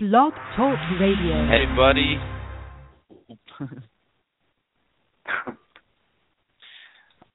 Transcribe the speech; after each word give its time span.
Blog 0.00 0.32
Talk 0.56 0.78
Radio. 1.00 1.48
Hey, 1.48 1.64
buddy. 1.76 2.20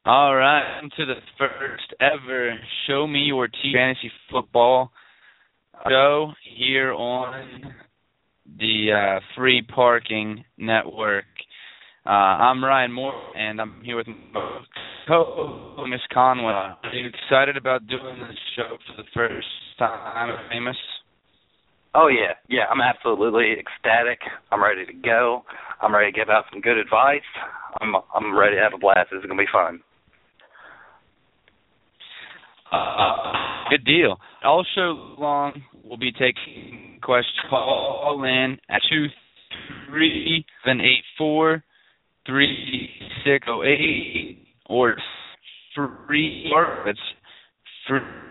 All 0.05 0.33
right, 0.33 0.81
to 0.95 1.05
the 1.05 1.15
first 1.37 1.93
ever 1.99 2.57
Show 2.87 3.05
Me 3.05 3.19
Your 3.23 3.49
TDs 3.49 3.73
Fantasy 3.73 4.09
Football 4.31 4.93
show 5.89 6.31
here 6.55 6.93
on 6.93 7.73
the 8.57 8.93
uh, 8.93 9.19
Free 9.35 9.61
Parking 9.61 10.45
Network. 10.57 11.25
Uh, 12.05 12.11
I'm 12.11 12.63
Ryan 12.63 12.93
Moore, 12.93 13.35
and 13.35 13.59
I'm 13.59 13.81
here 13.83 13.97
with 13.97 14.07
my 14.07 14.61
co 15.05 15.83
Miss 15.89 15.99
Conway. 16.13 16.53
Are 16.53 16.77
you 16.93 17.09
excited 17.09 17.57
about 17.57 17.87
doing 17.87 18.19
this 18.19 18.37
show 18.55 18.77
for 18.87 18.95
the 19.03 19.07
first 19.13 19.47
time, 19.77 20.37
Amos? 20.53 20.77
Oh 21.95 22.07
yeah, 22.07 22.33
yeah. 22.49 22.63
I'm 22.71 22.81
absolutely 22.81 23.53
ecstatic. 23.59 24.19
I'm 24.51 24.63
ready 24.63 24.85
to 24.85 24.93
go. 24.93 25.43
I'm 25.81 25.93
ready 25.93 26.11
to 26.11 26.17
give 26.17 26.29
out 26.29 26.45
some 26.51 26.61
good 26.61 26.77
advice. 26.77 27.21
I'm 27.81 27.95
I'm 28.13 28.37
ready 28.37 28.55
to 28.55 28.61
have 28.61 28.73
a 28.73 28.79
blast. 28.79 29.09
This 29.11 29.19
is 29.19 29.25
gonna 29.25 29.39
be 29.39 29.47
fun. 29.51 29.79
Uh, 32.71 33.69
good 33.69 33.85
deal. 33.85 34.17
All 34.43 34.65
show 34.73 35.15
long, 35.19 35.61
we'll 35.83 35.97
be 35.97 36.11
taking 36.11 36.99
questions. 37.03 37.37
Call 37.49 38.23
in 38.23 38.57
at 38.69 38.81
two 38.89 39.05
three 39.89 40.43
seven 40.65 40.81
eight 40.81 41.03
four 41.15 41.63
three 42.25 42.89
six 43.23 43.45
zero 43.45 43.61
eight 43.63 44.39
or 44.65 44.95
free. 45.75 46.51
It's 46.87 46.99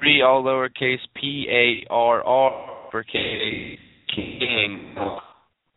free 0.01 0.23
all 0.23 0.43
lowercase 0.43 0.99
P 1.15 1.47
A 1.49 1.93
R 1.93 2.25
R 2.25 2.82
uppercase 2.93 3.79
king 4.15 4.95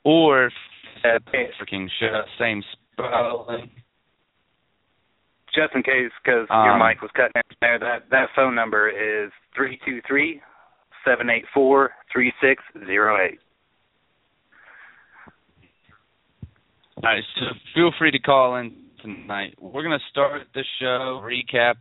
or 0.04 0.52
freaking 1.04 1.88
same 2.40 2.62
spelling. 2.94 3.72
Just 5.54 5.74
in 5.74 5.84
case, 5.84 6.12
because 6.24 6.48
Um, 6.50 6.66
your 6.66 6.78
mic 6.78 7.02
was 7.02 7.12
cutting 7.16 7.32
out 7.38 7.46
there, 7.62 7.80
that 7.80 8.10
that 8.10 8.30
phone 8.36 8.56
number 8.56 8.90
is 8.90 9.32
three 9.56 9.80
two 9.86 10.02
three 10.06 10.42
seven 11.06 11.30
eight 11.30 11.46
four 11.54 11.94
three 12.12 12.34
six 12.42 12.62
zero 12.86 13.18
eight. 13.26 13.40
All 16.98 17.04
right, 17.04 17.24
so 17.36 17.46
feel 17.74 17.92
free 17.98 18.12
to 18.12 18.20
call 18.20 18.58
in 18.58 18.74
tonight. 19.02 19.56
We're 19.60 19.84
gonna 19.84 20.00
start 20.10 20.42
the 20.54 20.64
show 20.80 21.24
recap. 21.24 21.76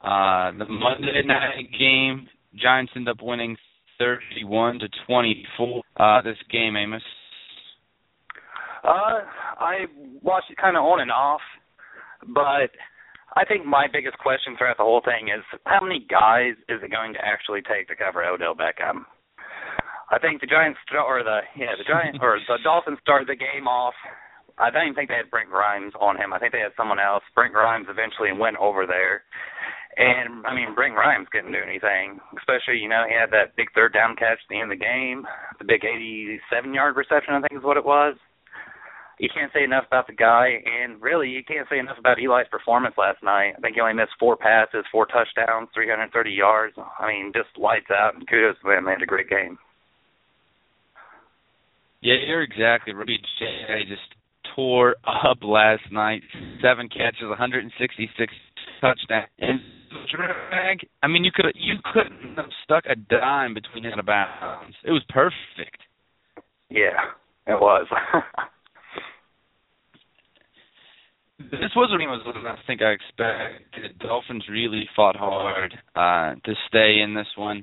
Uh, 0.00 0.56
the 0.56 0.66
Monday 0.66 1.22
night 1.26 1.68
game, 1.78 2.28
Giants 2.54 2.92
end 2.96 3.08
up 3.08 3.18
winning 3.20 3.56
thirty-one 3.98 4.78
to 4.80 4.88
twenty-four. 5.06 5.82
Uh, 5.96 6.22
this 6.22 6.36
game, 6.50 6.76
Amos. 6.76 7.02
Uh, 8.84 9.26
I 9.58 9.86
watched 10.22 10.50
it 10.50 10.58
kind 10.58 10.76
of 10.76 10.84
on 10.84 11.00
and 11.00 11.10
off, 11.10 11.40
but 12.28 12.70
I 13.34 13.44
think 13.44 13.66
my 13.66 13.86
biggest 13.92 14.16
question 14.18 14.54
throughout 14.56 14.78
the 14.78 14.84
whole 14.84 15.02
thing 15.04 15.28
is 15.28 15.42
how 15.66 15.80
many 15.82 16.06
guys 16.08 16.54
is 16.68 16.80
it 16.82 16.90
going 16.90 17.12
to 17.14 17.24
actually 17.24 17.62
take 17.62 17.88
to 17.88 17.96
cover 17.96 18.22
Odell 18.24 18.54
Beckham? 18.54 19.04
I 20.08 20.18
think 20.20 20.40
the 20.40 20.46
Giants 20.46 20.78
start, 20.86 21.04
or 21.04 21.24
the 21.24 21.40
yeah 21.58 21.74
the 21.76 21.84
Giants 21.84 22.18
or 22.22 22.38
the 22.46 22.58
Dolphins 22.62 22.98
started 23.02 23.26
the 23.26 23.34
game 23.34 23.66
off. 23.66 23.94
I 24.56 24.70
don't 24.70 24.88
even 24.88 24.94
think 24.94 25.10
they 25.10 25.20
had 25.20 25.30
Brent 25.30 25.50
Grimes 25.50 25.92
on 26.00 26.16
him. 26.16 26.32
I 26.32 26.38
think 26.38 26.52
they 26.52 26.64
had 26.64 26.72
someone 26.76 27.00
else. 27.00 27.22
Brent 27.34 27.52
Grimes 27.52 27.88
eventually 27.90 28.32
went 28.32 28.56
over 28.56 28.86
there. 28.86 29.24
And 29.96 30.44
I 30.44 30.54
mean, 30.54 30.74
Brent 30.74 30.94
Grimes 30.94 31.26
couldn't 31.32 31.52
do 31.52 31.64
anything. 31.64 32.20
Especially, 32.36 32.76
you 32.76 32.88
know, 32.88 33.04
he 33.08 33.16
had 33.16 33.32
that 33.32 33.56
big 33.56 33.72
third 33.74 33.94
down 33.94 34.14
catch 34.14 34.36
at 34.44 34.48
the 34.50 34.60
end 34.60 34.70
of 34.70 34.78
the 34.78 34.84
game, 34.84 35.24
the 35.58 35.64
big 35.64 35.82
87-yard 35.82 36.96
reception, 36.96 37.34
I 37.34 37.40
think 37.40 37.58
is 37.60 37.64
what 37.64 37.78
it 37.78 37.84
was. 37.84 38.14
You 39.18 39.30
can't 39.32 39.50
say 39.54 39.64
enough 39.64 39.84
about 39.86 40.06
the 40.06 40.12
guy, 40.12 40.60
and 40.60 41.00
really, 41.00 41.30
you 41.30 41.42
can't 41.42 41.66
say 41.70 41.78
enough 41.78 41.96
about 41.98 42.20
Eli's 42.20 42.46
performance 42.50 42.96
last 42.98 43.22
night. 43.22 43.54
I 43.56 43.60
think 43.62 43.76
he 43.76 43.80
only 43.80 43.94
missed 43.94 44.12
four 44.20 44.36
passes, 44.36 44.84
four 44.92 45.06
touchdowns, 45.06 45.70
330 45.72 46.30
yards. 46.30 46.76
I 46.76 47.08
mean, 47.08 47.32
just 47.34 47.48
lights 47.56 47.88
out. 47.88 48.14
And 48.14 48.28
kudos 48.28 48.60
to 48.60 48.68
them. 48.68 48.84
They 48.84 48.92
had 48.92 49.00
a 49.00 49.06
great 49.06 49.30
game. 49.30 49.56
Yeah, 52.02 52.16
you're 52.26 52.42
exactly 52.42 52.92
right. 52.92 53.08
J 53.08 53.88
just 53.88 54.02
tore 54.54 54.96
up 55.06 55.38
last 55.40 55.90
night. 55.90 56.20
Seven 56.60 56.90
catches, 56.90 57.28
166 57.28 58.34
touchdowns. 58.82 59.62
Drag. 60.14 60.86
I 61.02 61.06
mean, 61.06 61.24
you 61.24 61.30
could 61.34 61.46
you 61.54 61.74
couldn't 61.92 62.36
have 62.36 62.50
stuck 62.64 62.84
a 62.86 62.96
dime 62.96 63.54
between 63.54 63.84
his 63.84 63.92
and 63.96 64.06
bounds. 64.06 64.76
It 64.84 64.90
was 64.90 65.02
perfect. 65.08 65.80
Yeah, 66.68 67.12
it 67.46 67.60
was. 67.60 67.86
This 71.38 71.70
was 71.76 71.90
a 71.94 71.98
game 71.98 72.08
was 72.08 72.22
I 72.26 72.66
think 72.66 72.80
I 72.80 72.92
expected. 72.92 73.98
The 74.00 74.06
Dolphins 74.06 74.44
really 74.50 74.88
fought 74.96 75.16
hard 75.16 75.74
uh, 75.94 76.34
to 76.42 76.54
stay 76.66 77.00
in 77.04 77.14
this 77.14 77.26
one. 77.36 77.62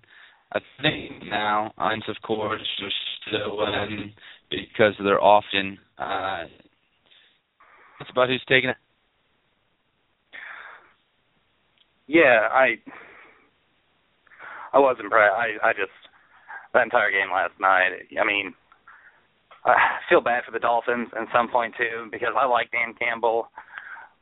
I 0.53 0.59
think 0.81 1.23
now, 1.25 1.73
Hines, 1.77 2.03
of 2.07 2.15
course, 2.21 2.61
are 2.61 2.89
still 3.27 3.65
in 3.65 4.13
because 4.51 4.93
they're 5.03 5.21
often. 5.21 5.79
Uh, 5.97 6.43
that's 7.99 8.11
about 8.11 8.29
who's 8.29 8.43
taking 8.47 8.69
it. 8.69 8.77
Yeah, 12.07 12.47
I 12.51 12.75
I 14.73 14.79
was 14.79 14.97
impressed. 14.99 15.33
I 15.35 15.69
I 15.69 15.73
just 15.73 15.93
that 16.73 16.83
entire 16.83 17.11
game 17.11 17.31
last 17.31 17.53
night. 17.59 18.09
I 18.19 18.25
mean, 18.25 18.53
I 19.65 19.75
feel 20.09 20.21
bad 20.21 20.43
for 20.45 20.51
the 20.51 20.59
Dolphins 20.59 21.09
at 21.13 21.27
some 21.33 21.49
point 21.49 21.75
too 21.77 22.07
because 22.11 22.33
I 22.37 22.45
like 22.45 22.71
Dan 22.71 22.93
Campbell, 22.97 23.47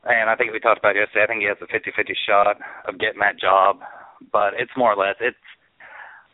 and 0.04 0.30
I 0.30 0.36
think 0.36 0.52
we 0.52 0.60
talked 0.60 0.78
about 0.78 0.96
it 0.96 1.00
yesterday. 1.00 1.24
I 1.24 1.26
think 1.26 1.40
he 1.42 1.48
has 1.48 1.58
a 1.62 1.70
50-50 1.70 2.14
shot 2.26 2.46
of 2.86 2.98
getting 2.98 3.20
that 3.20 3.40
job, 3.40 3.80
but 4.32 4.54
it's 4.58 4.72
more 4.76 4.92
or 4.92 4.96
less 4.96 5.16
it's. 5.20 5.36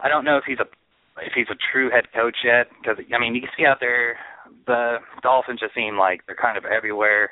I 0.01 0.09
don't 0.09 0.25
know 0.25 0.37
if 0.37 0.45
he's 0.47 0.61
a 0.61 0.69
if 1.21 1.33
he's 1.35 1.51
a 1.51 1.59
true 1.73 1.91
head 1.91 2.07
coach 2.15 2.37
yet 2.45 2.69
because 2.81 2.99
I 3.15 3.19
mean 3.19 3.35
you 3.35 3.43
see 3.57 3.67
out 3.67 3.79
there 3.81 4.17
the 4.67 4.99
Dolphins 5.23 5.61
just 5.61 5.75
seem 5.75 5.99
like 5.99 6.21
they're 6.27 6.37
kind 6.37 6.57
of 6.59 6.65
everywhere. 6.65 7.31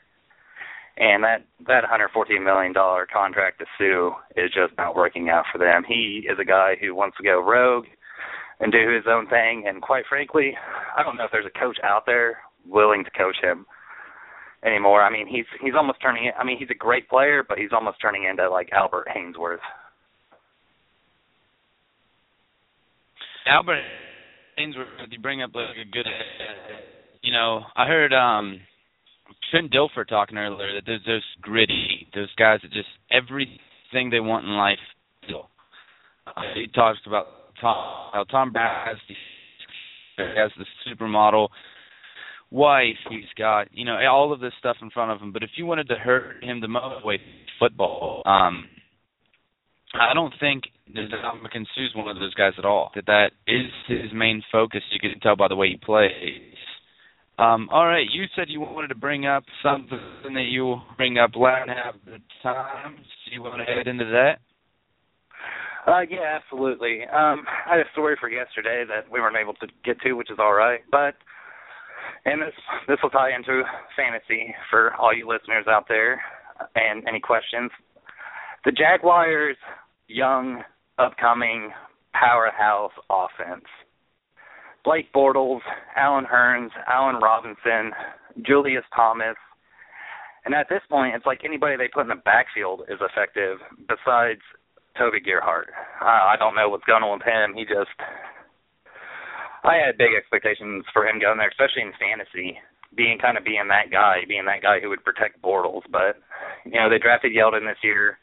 And 0.99 1.23
that 1.25 1.45
that 1.67 1.83
114 1.83 2.43
million 2.43 2.73
dollar 2.73 3.07
contract 3.07 3.61
to 3.61 3.67
Suh 3.77 4.17
is 4.41 4.51
just 4.51 4.77
not 4.79 4.97
working 4.97 5.29
out 5.29 5.45
for 5.53 5.59
them. 5.59 5.85
He 5.87 6.27
is 6.31 6.39
a 6.41 6.45
guy 6.45 6.77
who 6.81 6.95
wants 6.95 7.17
to 7.19 7.23
go 7.23 7.43
rogue 7.43 7.85
and 8.61 8.73
do 8.73 8.95
his 8.95 9.05
own 9.07 9.29
thing. 9.29 9.65
And 9.69 9.83
quite 9.83 10.05
frankly, 10.09 10.57
I 10.97 11.03
don't 11.03 11.17
know 11.17 11.25
if 11.25 11.33
there's 11.33 11.47
a 11.47 11.59
coach 11.59 11.77
out 11.85 12.05
there 12.07 12.39
willing 12.67 13.05
to 13.05 13.11
coach 13.11 13.37
him 13.43 13.67
anymore. 14.65 15.03
I 15.03 15.11
mean, 15.11 15.27
he's 15.27 15.45
he's 15.63 15.75
almost 15.77 16.01
turning. 16.01 16.31
I 16.39 16.45
mean, 16.45 16.59
he's 16.59 16.71
a 16.71 16.75
great 16.75 17.09
player, 17.09 17.45
but 17.47 17.59
he's 17.59 17.73
almost 17.73 17.99
turning 18.01 18.25
into 18.25 18.49
like 18.49 18.71
Albert 18.73 19.09
Haynesworth. 19.15 19.59
Albert 23.47 23.83
Haynesworth, 24.59 24.87
you 25.11 25.21
bring 25.21 25.43
up 25.43 25.51
like 25.55 25.77
a 25.77 25.91
good. 25.91 26.07
You 27.23 27.33
know, 27.33 27.63
I 27.77 27.87
heard 27.87 28.13
um 28.13 28.61
Trent 29.51 29.73
Dilfer 29.73 30.07
talking 30.07 30.39
earlier 30.39 30.75
that 30.75 30.83
there's 30.87 31.05
those 31.07 31.23
gritty, 31.41 32.09
those 32.15 32.33
guys 32.37 32.61
that 32.63 32.73
just 32.73 32.89
everything 33.11 34.11
they 34.11 34.21
want 34.21 34.45
in 34.45 34.53
life. 34.53 34.79
Uh, 36.27 36.43
he 36.55 36.67
talks 36.67 36.99
about 37.07 37.27
Tom, 37.61 38.11
how 38.13 38.25
Tom 38.31 38.53
has 38.55 38.97
the, 39.09 40.25
has 40.25 40.51
the 40.59 40.65
supermodel 40.87 41.49
wife. 42.51 42.97
He's 43.11 43.31
got 43.39 43.69
you 43.73 43.85
know 43.85 43.99
all 44.11 44.33
of 44.33 44.41
this 44.41 44.53
stuff 44.59 44.77
in 44.83 44.91
front 44.91 45.13
of 45.13 45.21
him. 45.21 45.33
But 45.33 45.43
if 45.43 45.51
you 45.57 45.67
wanted 45.67 45.89
to 45.89 45.95
hurt 45.95 46.43
him 46.43 46.61
the 46.61 46.69
most 46.69 47.05
way, 47.05 47.21
football. 47.59 48.23
Um, 48.27 48.69
I 49.95 50.15
don't 50.15 50.35
think 50.41 50.65
that 50.95 51.09
Ndamukong 51.11 51.67
Suh's 51.75 51.93
one 51.95 52.09
of 52.09 52.17
those 52.17 52.35
guys 52.35 52.53
at 52.59 52.65
all. 52.65 52.91
That 52.95 53.07
that 53.07 53.31
is 53.47 53.71
his 53.89 54.13
main 54.13 54.43
focus. 54.53 54.83
You 54.91 55.01
can 55.01 55.19
tell 55.21 55.37
by 55.37 55.49
the 55.49 55.57
way 55.57 55.69
he 55.71 55.77
plays. 55.77 56.11
Um, 57.39 57.69
all 57.71 57.87
right, 57.87 58.07
you 58.11 58.25
said 58.35 58.47
you 58.49 58.61
wanted 58.61 58.89
to 58.89 58.95
bring 58.95 59.27
up 59.27 59.45
something 59.63 59.99
that 60.35 60.47
you 60.49 60.77
bring 60.97 61.19
up 61.19 61.33
last 61.37 61.69
have 61.69 61.95
the 62.07 62.19
time. 62.43 62.97
So 62.97 63.35
you 63.35 63.43
want 63.43 63.61
to 63.67 63.75
head 63.75 63.87
into 63.87 64.07
that? 64.07 64.39
Uh, 65.87 66.01
yeah, 66.11 66.39
absolutely. 66.43 67.03
Um, 67.03 67.45
I 67.67 67.77
had 67.77 67.81
a 67.81 67.91
story 67.93 68.17
for 68.19 68.29
yesterday 68.29 68.85
that 68.89 69.11
we 69.13 69.21
weren't 69.21 69.37
able 69.37 69.55
to 69.55 69.67
get 69.85 70.01
to, 70.01 70.15
which 70.15 70.31
is 70.31 70.39
all 70.41 70.55
right. 70.55 70.81
But 70.91 71.15
and 72.25 72.41
this 72.41 72.55
this 72.89 72.99
will 73.03 73.11
tie 73.11 73.35
into 73.35 73.63
fantasy 73.97 74.55
for 74.71 74.95
all 74.95 75.15
you 75.15 75.29
listeners 75.29 75.67
out 75.69 75.85
there. 75.89 76.21
And 76.75 77.07
any 77.07 77.21
questions? 77.21 77.71
The 78.65 78.73
Jaguars' 78.73 79.57
young, 80.09 80.63
upcoming 80.99 81.71
powerhouse 82.15 82.93
offense. 83.11 83.67
Blake 84.87 85.13
Bortles, 85.13 85.61
Allen 85.97 86.25
Hurns, 86.25 86.71
Allen 86.87 87.17
Robinson, 87.21 87.91
Julius 88.47 88.85
Thomas. 88.95 89.35
And 90.45 90.55
at 90.55 90.69
this 90.71 90.81
point, 90.89 91.17
it's 91.17 91.27
like 91.27 91.43
anybody 91.45 91.75
they 91.77 91.91
put 91.93 92.07
in 92.07 92.09
the 92.09 92.23
backfield 92.23 92.83
is 92.89 93.03
effective 93.03 93.59
besides 93.91 94.41
Toby 94.97 95.19
Gerhart. 95.19 95.75
Uh, 96.01 96.31
I 96.31 96.37
don't 96.39 96.55
know 96.55 96.69
what's 96.69 96.87
going 96.87 97.03
on 97.03 97.19
with 97.19 97.27
him. 97.27 97.59
He 97.59 97.67
just, 97.67 97.91
I 99.67 99.75
had 99.75 99.99
big 99.99 100.15
expectations 100.15 100.87
for 100.95 101.03
him 101.03 101.19
going 101.19 101.43
there, 101.43 101.51
especially 101.51 101.83
in 101.83 101.93
fantasy, 101.99 102.55
being 102.95 103.19
kind 103.19 103.37
of 103.37 103.43
being 103.43 103.67
that 103.67 103.91
guy, 103.91 104.23
being 104.29 104.47
that 104.47 104.63
guy 104.63 104.79
who 104.79 104.89
would 104.89 105.03
protect 105.03 105.43
Bortles. 105.43 105.83
But 105.91 106.23
you 106.63 106.79
know, 106.79 106.87
they 106.89 107.03
drafted 107.03 107.35
Yeldon 107.35 107.67
this 107.67 107.83
year. 107.83 108.23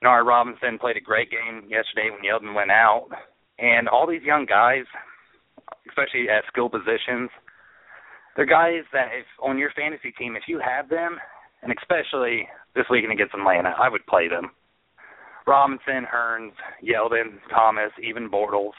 Nard 0.00 0.30
Robinson 0.30 0.78
played 0.78 0.96
a 0.96 1.02
great 1.02 1.34
game 1.34 1.66
yesterday 1.66 2.14
when 2.14 2.22
Yeldon 2.22 2.54
went 2.54 2.70
out, 2.70 3.10
and 3.58 3.88
all 3.88 4.06
these 4.06 4.22
young 4.22 4.46
guys, 4.46 4.86
especially 5.88 6.28
at 6.28 6.44
skill 6.48 6.68
positions, 6.68 7.30
they're 8.36 8.46
guys 8.46 8.84
that 8.92 9.08
if 9.18 9.26
on 9.42 9.58
your 9.58 9.70
fantasy 9.74 10.12
team, 10.12 10.36
if 10.36 10.44
you 10.46 10.60
have 10.60 10.88
them, 10.88 11.16
and 11.62 11.72
especially 11.78 12.48
this 12.74 12.84
weekend 12.90 13.12
against 13.12 13.34
Atlanta, 13.34 13.74
I 13.80 13.88
would 13.88 14.06
play 14.06 14.28
them. 14.28 14.50
Robinson, 15.46 16.04
Hurns, 16.04 16.52
Yeldon, 16.84 17.38
Thomas, 17.50 17.92
even 18.02 18.30
Bortles, 18.30 18.76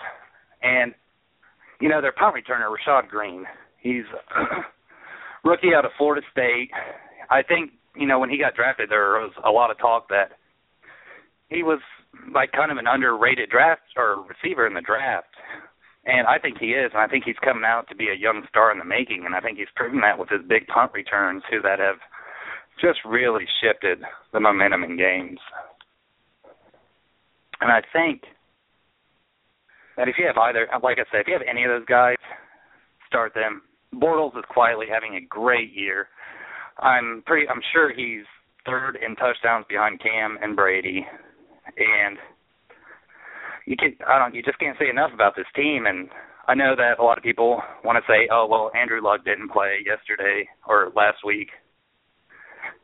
and 0.62 0.94
you 1.80 1.90
know 1.90 2.02
their 2.02 2.12
punt 2.12 2.36
returner 2.36 2.70
Rashad 2.70 3.08
Greene. 3.08 3.46
He's 3.80 4.04
rookie 5.44 5.74
out 5.76 5.86
of 5.86 5.92
Florida 5.98 6.26
State. 6.32 6.70
I 7.30 7.42
think 7.42 7.72
you 7.96 8.06
know 8.06 8.20
when 8.20 8.30
he 8.30 8.38
got 8.38 8.56
drafted, 8.56 8.90
there 8.90 9.12
was 9.14 9.32
a 9.46 9.50
lot 9.50 9.72
of 9.72 9.78
talk 9.80 10.10
that 10.10 10.32
he 11.50 11.64
was 11.64 11.80
like 12.34 12.52
kind 12.52 12.72
of 12.72 12.78
an 12.78 12.88
underrated 12.88 13.50
draft 13.50 13.82
or 13.96 14.26
receiver 14.28 14.68
in 14.68 14.74
the 14.74 14.82
draft. 14.82 15.27
And 16.08 16.26
I 16.26 16.40
think 16.40 16.58
he 16.58 16.68
is, 16.68 16.92
and 16.94 17.02
I 17.02 17.08
think 17.08 17.26
he's 17.26 17.36
coming 17.44 17.66
out 17.66 17.90
to 17.90 17.96
be 17.96 18.08
a 18.08 18.16
young 18.16 18.48
star 18.48 18.72
in 18.72 18.80
the 18.80 18.86
making, 18.86 19.24
and 19.26 19.36
I 19.36 19.42
think 19.42 19.58
he's 19.58 19.68
proven 19.76 20.00
that 20.02 20.18
with 20.18 20.30
his 20.30 20.40
big 20.48 20.66
punt 20.68 20.94
returns, 20.94 21.44
too, 21.52 21.60
that 21.64 21.80
have 21.80 22.00
just 22.80 23.00
really 23.04 23.44
shifted 23.62 24.00
the 24.32 24.40
momentum 24.40 24.86
in 24.86 24.96
games. 24.96 25.40
And 27.60 27.70
I 27.72 27.82
think 27.92 28.24
that 29.98 30.08
if 30.08 30.16
you 30.18 30.26
have 30.28 30.38
either, 30.38 30.68
like 30.82 30.98
I 30.98 31.04
said, 31.12 31.22
if 31.22 31.28
you 31.28 31.34
have 31.34 31.48
any 31.50 31.66
of 31.66 31.72
those 31.72 31.86
guys, 31.86 32.16
start 33.06 33.34
them. 33.34 33.64
Bortles 33.94 34.38
is 34.38 34.46
quietly 34.50 34.86
having 34.90 35.16
a 35.16 35.28
great 35.28 35.74
year. 35.74 36.08
I'm 36.80 37.24
pretty, 37.26 37.50
I'm 37.50 37.62
sure 37.74 37.92
he's 37.92 38.24
third 38.66 38.96
in 38.96 39.16
touchdowns 39.16 39.66
behind 39.68 40.00
Cam 40.00 40.38
and 40.42 40.56
Brady, 40.56 41.06
and 41.78 42.18
you 43.68 43.76
can 43.76 43.94
I 44.08 44.18
don't 44.18 44.34
you 44.34 44.42
just 44.42 44.60
can't 44.60 44.78
say 44.80 44.90
enough 44.90 45.12
about 45.14 45.36
this 45.36 45.46
team 45.56 45.86
and 45.86 46.10
I 46.48 46.56
know 46.56 46.76
that 46.78 47.00
a 47.00 47.04
lot 47.04 47.18
of 47.18 47.26
people 47.26 47.62
want 47.84 48.00
to 48.00 48.08
say, 48.12 48.30
"Oh, 48.32 48.48
well, 48.50 48.72
Andrew 48.74 49.04
Luck 49.04 49.26
didn't 49.26 49.52
play 49.52 49.84
yesterday 49.86 50.48
or 50.66 50.94
last 50.96 51.20
week." 51.26 51.50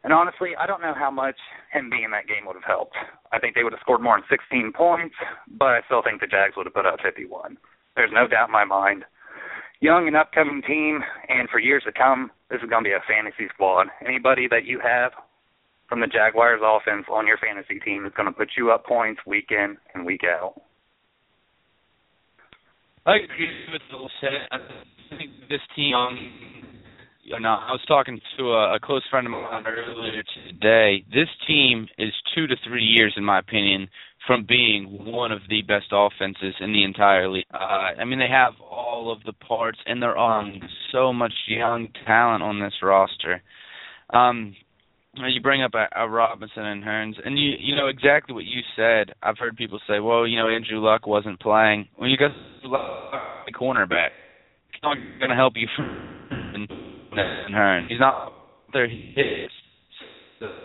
And 0.04 0.12
honestly, 0.12 0.52
I 0.60 0.68
don't 0.68 0.82
know 0.82 0.94
how 0.94 1.10
much 1.10 1.38
him 1.72 1.90
being 1.90 2.04
in 2.04 2.12
that 2.12 2.28
game 2.28 2.46
would 2.46 2.58
have 2.60 2.68
helped. 2.68 2.96
I 3.32 3.40
think 3.40 3.56
they 3.56 3.64
would 3.64 3.72
have 3.72 3.80
scored 3.80 4.02
more 4.02 4.18
than 4.20 4.28
16 4.30 4.74
points, 4.76 5.16
but 5.48 5.80
I 5.80 5.82
still 5.86 6.04
think 6.04 6.20
the 6.20 6.28
Jags 6.28 6.58
would 6.58 6.66
have 6.66 6.74
put 6.74 6.86
up 6.86 7.00
51. 7.02 7.58
There's 7.96 8.12
no 8.12 8.28
doubt 8.28 8.50
in 8.50 8.52
my 8.52 8.66
mind. 8.66 9.06
Young 9.80 10.08
and 10.08 10.16
upcoming 10.16 10.62
team, 10.62 11.00
and 11.30 11.50
for 11.50 11.60
years 11.60 11.84
to 11.86 11.94
come, 11.94 12.32
this 12.50 12.62
is 12.62 12.70
going 12.70 12.84
to 12.84 12.90
be 12.90 12.96
a 12.96 13.08
fantasy 13.08 13.48
squad. 13.54 13.88
Anybody 14.06 14.48
that 14.50 14.66
you 14.66 14.80
have 14.84 15.14
from 15.88 16.02
the 16.02 16.08
Jaguars 16.08 16.62
offense 16.64 17.06
on 17.10 17.28
your 17.28 17.38
fantasy 17.38 17.80
team 17.80 18.06
is 18.06 18.12
going 18.16 18.28
to 18.28 18.36
put 18.36 18.52
you 18.58 18.72
up 18.72 18.86
points 18.86 19.22
week 19.26 19.52
in 19.52 19.78
and 19.94 20.06
week 20.06 20.24
out. 20.26 20.60
I 23.06 23.18
agree 23.18 23.50
with 23.72 23.82
the 23.92 24.10
set. 24.22 24.32
I 24.52 24.58
think 25.18 25.32
this 25.50 25.60
team. 25.76 25.94
Um, 25.96 26.64
you 27.26 27.40
know, 27.40 27.50
I 27.50 27.72
was 27.72 27.82
talking 27.88 28.20
to 28.38 28.52
a, 28.52 28.76
a 28.76 28.80
close 28.82 29.04
friend 29.10 29.26
of 29.28 29.32
mine 29.32 29.64
earlier 29.66 30.24
today. 30.48 31.06
This 31.10 31.30
team 31.48 31.88
is 31.98 32.12
two 32.36 32.48
to 32.48 32.56
three 32.68 32.84
years, 32.84 33.14
in 33.16 33.24
my 33.24 33.40
opinion, 33.40 33.88
from 34.28 34.46
being 34.46 35.06
one 35.06 35.32
of 35.32 35.40
the 35.50 35.62
best 35.62 35.86
offenses 35.92 36.54
in 36.60 36.74
the 36.74 36.84
entire 36.84 37.30
league. 37.30 37.46
Uh, 37.54 37.58
I 37.98 38.04
mean, 38.04 38.20
they 38.20 38.28
have 38.30 38.54
all 38.60 39.12
of 39.12 39.24
the 39.24 39.34
parts, 39.34 39.80
and 39.86 40.02
they're 40.02 40.18
on 40.18 40.62
so 40.92 41.14
much 41.14 41.34
young 41.48 41.88
talent 42.06 42.44
on 42.44 42.60
this 42.60 42.74
roster. 42.82 43.42
Um, 44.14 44.56
you 45.16 45.42
bring 45.42 45.62
up 45.64 45.74
a, 45.74 45.88
a 45.96 46.10
Robinson 46.10 46.66
and 46.66 46.84
Hurns, 46.84 47.16
and 47.24 47.38
you 47.38 47.52
you 47.60 47.76
know 47.76 47.88
exactly 47.88 48.34
what 48.34 48.46
you 48.46 48.62
said. 48.76 49.14
I've 49.22 49.38
heard 49.38 49.56
people 49.56 49.80
say, 49.88 50.00
"Well, 50.00 50.28
you 50.28 50.38
know, 50.38 50.50
Andrew 50.50 50.80
Luck 50.80 51.06
wasn't 51.06 51.40
playing." 51.40 51.88
When 51.96 52.10
you 52.10 52.18
got 52.18 52.32
the 52.64 53.52
cornerback, 53.52 54.10
he's 54.72 54.82
not 54.82 54.98
going 55.20 55.30
to 55.30 55.36
help 55.36 55.54
you 55.56 55.68
and 55.78 56.68
Hurns. 57.54 57.88
He's 57.90 58.00
not 58.00 58.34
there. 58.74 58.88
Hits 58.88 59.54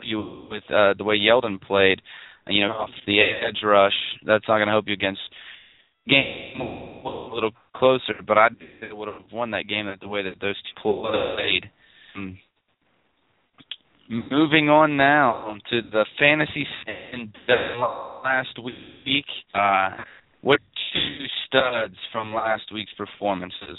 you 0.02 0.46
with 0.50 0.64
uh, 0.70 0.94
the 0.96 1.04
way 1.04 1.16
Yeldon 1.18 1.60
played. 1.60 2.00
You 2.46 2.66
know, 2.66 2.72
off 2.72 2.90
the 3.06 3.20
edge 3.20 3.58
rush. 3.62 3.92
That's 4.24 4.44
not 4.48 4.56
going 4.56 4.68
to 4.68 4.72
help 4.72 4.86
you 4.88 4.94
against 4.94 5.20
game 6.08 6.60
a 7.04 7.34
little 7.34 7.50
closer. 7.76 8.14
But 8.26 8.38
I 8.38 8.48
would 8.90 9.08
have 9.08 9.30
won 9.30 9.50
that 9.50 9.68
game 9.68 9.86
the 10.00 10.08
way 10.08 10.22
that 10.22 10.40
those 10.40 10.56
two 10.56 10.80
played. 10.82 11.70
Um, 12.16 12.38
Moving 14.10 14.70
on 14.70 14.96
now 14.96 15.54
to 15.68 15.82
the 15.82 16.06
fantasy 16.18 16.66
and 17.12 17.30
last 18.24 18.58
week. 18.64 19.26
Uh, 19.54 19.90
what 20.40 20.60
two 20.94 21.26
studs 21.46 21.94
from 22.10 22.32
last 22.32 22.72
week's 22.72 22.92
performances? 22.96 23.78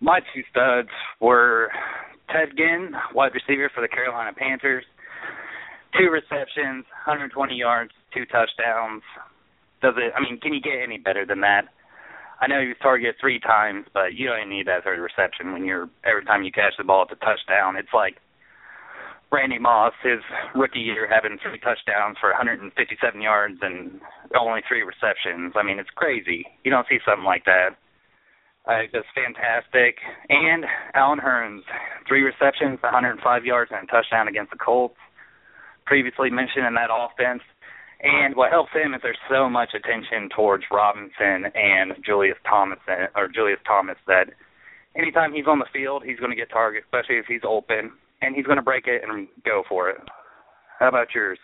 My 0.00 0.18
two 0.34 0.42
studs 0.50 0.88
were 1.20 1.70
Ted 2.32 2.56
Ginn, 2.56 2.90
wide 3.14 3.30
receiver 3.32 3.70
for 3.72 3.80
the 3.80 3.88
Carolina 3.88 4.32
Panthers. 4.36 4.84
Two 5.96 6.10
receptions, 6.10 6.84
120 7.06 7.54
yards, 7.54 7.92
two 8.12 8.24
touchdowns. 8.24 9.02
Does 9.82 9.94
it? 9.98 10.12
I 10.16 10.20
mean, 10.20 10.40
can 10.40 10.52
you 10.52 10.60
get 10.60 10.82
any 10.82 10.98
better 10.98 11.24
than 11.24 11.42
that? 11.42 11.66
I 12.42 12.48
know 12.48 12.60
he 12.60 12.74
was 12.74 12.82
targeted 12.82 13.14
three 13.20 13.38
times, 13.38 13.86
but 13.94 14.18
you 14.18 14.26
don't 14.26 14.50
need 14.50 14.66
that 14.66 14.82
third 14.82 14.98
reception 14.98 15.52
when 15.52 15.64
you're 15.64 15.88
every 16.02 16.24
time 16.24 16.42
you 16.42 16.50
catch 16.50 16.74
the 16.76 16.82
ball, 16.82 17.06
it's 17.06 17.14
a 17.14 17.24
touchdown. 17.24 17.76
It's 17.76 17.94
like 17.94 18.18
Randy 19.30 19.60
Moss, 19.60 19.94
his 20.02 20.18
rookie 20.52 20.80
year, 20.80 21.06
having 21.06 21.38
three 21.38 21.62
touchdowns 21.62 22.18
for 22.20 22.30
157 22.34 22.74
yards 23.22 23.58
and 23.62 24.00
only 24.34 24.60
three 24.66 24.82
receptions. 24.82 25.54
I 25.54 25.62
mean, 25.62 25.78
it's 25.78 25.94
crazy. 25.94 26.44
You 26.64 26.72
don't 26.74 26.86
see 26.90 26.98
something 27.06 27.24
like 27.24 27.46
that. 27.46 27.78
Uh, 28.66 28.90
just 28.90 29.06
fantastic. 29.14 30.02
And 30.28 30.66
Allen 30.94 31.20
Hurns, 31.22 31.62
three 32.06 32.22
receptions, 32.22 32.82
105 32.82 33.22
yards, 33.44 33.70
and 33.72 33.88
a 33.88 33.90
touchdown 33.90 34.26
against 34.26 34.50
the 34.50 34.58
Colts. 34.58 34.98
Previously 35.86 36.30
mentioned 36.30 36.66
in 36.66 36.74
that 36.74 36.90
offense, 36.90 37.42
and 38.02 38.34
what 38.34 38.50
helps 38.50 38.70
him 38.74 38.94
is 38.94 39.00
there's 39.02 39.18
so 39.30 39.48
much 39.48 39.70
attention 39.74 40.28
towards 40.34 40.64
Robinson 40.72 41.46
and 41.54 41.92
Julius 42.04 42.38
Thomas 42.48 42.78
or 43.14 43.28
Julius 43.28 43.60
Thomas 43.66 43.96
that 44.06 44.26
anytime 44.96 45.32
he's 45.32 45.46
on 45.46 45.60
the 45.60 45.70
field, 45.72 46.02
he's 46.04 46.18
going 46.18 46.30
to 46.30 46.36
get 46.36 46.50
targets, 46.50 46.84
especially 46.86 47.16
if 47.16 47.26
he's 47.26 47.46
open, 47.46 47.92
and 48.20 48.34
he's 48.34 48.44
going 48.44 48.56
to 48.56 48.62
break 48.62 48.86
it 48.86 49.02
and 49.06 49.28
go 49.44 49.62
for 49.68 49.88
it. 49.88 49.98
How 50.78 50.88
about 50.88 51.08
yours? 51.14 51.38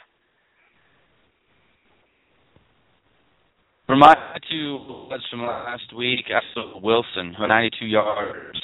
For 3.87 3.97
my 3.97 4.15
two 4.50 4.79
was 5.09 5.25
from 5.31 5.43
last 5.43 5.97
week, 5.97 6.27
I 6.29 6.41
saw 6.53 6.79
Wilson, 6.81 7.35
92 7.38 7.87
yards, 7.87 8.61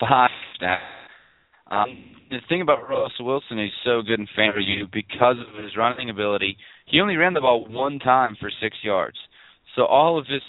five 0.00 0.30
snaps. 0.56 0.82
Um, 1.70 2.14
the 2.30 2.38
thing 2.48 2.60
about 2.60 2.88
Russell 2.88 3.24
Wilson, 3.24 3.58
he's 3.58 3.70
so 3.84 4.02
good 4.02 4.20
in 4.20 4.28
you 4.36 4.86
because 4.92 5.36
of 5.40 5.62
his 5.62 5.76
running 5.76 6.10
ability. 6.10 6.56
He 6.86 7.00
only 7.00 7.16
ran 7.16 7.34
the 7.34 7.40
ball 7.40 7.66
one 7.68 7.98
time 7.98 8.36
for 8.38 8.50
six 8.60 8.76
yards. 8.82 9.16
So 9.76 9.84
all 9.86 10.18
of 10.18 10.26
this 10.26 10.42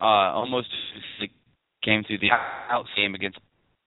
uh, 0.00 0.34
almost 0.34 0.68
came 1.84 2.02
through 2.04 2.18
the 2.18 2.30
out 2.70 2.86
game 2.96 3.14
against 3.14 3.38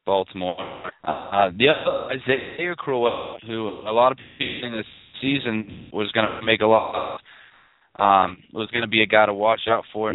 Baltimore. 0.05 0.55
Uh, 1.03 1.49
the 1.57 1.67
other 1.69 2.13
Isaiah 2.13 2.75
Crowell, 2.75 3.37
who 3.45 3.67
a 3.67 3.91
lot 3.91 4.11
of 4.11 4.17
people 4.37 4.69
in 4.69 4.73
this 4.73 4.85
season 5.21 5.89
was 5.91 6.11
going 6.11 6.27
to 6.27 6.45
make 6.45 6.61
a 6.61 6.65
lot, 6.65 7.19
um, 7.97 8.37
was 8.53 8.69
going 8.71 8.81
to 8.81 8.87
be 8.87 9.01
a 9.01 9.07
guy 9.07 9.25
to 9.25 9.33
watch 9.33 9.61
out 9.67 9.83
for. 9.91 10.13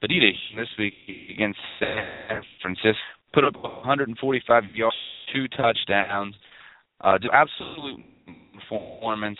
But 0.00 0.10
he 0.10 0.18
did 0.18 0.34
this 0.56 0.68
week 0.78 0.94
against 1.32 1.58
San 1.78 2.42
Francisco, 2.62 2.98
put 3.32 3.44
up 3.44 3.54
145 3.54 4.64
yards 4.74 4.96
two 5.32 5.48
touchdowns. 5.48 6.34
Uh, 7.00 7.18
do 7.18 7.28
absolute 7.32 8.04
performance. 8.68 9.38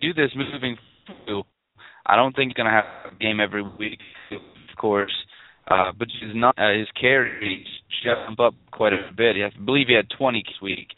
Do 0.00 0.12
this 0.12 0.30
moving 0.36 0.76
through. 1.24 1.42
I 2.04 2.16
don't 2.16 2.34
think 2.36 2.50
he's 2.50 2.56
going 2.56 2.66
to 2.66 2.72
have 2.72 3.12
a 3.12 3.16
game 3.16 3.40
every 3.40 3.62
week, 3.62 3.98
of 4.30 4.76
course, 4.78 5.12
uh, 5.68 5.92
but 5.98 6.08
his 6.20 6.30
not 6.34 6.56
uh, 6.58 6.78
his 6.78 6.88
carries 7.00 7.66
jump 8.04 8.38
up 8.38 8.54
quite 8.70 8.92
a 8.92 9.10
bit. 9.16 9.36
I 9.36 9.64
believe 9.64 9.88
he 9.88 9.94
had 9.94 10.06
20 10.16 10.42
this 10.46 10.54
week. 10.62 10.88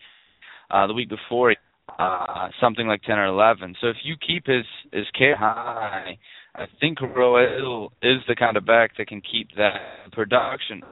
Uh, 0.71 0.87
the 0.87 0.93
week 0.93 1.09
before, 1.09 1.55
uh, 1.99 2.49
something 2.61 2.87
like 2.87 3.03
10 3.03 3.19
or 3.19 3.27
11. 3.27 3.77
So 3.81 3.89
if 3.89 3.97
you 4.03 4.17
keep 4.17 4.47
his 4.47 4.67
his 4.93 5.07
carry 5.17 5.35
high, 5.35 6.19
I 6.55 6.67
think 6.81 7.01
Roel 7.01 7.93
is 8.03 8.19
the 8.29 8.35
kind 8.35 8.57
of 8.57 8.67
back 8.67 8.97
that 8.99 9.07
can 9.07 9.23
keep 9.23 9.49
that 9.57 10.13
production. 10.13 10.83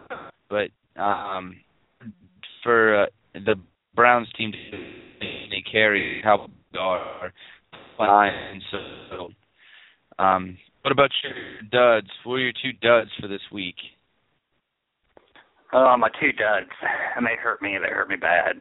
But 0.49 0.71
um, 1.01 1.57
for 2.67 3.05
uh, 3.05 3.07
the 3.33 3.55
Browns 3.95 4.29
team 4.37 4.53
to 4.53 4.59
they 5.21 5.63
carry 5.71 6.21
how 6.23 6.49
are 6.79 7.33
fine. 7.97 8.61
So, 8.71 9.29
um, 10.23 10.59
What 10.83 10.93
about 10.93 11.11
your 11.23 11.63
duds? 11.71 12.11
What 12.25 12.35
are 12.35 12.41
your 12.41 12.53
two 12.53 12.73
duds 12.83 13.11
for 13.21 13.29
this 13.29 13.41
week? 13.53 13.77
Uh, 15.73 15.97
my 15.97 16.09
two 16.21 16.33
duds, 16.33 16.71
and 17.17 17.25
they 17.25 17.37
hurt 17.43 17.63
me. 17.63 17.79
They 17.81 17.89
hurt 17.89 18.09
me 18.09 18.17
bad. 18.17 18.61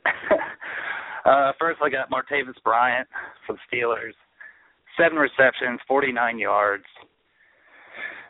uh, 1.26 1.52
first, 1.60 1.80
I 1.84 1.90
got 1.90 2.10
Martavis 2.10 2.62
Bryant 2.64 3.08
for 3.46 3.54
the 3.54 3.60
Steelers. 3.78 4.14
Seven 4.98 5.18
receptions, 5.18 5.80
49 5.88 6.40
yards. 6.40 6.86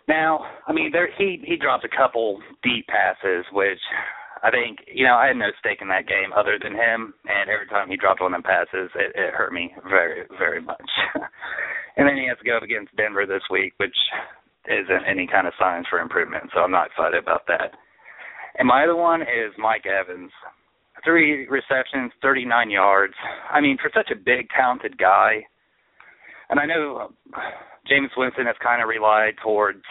Now, 0.07 0.45
I 0.67 0.73
mean, 0.73 0.91
there 0.91 1.09
he 1.17 1.43
he 1.45 1.57
dropped 1.57 1.85
a 1.85 1.95
couple 1.95 2.39
deep 2.63 2.87
passes, 2.87 3.45
which 3.51 3.79
I 4.45 4.51
think 4.51 4.85
you 4.85 5.05
know 5.05 5.17
I 5.17 5.25
had 5.33 5.37
no 5.41 5.49
stake 5.57 5.81
in 5.81 5.89
that 5.89 6.07
game 6.07 6.29
other 6.37 6.59
than 6.61 6.73
him, 6.77 7.15
and 7.25 7.49
every 7.49 7.65
time 7.65 7.89
he 7.89 7.97
dropped 7.97 8.21
one 8.21 8.31
of 8.35 8.43
them 8.43 8.45
passes, 8.45 8.93
it, 8.93 9.09
it 9.17 9.33
hurt 9.33 9.51
me 9.51 9.73
very 9.89 10.29
very 10.37 10.61
much. 10.61 10.89
and 11.97 12.07
then 12.07 12.15
he 12.15 12.27
has 12.29 12.37
to 12.37 12.45
go 12.45 12.57
up 12.57 12.63
against 12.63 12.95
Denver 12.95 13.25
this 13.25 13.41
week, 13.49 13.73
which 13.77 13.97
isn't 14.69 15.09
any 15.09 15.25
kind 15.25 15.47
of 15.47 15.57
signs 15.57 15.87
for 15.89 15.97
improvement. 15.97 16.51
So 16.53 16.61
I'm 16.61 16.69
not 16.69 16.93
excited 16.93 17.17
about 17.17 17.47
that. 17.47 17.73
And 18.59 18.67
my 18.67 18.83
other 18.83 18.95
one 18.95 19.23
is 19.23 19.49
Mike 19.57 19.85
Evans. 19.89 20.31
Three 21.03 21.47
receptions, 21.47 22.11
39 22.21 22.69
yards. 22.69 23.13
I 23.51 23.61
mean, 23.61 23.77
for 23.81 23.91
such 23.93 24.11
a 24.11 24.15
big, 24.15 24.47
talented 24.55 24.97
guy, 24.97 25.41
and 26.49 26.59
I 26.59 26.65
know 26.67 27.11
Jameis 27.89 28.13
Winston 28.15 28.45
has 28.45 28.55
kind 28.61 28.81
of 28.81 28.89
relied 28.89 29.33
towards 29.41 29.81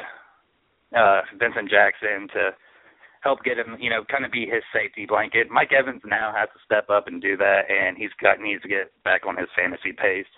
uh 0.97 1.23
Vincent 1.41 1.69
Jackson 1.69 2.29
to 2.35 2.55
help 3.25 3.43
get 3.43 3.59
him, 3.59 3.77
you 3.81 3.89
know, 3.89 4.05
kind 4.05 4.25
of 4.25 4.31
be 4.31 4.45
his 4.45 4.63
safety 4.73 5.07
blanket. 5.07 5.49
Mike 5.51 5.73
Evans 5.73 6.03
now 6.05 6.33
has 6.37 6.49
to 6.53 6.61
step 6.65 6.91
up 6.91 7.09
and 7.09 7.23
do 7.23 7.37
that, 7.39 7.63
and 7.73 7.97
he's 7.97 8.13
got 8.23 8.39
needs 8.39 8.63
to 8.63 8.69
get 8.69 8.93
back 9.03 9.23
on 9.27 9.37
his 9.37 9.49
fantasy 9.57 9.93
pace. 9.93 10.29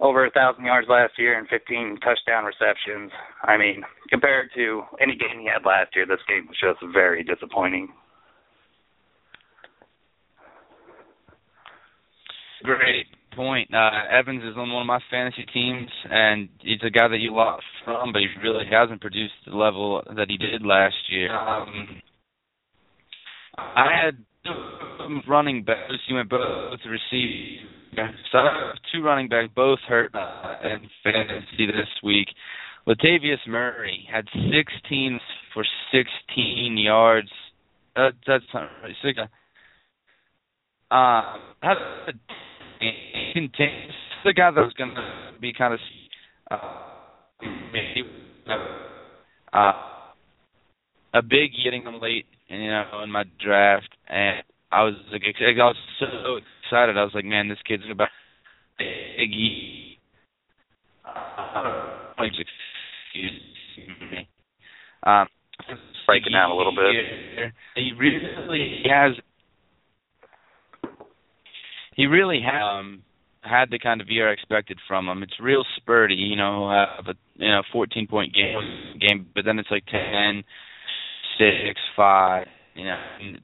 Over 0.00 0.26
a 0.26 0.30
thousand 0.30 0.64
yards 0.64 0.88
last 0.88 1.12
year 1.18 1.38
and 1.38 1.46
15 1.46 1.98
touchdown 2.02 2.44
receptions. 2.44 3.12
I 3.42 3.56
mean, 3.56 3.84
compared 4.08 4.50
to 4.56 4.82
any 5.00 5.14
game 5.14 5.38
he 5.38 5.46
had 5.46 5.68
last 5.68 5.94
year, 5.94 6.06
this 6.06 6.24
game 6.26 6.48
was 6.48 6.56
just 6.58 6.82
very 6.92 7.22
disappointing. 7.22 7.88
Great 12.64 13.06
point. 13.34 13.72
Uh, 13.72 13.90
Evans 14.10 14.42
is 14.42 14.56
on 14.56 14.72
one 14.72 14.82
of 14.82 14.86
my 14.86 15.00
fantasy 15.10 15.44
teams, 15.52 15.88
and 16.10 16.48
he's 16.60 16.80
a 16.84 16.90
guy 16.90 17.08
that 17.08 17.18
you 17.18 17.34
lost 17.34 17.64
from, 17.84 18.12
but 18.12 18.20
he 18.20 18.28
really 18.42 18.64
hasn't 18.70 19.00
produced 19.00 19.34
the 19.46 19.56
level 19.56 20.02
that 20.16 20.26
he 20.28 20.36
did 20.36 20.62
last 20.64 20.94
year. 21.10 21.34
Um, 21.34 22.02
I 23.56 23.88
had 24.04 24.24
running 25.28 25.64
backs. 25.64 25.92
You 26.08 26.16
went 26.16 26.30
both 26.30 26.78
receive. 26.86 27.60
So 28.32 28.38
two 28.92 29.02
running 29.02 29.28
backs, 29.28 29.50
both 29.54 29.78
hurt 29.86 30.14
uh, 30.14 30.54
in 30.64 30.88
fantasy 31.02 31.66
this 31.66 31.88
week. 32.02 32.28
Latavius 32.86 33.46
Murray 33.46 34.06
had 34.10 34.24
16 34.32 35.20
for 35.54 35.64
16 35.92 36.78
yards. 36.78 37.28
Uh, 37.94 38.10
that's 38.26 38.44
not 38.54 38.68
right. 38.82 38.94
Six, 39.04 39.18
uh, 40.90 41.36
had 41.62 41.76
a 41.76 42.12
contains 43.32 43.92
the 44.24 44.32
guy 44.32 44.50
that 44.50 44.60
was 44.60 44.72
going 44.74 44.94
to 44.94 45.40
be 45.40 45.52
kind 45.52 45.74
of 45.74 45.80
uh, 46.50 46.56
uh, 49.52 49.72
a 51.14 51.22
big 51.22 51.52
getting 51.64 51.82
him 51.82 52.00
late, 52.00 52.26
you 52.48 52.70
know, 52.70 52.84
in 53.02 53.10
my 53.10 53.24
draft, 53.42 53.88
and 54.08 54.42
I 54.70 54.84
was 54.84 54.94
like, 55.12 55.22
I 55.22 55.52
was 55.52 55.76
so 55.98 56.38
excited. 56.66 56.96
I 56.96 57.04
was 57.04 57.12
like, 57.14 57.24
man, 57.24 57.48
this 57.48 57.58
kid's 57.66 57.82
about 57.90 58.08
big. 58.78 59.30
Uh, 61.04 61.92
excuse 62.18 63.32
me. 64.10 64.28
Um, 65.02 65.26
breaking 66.06 66.34
out 66.34 66.52
a 66.52 66.56
little 66.56 66.74
bit. 66.74 67.52
He 67.74 67.92
really 67.98 68.82
has 68.88 69.12
he 71.94 72.06
really 72.06 72.40
had 72.40 72.62
um, 72.62 73.02
had 73.42 73.70
the 73.70 73.78
kind 73.78 74.00
of 74.00 74.08
year 74.08 74.28
I 74.28 74.32
expected 74.32 74.78
from 74.86 75.08
him. 75.08 75.22
It's 75.22 75.38
real 75.40 75.64
spurty, 75.78 76.16
you 76.16 76.36
know, 76.36 76.70
uh, 76.70 77.02
but 77.04 77.16
you 77.34 77.48
know, 77.48 77.62
14 77.72 78.06
point 78.06 78.34
game 78.34 78.98
game, 79.00 79.26
but 79.34 79.44
then 79.44 79.58
it's 79.58 79.70
like 79.70 79.84
10, 79.86 80.44
6, 81.38 81.80
5, 81.96 82.46
you 82.74 82.84
know, 82.84 82.98
and 83.20 83.40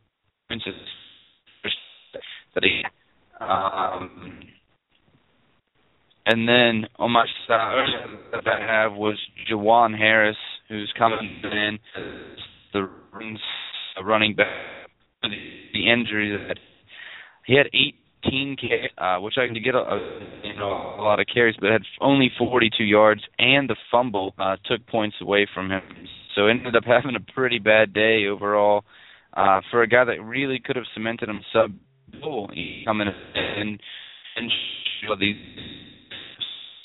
that 2.55 2.65
he 2.65 2.83
um 3.41 4.41
and 6.27 6.49
then 6.49 6.87
on 6.99 7.11
my 7.11 7.25
side 7.47 7.87
that 8.33 8.47
I 8.47 8.61
have 8.61 8.93
was 8.93 9.19
Juwan 9.51 9.97
Harris, 9.97 10.37
who's 10.69 10.93
coming 10.99 11.41
in 11.45 11.79
the 12.73 12.89
running 14.03 14.35
back 14.35 14.47
the 15.23 15.91
injury 15.91 16.37
that 16.49 16.59
he 17.47 17.55
had 17.55 17.67
eight 17.69 17.95
18 18.27 18.57
uh, 18.99 19.17
which 19.19 19.35
I 19.37 19.47
can 19.47 19.63
get 19.63 19.75
a, 19.75 19.79
a 19.79 19.99
you 20.45 20.55
know 20.57 20.97
a 20.99 21.03
lot 21.03 21.21
of 21.21 21.27
carries, 21.33 21.57
but 21.61 21.71
had 21.71 21.83
only 22.01 22.31
42 22.39 22.85
yards, 22.85 23.23
and 23.39 23.69
the 23.69 23.77
fumble 23.91 24.35
uh, 24.39 24.57
took 24.65 24.87
points 24.87 25.17
away 25.21 25.47
from 25.53 25.71
him. 25.71 25.83
So 26.35 26.47
ended 26.47 26.77
up 26.77 26.85
having 26.87 27.17
a 27.17 27.33
pretty 27.33 27.59
bad 27.59 27.93
day 27.93 28.27
overall 28.27 28.85
uh, 29.35 29.61
for 29.71 29.83
a 29.83 29.89
guy 29.89 30.05
that 30.05 30.23
really 30.23 30.61
could 30.65 30.77
have 30.77 30.87
cemented 30.95 31.29
him 31.29 31.41
sub 31.53 31.73
goal 32.23 32.51
coming 32.85 33.09
in 33.35 33.79
and 34.37 34.51
these 35.21 35.37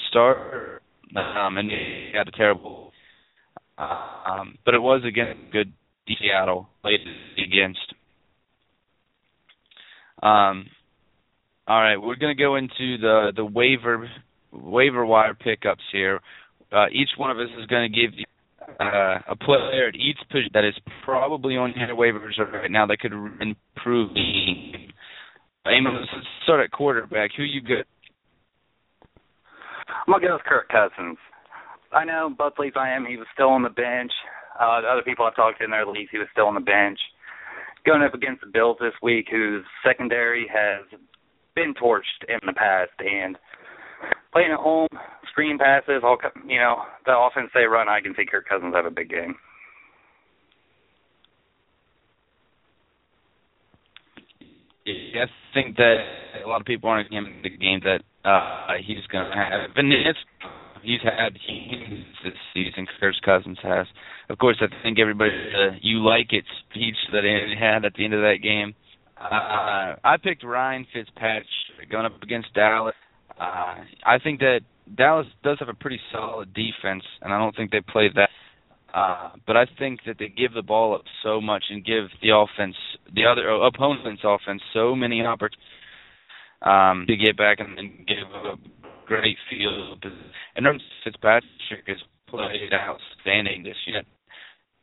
start 0.10 0.82
um, 1.16 1.58
and 1.58 1.70
he 1.70 2.12
had 2.14 2.28
a 2.28 2.32
terrible. 2.32 2.92
Uh, 3.78 4.30
um, 4.30 4.58
but 4.66 4.74
it 4.74 4.82
was 4.82 5.04
again 5.08 5.36
good 5.52 5.74
Seattle 6.08 6.70
played 6.82 7.00
against. 7.38 7.94
Um, 10.22 10.68
all 11.68 11.82
right, 11.82 11.98
we're 11.98 12.16
going 12.16 12.36
to 12.36 12.42
go 12.42 12.56
into 12.56 12.98
the 12.98 13.32
the 13.36 13.46
waiver 13.46 14.10
waiver 14.52 15.06
wire 15.06 15.34
pickups 15.34 15.84
here. 15.92 16.20
Uh, 16.72 16.88
each 16.92 17.10
one 17.18 17.32
of 17.32 17.38
us 17.38 17.50
is 17.60 17.66
going 17.68 17.92
to 17.92 18.02
give 18.02 18.14
you 18.18 18.26
uh, 18.80 19.20
a 19.30 19.36
player 19.36 19.88
at 19.88 19.96
each 19.96 20.18
position 20.30 20.50
that 20.54 20.66
is 20.66 20.74
probably 21.04 21.56
on 21.56 21.74
your 21.76 21.96
waivers 21.96 22.38
right 22.52 22.72
now 22.72 22.86
that 22.86 23.00
could 23.00 23.14
improve. 23.14 24.12
Amos, 25.66 26.08
let's 26.14 26.28
start 26.44 26.64
at 26.64 26.72
quarterback. 26.72 27.32
Who 27.38 27.44
you 27.44 27.62
good? 27.62 27.86
I'm 30.08 30.14
gonna 30.14 30.28
go 30.28 30.34
with 30.34 30.44
Kirk 30.44 30.70
Cousins. 30.70 31.18
I 31.94 32.04
know 32.04 32.34
both 32.36 32.54
leagues 32.60 32.76
I 32.78 32.90
am. 32.90 33.06
He 33.06 33.18
was 33.18 33.28
still 33.34 33.50
on 33.50 33.64
the 33.64 33.70
bench. 33.70 34.12
Uh, 34.60 34.82
the 34.82 34.88
other 34.88 35.04
people 35.04 35.26
I've 35.26 35.36
talked 35.36 35.60
to 35.60 35.64
in 35.64 35.72
their 35.72 35.86
leagues, 35.86 36.10
he 36.12 36.18
was 36.18 36.28
still 36.32 36.48
on 36.48 36.56
the 36.56 36.62
bench. 36.62 37.00
Going 37.86 38.02
up 38.02 38.14
against 38.14 38.42
the 38.42 38.48
Bills 38.52 38.78
this 38.80 38.94
week, 39.02 39.28
whose 39.30 39.64
secondary 39.86 40.48
has 40.52 41.00
been 41.56 41.74
torched 41.74 42.28
in 42.28 42.40
the 42.46 42.54
past, 42.54 42.92
and 43.00 43.38
playing 44.32 44.52
at 44.52 44.60
home, 44.60 44.88
screen 45.32 45.58
passes, 45.58 46.02
all 46.04 46.18
you 46.48 46.58
know, 46.58 46.84
the 47.06 47.18
offense 47.18 47.50
they 47.54 47.66
run, 47.66 47.88
I 47.88 48.02
can 48.02 48.14
see 48.16 48.26
Kirk 48.26 48.48
Cousins 48.48 48.76
have 48.76 48.86
a 48.86 48.92
big 48.92 49.10
game. 49.10 49.36
I 54.86 55.26
think 55.54 55.78
that 55.78 55.96
a 56.44 56.48
lot 56.48 56.60
of 56.60 56.68
people 56.68 56.90
aren't 56.90 57.10
going 57.10 57.40
the 57.42 57.50
game 57.50 57.80
that 57.86 58.04
uh 58.28 58.74
he's 58.86 59.06
going 59.12 59.30
to 59.30 59.36
have, 59.36 59.72
and 59.78 59.94
it's 59.94 60.20
he's 60.84 61.00
had 61.02 61.34
this 62.24 62.34
season. 62.54 62.86
Kirk 63.00 63.16
Cousins 63.24 63.58
has. 63.64 63.88
Of 64.30 64.38
course, 64.40 64.62
I 64.62 64.68
think 64.84 65.00
everybody 65.00 65.32
uh, 65.32 65.76
you 65.82 66.04
like 66.04 66.34
it 66.34 66.44
speech 66.70 66.98
that 67.14 67.24
he 67.24 67.56
had 67.58 67.86
at 67.86 67.94
the 67.94 68.04
end 68.04 68.14
of 68.14 68.22
that 68.22 68.40
game 68.44 68.76
uh, 69.20 69.96
I 70.04 70.18
picked 70.22 70.44
Ryan 70.44 70.86
Fitzpatrick 70.94 71.90
going 71.90 72.06
up 72.06 72.22
against 72.22 72.54
Dallas. 72.54 72.96
Uh, 73.40 73.76
I 74.06 74.20
think 74.24 74.40
that 74.40 74.62
Dallas 74.96 75.28
does 75.44 75.58
have 75.60 75.70
a 75.70 75.74
pretty 75.74 76.00
solid 76.12 76.54
defense, 76.54 77.04
and 77.22 77.34
I 77.34 77.40
don't 77.40 77.56
think 77.56 77.72
they 77.72 77.82
play 77.82 78.10
that. 78.16 78.30
Uh, 78.94 79.32
but 79.48 79.58
I 79.58 79.66
think 79.80 80.02
that 80.06 80.18
they 80.20 80.28
give 80.28 80.54
the 80.54 80.62
ball 80.62 80.94
up 80.94 81.04
so 81.24 81.42
much 81.42 81.64
and 81.70 81.84
give 81.84 82.06
the 82.22 82.30
offense, 82.30 82.76
the 83.16 83.26
other 83.26 83.50
opponent's 83.50 84.22
offense, 84.24 84.62
so 84.72 84.96
many 84.96 85.22
opportunities 85.22 85.60
um, 86.62 87.06
to 87.08 87.16
get 87.16 87.36
back 87.38 87.60
and, 87.60 87.78
and 87.78 88.08
give 88.08 88.30
a 88.34 88.56
great 89.08 89.38
field. 89.50 90.06
And 90.56 90.66
Ryan 90.66 90.80
Fitzpatrick 91.04 91.88
has 91.88 91.98
played 92.30 92.72
outstanding 92.74 93.64
this 93.64 93.78
year 93.86 94.04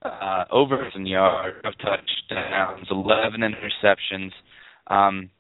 uh, 0.03 0.45
over 0.51 0.89
a 0.89 1.01
yard 1.01 1.55
of 1.65 1.75
touchdowns, 1.79 2.87
11 2.91 3.41
interceptions. 3.41 4.31
Um, 4.87 5.31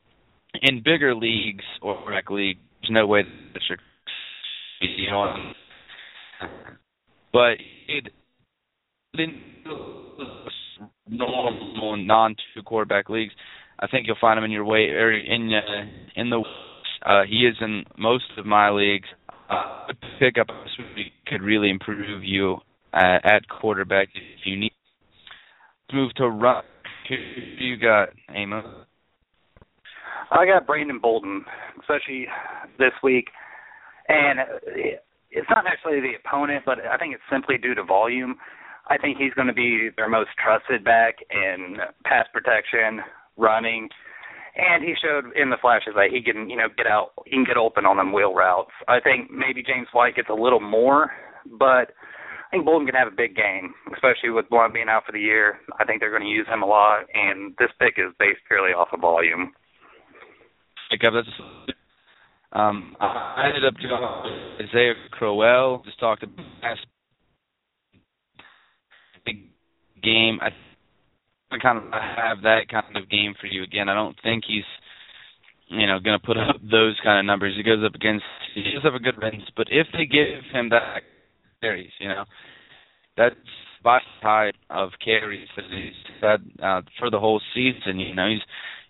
in 0.63 0.83
bigger 0.85 1.15
leagues 1.15 1.65
or 1.83 1.99
rec 2.09 2.31
league, 2.31 2.59
there's 2.83 2.91
no 2.91 3.07
way 3.07 3.23
that 3.23 3.63
should 3.67 3.79
be 4.81 5.07
on. 5.11 5.55
But 7.33 7.57
it 7.89 8.13
normal 11.09 11.97
non 11.97 12.37
two 12.55 12.63
quarterback 12.63 13.09
leagues, 13.09 13.33
I 13.79 13.87
think 13.87 14.07
you'll 14.07 14.17
find 14.21 14.39
him 14.39 14.45
in 14.45 14.51
your 14.51 14.65
way 14.65 14.89
or 14.91 15.13
in 15.13 15.53
uh, 15.55 16.21
in 16.21 16.31
the. 16.31 16.43
Uh, 17.05 17.23
he 17.29 17.47
is 17.47 17.57
in 17.61 17.85
most 17.97 18.25
of 18.37 18.45
my 18.45 18.71
leagues. 18.71 19.09
uh, 19.49 19.93
pick 20.19 20.37
up 20.39 20.49
could 21.27 21.43
really 21.43 21.71
improve 21.71 22.23
you 22.23 22.59
uh, 22.93 23.19
at 23.25 23.49
quarterback 23.49 24.09
if 24.15 24.47
you 24.47 24.57
need. 24.57 24.73
Move 25.93 26.15
to 26.15 26.29
run. 26.29 26.63
Who 27.09 27.17
you 27.59 27.77
got, 27.77 28.11
Amos? 28.35 28.65
I 30.31 30.47
got 30.47 30.67
Brandon 30.67 31.01
Bolden, 31.01 31.45
especially 31.81 32.27
this 32.79 32.93
week, 33.03 33.27
and 34.09 34.39
it's 35.31 35.49
not 35.51 35.65
necessarily 35.65 36.01
the 36.01 36.19
opponent, 36.25 36.63
but 36.65 36.79
I 36.87 36.97
think 36.97 37.15
it's 37.15 37.23
simply 37.31 37.59
due 37.59 37.75
to 37.75 37.83
volume. 37.83 38.37
I 38.89 38.97
think 38.97 39.19
he's 39.19 39.35
going 39.35 39.49
to 39.49 39.53
be 39.55 39.91
their 39.97 40.09
most 40.09 40.31
trusted 40.43 40.85
back 40.85 41.17
in 41.31 41.79
pass 42.05 42.27
protection, 42.33 43.01
running, 43.37 43.89
and 44.57 44.85
he 44.85 44.95
showed 45.01 45.37
in 45.37 45.51
the 45.51 45.57
flashes 45.61 45.95
that 45.95 46.11
he 46.13 46.23
can, 46.23 46.51
you 46.51 46.57
know, 46.57 46.69
get 46.77 46.87
out, 46.87 47.11
he 47.25 47.33
can 47.33 47.45
get 47.45 47.57
open 47.57 47.87
on 47.87 47.97
them 47.97 48.13
wheel 48.13 48.35
routes. 48.35 48.73
I 48.89 49.01
think 49.01 49.31
maybe 49.31 49.63
James 49.63 49.89
White 49.93 50.17
gets 50.17 50.29
a 50.29 50.35
little 50.35 50.61
more, 50.61 51.11
but 51.59 51.93
think 52.51 52.65
Bolden 52.65 52.87
can 52.87 52.97
have 52.97 53.09
a 53.09 53.17
big 53.17 53.37
game, 53.37 53.75
especially 53.95 54.31
with 54.31 54.49
Blount 54.49 54.75
being 54.75 54.89
out 54.89 55.05
for 55.07 55.13
the 55.13 55.21
year. 55.21 55.59
I 55.79 55.85
think 55.85 56.01
they're 56.01 56.11
going 56.11 56.23
to 56.23 56.29
use 56.29 56.47
him 56.47 56.63
a 56.63 56.67
lot, 56.67 57.05
and 57.15 57.55
this 57.59 57.71
pick 57.79 57.95
is 57.97 58.13
based 58.19 58.41
purely 58.49 58.73
off 58.73 58.89
of 58.93 59.01
volume. 59.01 59.53
Up 60.93 60.99
that's 61.01 61.29
um, 62.53 62.97
I 62.99 63.47
ended 63.47 63.65
up 63.65 63.75
doing 63.81 64.69
Isaiah 64.69 64.95
Crowell. 65.13 65.83
Just 65.85 66.01
talked 66.01 66.25
about 66.25 66.45
big 69.25 69.51
game. 70.03 70.41
I 70.43 70.51
kind 71.63 71.79
of 71.79 71.85
have 71.93 72.43
that 72.43 72.69
kind 72.69 72.97
of 72.97 73.09
game 73.09 73.35
for 73.41 73.47
you 73.47 73.63
again. 73.63 73.89
I 73.89 73.95
don't 73.95 74.17
think 74.23 74.45
he's 74.49 74.65
you 75.69 75.87
know 75.87 76.01
going 76.01 76.19
to 76.19 76.27
put 76.27 76.37
up 76.37 76.57
those 76.61 76.99
kind 77.05 77.21
of 77.21 77.25
numbers. 77.25 77.55
He 77.57 77.63
goes 77.63 77.85
up 77.87 77.95
against 77.95 78.25
he 78.55 78.63
does 78.63 78.83
have 78.83 78.95
a 78.95 78.99
good 78.99 79.23
range, 79.23 79.45
but 79.57 79.69
if 79.71 79.87
they 79.93 80.07
give 80.07 80.43
him 80.53 80.71
that 80.71 81.03
carries, 81.61 81.91
you 81.99 82.09
know, 82.09 82.25
that's 83.17 83.35
by 83.83 83.99
side 84.23 84.55
of 84.69 84.91
carries 85.03 85.49
that 85.57 85.65
he's 85.71 85.93
had 86.21 86.41
uh, 86.63 86.83
for 86.99 87.11
the 87.11 87.19
whole 87.19 87.41
season. 87.55 87.99
You 87.99 88.15
know, 88.15 88.29
he's 88.29 88.41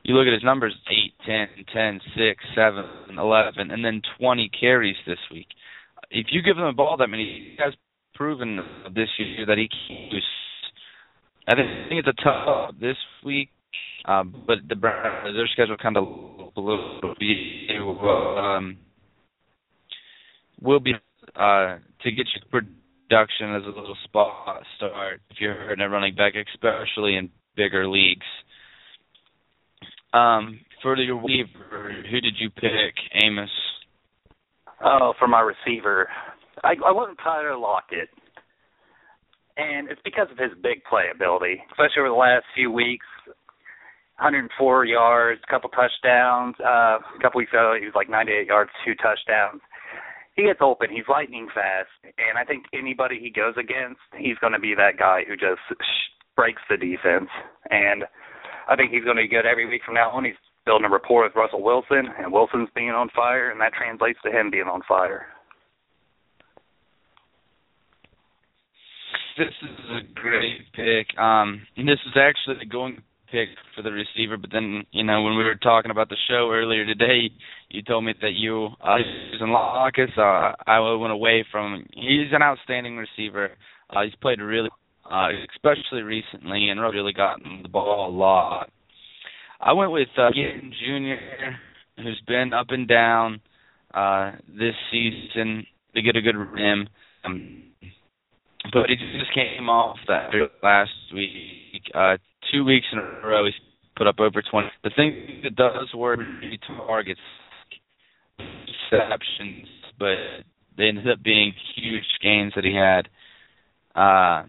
you 0.02 0.14
look 0.14 0.26
at 0.26 0.32
his 0.32 0.44
numbers: 0.44 0.74
eight, 0.90 1.14
ten, 1.26 1.48
ten, 1.72 2.00
six, 2.16 2.42
seven, 2.54 2.84
eleven, 3.18 3.70
and 3.70 3.84
then 3.84 4.02
twenty 4.18 4.48
carries 4.48 4.96
this 5.06 5.18
week. 5.32 5.46
If 6.10 6.26
you 6.30 6.42
give 6.42 6.56
him 6.56 6.66
the 6.66 6.72
ball 6.72 6.96
that 6.96 7.08
many, 7.08 7.24
he 7.24 7.56
has 7.62 7.74
proven 8.14 8.60
this 8.94 9.08
year 9.18 9.46
that 9.46 9.58
he 9.58 9.68
can. 9.68 10.20
I 11.48 11.54
think 11.54 12.04
it's 12.06 12.08
a 12.08 12.22
tough 12.22 12.74
this 12.80 12.96
week, 13.24 13.48
um, 14.04 14.44
but 14.46 14.58
the 14.68 14.76
their 14.76 15.48
schedule 15.52 15.76
kind 15.76 15.96
of 15.96 16.04
a 16.56 16.60
little 16.60 17.00
um, 18.38 18.76
will 20.60 20.80
be 20.80 20.94
uh, 21.34 21.78
to 22.02 22.10
get 22.10 22.26
your 22.34 22.62
production 22.62 23.54
as 23.54 23.62
a 23.64 23.78
little 23.78 23.96
spot 24.04 24.62
start 24.76 25.20
if 25.30 25.36
you're 25.40 25.54
hurting 25.54 25.84
a 25.84 25.88
running 25.88 26.14
back, 26.14 26.34
especially 26.34 27.16
in 27.16 27.30
bigger 27.56 27.86
leagues. 27.86 28.26
Um, 30.12 30.60
for 30.82 30.96
your 30.96 31.16
receiver, 31.16 31.92
who 32.10 32.20
did 32.20 32.34
you 32.38 32.50
pick, 32.50 32.94
Amos? 33.22 33.50
Oh, 34.82 35.12
for 35.18 35.28
my 35.28 35.40
receiver, 35.40 36.08
I, 36.64 36.74
I 36.84 36.92
went 36.92 37.18
Tyler 37.22 37.56
Lockett, 37.56 38.08
and 39.56 39.90
it's 39.90 40.00
because 40.04 40.28
of 40.30 40.38
his 40.38 40.50
big 40.62 40.80
playability, 40.90 41.56
especially 41.70 42.00
over 42.00 42.08
the 42.08 42.14
last 42.14 42.44
few 42.54 42.70
weeks. 42.70 43.06
104 44.16 44.84
yards, 44.84 45.40
a 45.46 45.50
couple 45.50 45.70
touchdowns. 45.70 46.54
Uh, 46.60 47.00
a 47.00 47.22
couple 47.22 47.38
weeks 47.38 47.52
ago, 47.52 47.74
he 47.78 47.86
was 47.86 47.94
like 47.94 48.10
98 48.10 48.46
yards, 48.46 48.70
two 48.84 48.94
touchdowns. 48.96 49.62
He 50.36 50.44
gets 50.44 50.60
open. 50.62 50.88
He's 50.90 51.08
lightning 51.08 51.48
fast, 51.52 51.90
and 52.04 52.38
I 52.38 52.44
think 52.44 52.64
anybody 52.72 53.18
he 53.20 53.30
goes 53.30 53.54
against, 53.58 54.00
he's 54.16 54.38
going 54.38 54.52
to 54.52 54.60
be 54.60 54.74
that 54.74 54.96
guy 54.98 55.22
who 55.26 55.36
just 55.36 55.60
breaks 56.36 56.62
the 56.70 56.76
defense. 56.76 57.28
And 57.70 58.04
I 58.68 58.76
think 58.76 58.92
he's 58.92 59.04
going 59.04 59.16
to 59.16 59.22
be 59.22 59.28
good 59.28 59.44
every 59.44 59.66
week 59.68 59.82
from 59.84 59.94
now 59.94 60.10
on. 60.10 60.24
He's 60.24 60.34
building 60.64 60.86
a 60.86 60.90
rapport 60.90 61.24
with 61.24 61.34
Russell 61.34 61.62
Wilson, 61.62 62.08
and 62.18 62.32
Wilson's 62.32 62.68
being 62.74 62.90
on 62.90 63.10
fire, 63.14 63.50
and 63.50 63.60
that 63.60 63.72
translates 63.74 64.18
to 64.24 64.30
him 64.30 64.50
being 64.50 64.68
on 64.68 64.82
fire. 64.86 65.26
This 69.36 69.54
is 69.62 69.78
a 69.90 70.14
great 70.14 70.72
pick. 70.74 71.18
Um, 71.18 71.62
and 71.76 71.88
this 71.88 71.98
is 72.06 72.16
actually 72.16 72.66
going 72.66 73.02
pick 73.30 73.48
for 73.74 73.82
the 73.82 73.90
receiver, 73.90 74.36
but 74.36 74.50
then 74.52 74.84
you 74.92 75.04
know 75.04 75.22
when 75.22 75.36
we 75.36 75.44
were 75.44 75.54
talking 75.54 75.90
about 75.90 76.08
the 76.08 76.16
show 76.28 76.50
earlier 76.52 76.84
today, 76.84 77.30
you 77.68 77.82
told 77.82 78.04
me 78.04 78.14
that 78.20 78.32
you 78.34 78.68
uh, 78.86 78.96
using 79.32 79.48
Lockus. 79.48 80.16
Uh, 80.16 80.54
I 80.66 80.80
went 80.96 81.12
away 81.12 81.44
from. 81.50 81.84
He's 81.94 82.32
an 82.32 82.42
outstanding 82.42 82.96
receiver. 82.96 83.50
Uh, 83.88 84.02
he's 84.02 84.14
played 84.20 84.40
really 84.40 84.70
uh, 85.10 85.28
especially 85.54 86.02
recently, 86.02 86.68
and 86.68 86.80
really 86.80 87.12
gotten 87.12 87.62
the 87.62 87.68
ball 87.68 88.08
a 88.08 88.14
lot. 88.16 88.70
I 89.60 89.72
went 89.72 89.90
with 89.90 90.08
uh, 90.16 90.30
Ginn 90.32 90.72
Jr., 90.72 92.02
who's 92.02 92.22
been 92.26 92.52
up 92.52 92.68
and 92.70 92.86
down 92.86 93.40
uh, 93.92 94.32
this 94.48 94.74
season 94.90 95.66
to 95.94 96.02
get 96.02 96.16
a 96.16 96.22
good 96.22 96.36
rim. 96.36 96.88
Um, 97.24 97.62
but 98.72 98.88
he 98.88 98.96
just 98.96 99.34
came 99.34 99.68
off 99.68 99.96
that 100.06 100.30
last 100.62 100.90
week. 101.12 101.82
Uh, 101.94 102.16
two 102.52 102.64
weeks 102.64 102.86
in 102.92 102.98
a 102.98 103.26
row, 103.26 103.44
he's 103.44 103.54
put 103.96 104.06
up 104.06 104.20
over 104.20 104.42
20. 104.42 104.68
The 104.82 104.90
thing 104.94 105.40
that 105.44 105.56
does 105.56 105.92
work, 105.94 106.20
he 106.40 106.58
targets 106.66 107.20
receptions, 108.38 109.66
but 109.98 110.16
they 110.76 110.84
ended 110.84 111.10
up 111.10 111.22
being 111.22 111.52
huge 111.76 112.04
gains 112.22 112.52
that 112.56 112.64
he 112.64 112.74
had. 112.74 113.08
Uh, 113.94 114.46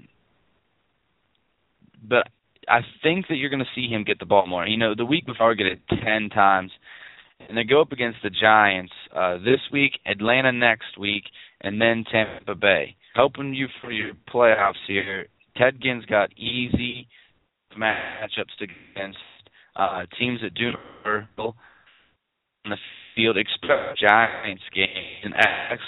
but 2.07 2.27
I 2.67 2.79
think 3.03 3.27
that 3.27 3.35
you're 3.35 3.49
going 3.49 3.59
to 3.59 3.65
see 3.75 3.87
him 3.87 4.03
get 4.03 4.19
the 4.19 4.25
ball 4.25 4.47
more. 4.47 4.65
You 4.65 4.77
know, 4.77 4.95
the 4.95 5.05
week 5.05 5.25
get 5.25 5.67
it 5.67 5.81
ten 5.89 6.29
times, 6.29 6.71
and 7.47 7.57
they 7.57 7.63
go 7.63 7.81
up 7.81 7.91
against 7.91 8.19
the 8.23 8.29
Giants 8.29 8.93
uh, 9.15 9.37
this 9.37 9.59
week, 9.71 9.93
Atlanta 10.05 10.51
next 10.51 10.97
week, 10.99 11.23
and 11.61 11.81
then 11.81 12.05
Tampa 12.09 12.55
Bay. 12.55 12.95
Helping 13.15 13.53
you 13.53 13.67
for 13.81 13.91
your 13.91 14.13
playoffs 14.33 14.73
here. 14.87 15.27
Ted 15.57 15.81
Ginn's 15.81 16.05
got 16.05 16.31
easy 16.37 17.07
matchups 17.77 18.61
against 18.61 19.17
uh, 19.75 20.03
teams 20.19 20.39
that 20.41 20.53
do 20.53 20.71
on 21.05 21.53
the 22.65 22.77
field. 23.15 23.37
Expect 23.37 23.99
Giants 23.99 24.63
game 24.73 24.87
and 25.23 25.33
X 25.35 25.81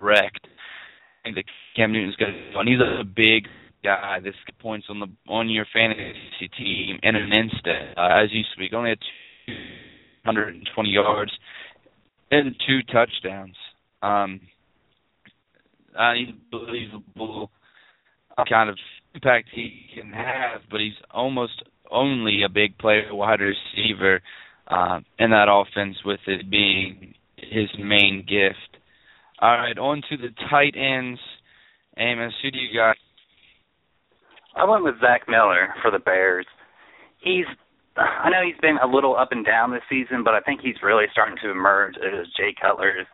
wrecked. 0.00 0.46
I 0.46 1.22
think 1.24 1.36
that 1.36 1.44
Cam 1.76 1.92
Newton's 1.92 2.16
going 2.16 2.32
to. 2.32 2.70
He's 2.70 2.78
a 2.80 3.04
big 3.04 3.48
guy 3.84 4.20
this 4.22 4.34
points 4.60 4.86
on 4.88 5.00
the 5.00 5.06
on 5.28 5.48
your 5.48 5.66
fantasy 5.72 6.48
team 6.56 6.98
in 7.02 7.16
an 7.16 7.32
instant. 7.32 7.96
Uh, 7.96 8.22
as 8.22 8.32
you 8.32 8.42
speak, 8.54 8.72
only 8.72 8.90
had 8.90 8.98
220 10.24 10.88
yards 10.88 11.32
and 12.30 12.54
two 12.66 12.80
touchdowns. 12.92 13.56
Um, 14.02 14.40
unbelievable 15.98 17.50
kind 18.48 18.70
of 18.70 18.76
impact 19.18 19.48
he 19.52 19.86
can 19.94 20.12
have, 20.12 20.62
but 20.70 20.80
he's 20.80 20.92
almost 21.10 21.62
only 21.90 22.42
a 22.44 22.48
big 22.48 22.78
player 22.78 23.14
wide 23.14 23.40
receiver 23.40 24.20
uh, 24.68 25.00
in 25.18 25.30
that 25.30 25.48
offense, 25.50 25.96
with 26.04 26.20
it 26.26 26.50
being 26.50 27.14
his 27.36 27.68
main 27.78 28.24
gift. 28.28 28.82
All 29.40 29.56
right, 29.56 29.78
on 29.78 30.02
to 30.10 30.16
the 30.16 30.28
tight 30.50 30.74
ends. 30.76 31.20
Amos, 31.96 32.32
who 32.42 32.50
do 32.50 32.58
you 32.58 32.78
got 32.78 32.96
I 34.58 34.64
went 34.64 34.82
with 34.82 35.00
Zach 35.00 35.22
Miller 35.28 35.68
for 35.82 35.90
the 35.90 36.00
Bears. 36.00 36.46
He's 37.22 37.46
I 37.96 38.30
know 38.30 38.42
he's 38.44 38.60
been 38.60 38.78
a 38.82 38.86
little 38.86 39.16
up 39.16 39.32
and 39.32 39.44
down 39.44 39.72
this 39.72 39.82
season, 39.88 40.22
but 40.22 40.34
I 40.34 40.40
think 40.40 40.60
he's 40.60 40.82
really 40.82 41.06
starting 41.10 41.36
to 41.42 41.50
emerge 41.50 41.94
as 41.96 42.26
Jay 42.36 42.54
Cutler's 42.60 43.06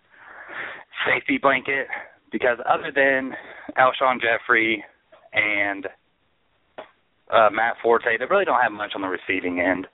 safety 1.07 1.39
blanket 1.39 1.87
because 2.33 2.59
other 2.69 2.93
than 2.95 3.33
Alshon 3.79 4.21
Jeffery 4.21 4.85
and 5.35 5.87
uh, 7.31 7.49
Matt 7.53 7.77
Forte, 7.83 8.19
they 8.19 8.25
really 8.31 8.45
don't 8.45 8.63
have 8.63 8.73
much 8.73 8.93
on 8.95 9.03
the 9.03 9.09
receiving 9.09 9.61
end. 9.61 9.87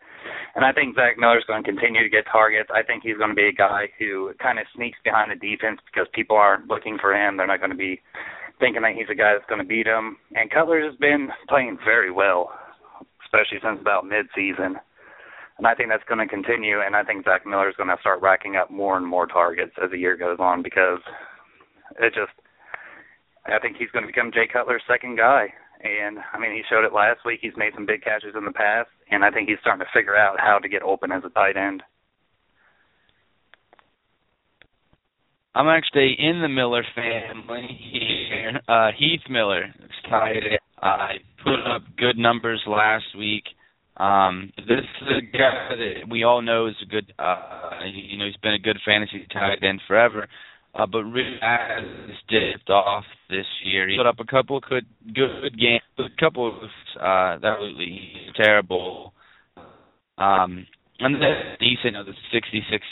And 0.55 0.65
I 0.65 0.73
think 0.73 0.97
Zach 0.97 1.17
Miller's 1.17 1.45
going 1.47 1.63
to 1.63 1.71
continue 1.71 2.03
to 2.03 2.09
get 2.09 2.25
targets. 2.31 2.71
I 2.75 2.83
think 2.83 3.03
he's 3.03 3.17
going 3.17 3.31
to 3.31 3.37
be 3.37 3.49
a 3.49 3.53
guy 3.53 3.89
who 3.99 4.33
kind 4.43 4.59
of 4.59 4.67
sneaks 4.75 4.99
behind 5.03 5.31
the 5.31 5.37
defense 5.37 5.81
because 5.87 6.09
people 6.13 6.37
aren't 6.37 6.69
looking 6.69 6.99
for 7.01 7.15
him. 7.15 7.37
They're 7.37 7.47
not 7.47 7.61
going 7.61 7.71
to 7.71 7.77
be 7.77 8.01
thinking 8.59 8.83
that 8.83 8.95
he's 8.95 9.09
a 9.11 9.15
guy 9.15 9.33
that's 9.33 9.49
going 9.49 9.63
to 9.63 9.67
beat 9.67 9.87
him. 9.87 10.19
And 10.35 10.51
Cutler 10.51 10.85
has 10.85 10.97
been 10.97 11.29
playing 11.49 11.79
very 11.85 12.11
well, 12.11 12.53
especially 13.25 13.59
since 13.63 13.81
about 13.81 14.05
mid-season. 14.05 14.77
And 15.57 15.67
I 15.67 15.75
think 15.75 15.89
that's 15.89 16.05
going 16.09 16.21
to 16.21 16.27
continue. 16.27 16.81
And 16.85 16.97
I 16.97 17.05
think 17.05 17.25
Zach 17.25 17.47
Miller 17.47 17.71
is 17.71 17.77
going 17.77 17.89
to 17.89 18.01
start 18.01 18.21
racking 18.21 18.57
up 18.57 18.71
more 18.71 18.97
and 18.97 19.07
more 19.07 19.27
targets 19.27 19.73
as 19.83 19.91
the 19.91 19.99
year 19.99 20.17
goes 20.17 20.39
on 20.41 20.63
because 20.63 21.01
it 21.99 22.13
just, 22.13 22.33
I 23.47 23.59
think 23.59 23.77
he's 23.77 23.91
going 23.91 24.05
to 24.05 24.13
become 24.13 24.31
Jay 24.33 24.47
Cutler's 24.51 24.83
second 24.89 25.17
guy. 25.17 25.53
And 25.83 26.19
I 26.33 26.39
mean, 26.39 26.53
he 26.53 26.63
showed 26.69 26.85
it 26.85 26.93
last 26.93 27.21
week. 27.25 27.41
He's 27.41 27.57
made 27.57 27.73
some 27.75 27.87
big 27.87 28.03
catches 28.03 28.35
in 28.37 28.45
the 28.45 28.53
past, 28.53 28.91
and 29.11 29.25
I 29.25 29.31
think 29.31 29.49
he's 29.49 29.59
starting 29.61 29.85
to 29.85 29.99
figure 29.99 30.17
out 30.17 30.39
how 30.39 30.59
to 30.59 30.69
get 30.69 30.83
open 30.83 31.11
as 31.11 31.23
a 31.25 31.31
tight 31.31 31.57
end. 31.57 31.83
I'm 35.55 35.69
actually 35.69 36.17
in 36.19 36.43
the 36.43 36.49
Miller 36.49 36.85
family. 36.95 38.61
Uh, 38.69 38.91
Heath 38.97 39.23
Miller, 39.29 39.65
excited. 40.05 40.61
I 40.81 41.15
put 41.43 41.61
up 41.67 41.83
good 41.97 42.17
numbers 42.17 42.63
last 42.67 43.07
week. 43.19 43.45
Um, 43.97 44.53
this 44.57 44.85
is 45.03 45.09
a 45.09 45.37
guy 45.37 45.69
that 45.71 46.09
we 46.09 46.25
all 46.25 46.41
know 46.41 46.69
is 46.69 46.77
a 46.83 46.87
good. 46.87 47.13
Uh, 47.19 47.81
you 47.93 48.17
know, 48.17 48.27
he's 48.27 48.37
been 48.43 48.55
a 48.55 48.59
good 48.59 48.79
fantasy 48.85 49.27
tight 49.33 49.63
end 49.63 49.81
forever. 49.89 50.29
Uh, 50.73 50.87
but 50.87 51.03
really 51.03 51.37
has 51.43 51.85
dipped 52.29 52.71
off 52.71 53.05
this 53.29 53.47
year. 53.65 53.89
He 53.89 53.97
put 53.97 54.07
up 54.07 54.21
a 54.21 54.25
couple 54.25 54.59
of 54.59 54.63
good 54.63 54.87
good 55.13 55.59
games, 55.59 55.83
a 55.99 56.05
couple 56.19 56.49
of 56.49 56.71
uh, 57.01 57.45
absolutely 57.45 58.13
terrible. 58.37 59.13
Um, 60.17 60.67
and 61.01 61.15
then 61.15 61.57
decent 61.59 61.97
of 61.97 62.07
the 62.07 62.13
66 62.33 62.85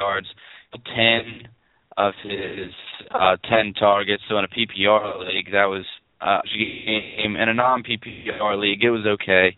yards, 0.00 0.26
10 0.72 1.48
of 1.96 2.14
his 2.22 2.72
uh, 3.10 3.36
10 3.50 3.74
targets. 3.74 4.22
So 4.28 4.38
in 4.38 4.44
a 4.44 4.48
PPR 4.48 5.18
league, 5.26 5.52
that 5.52 5.66
was 5.66 5.84
uh, 6.20 6.40
game. 6.56 7.36
In 7.36 7.48
a 7.48 7.54
non 7.54 7.82
PPR 7.82 8.58
league, 8.58 8.82
it 8.82 8.90
was 8.90 9.06
okay. 9.06 9.56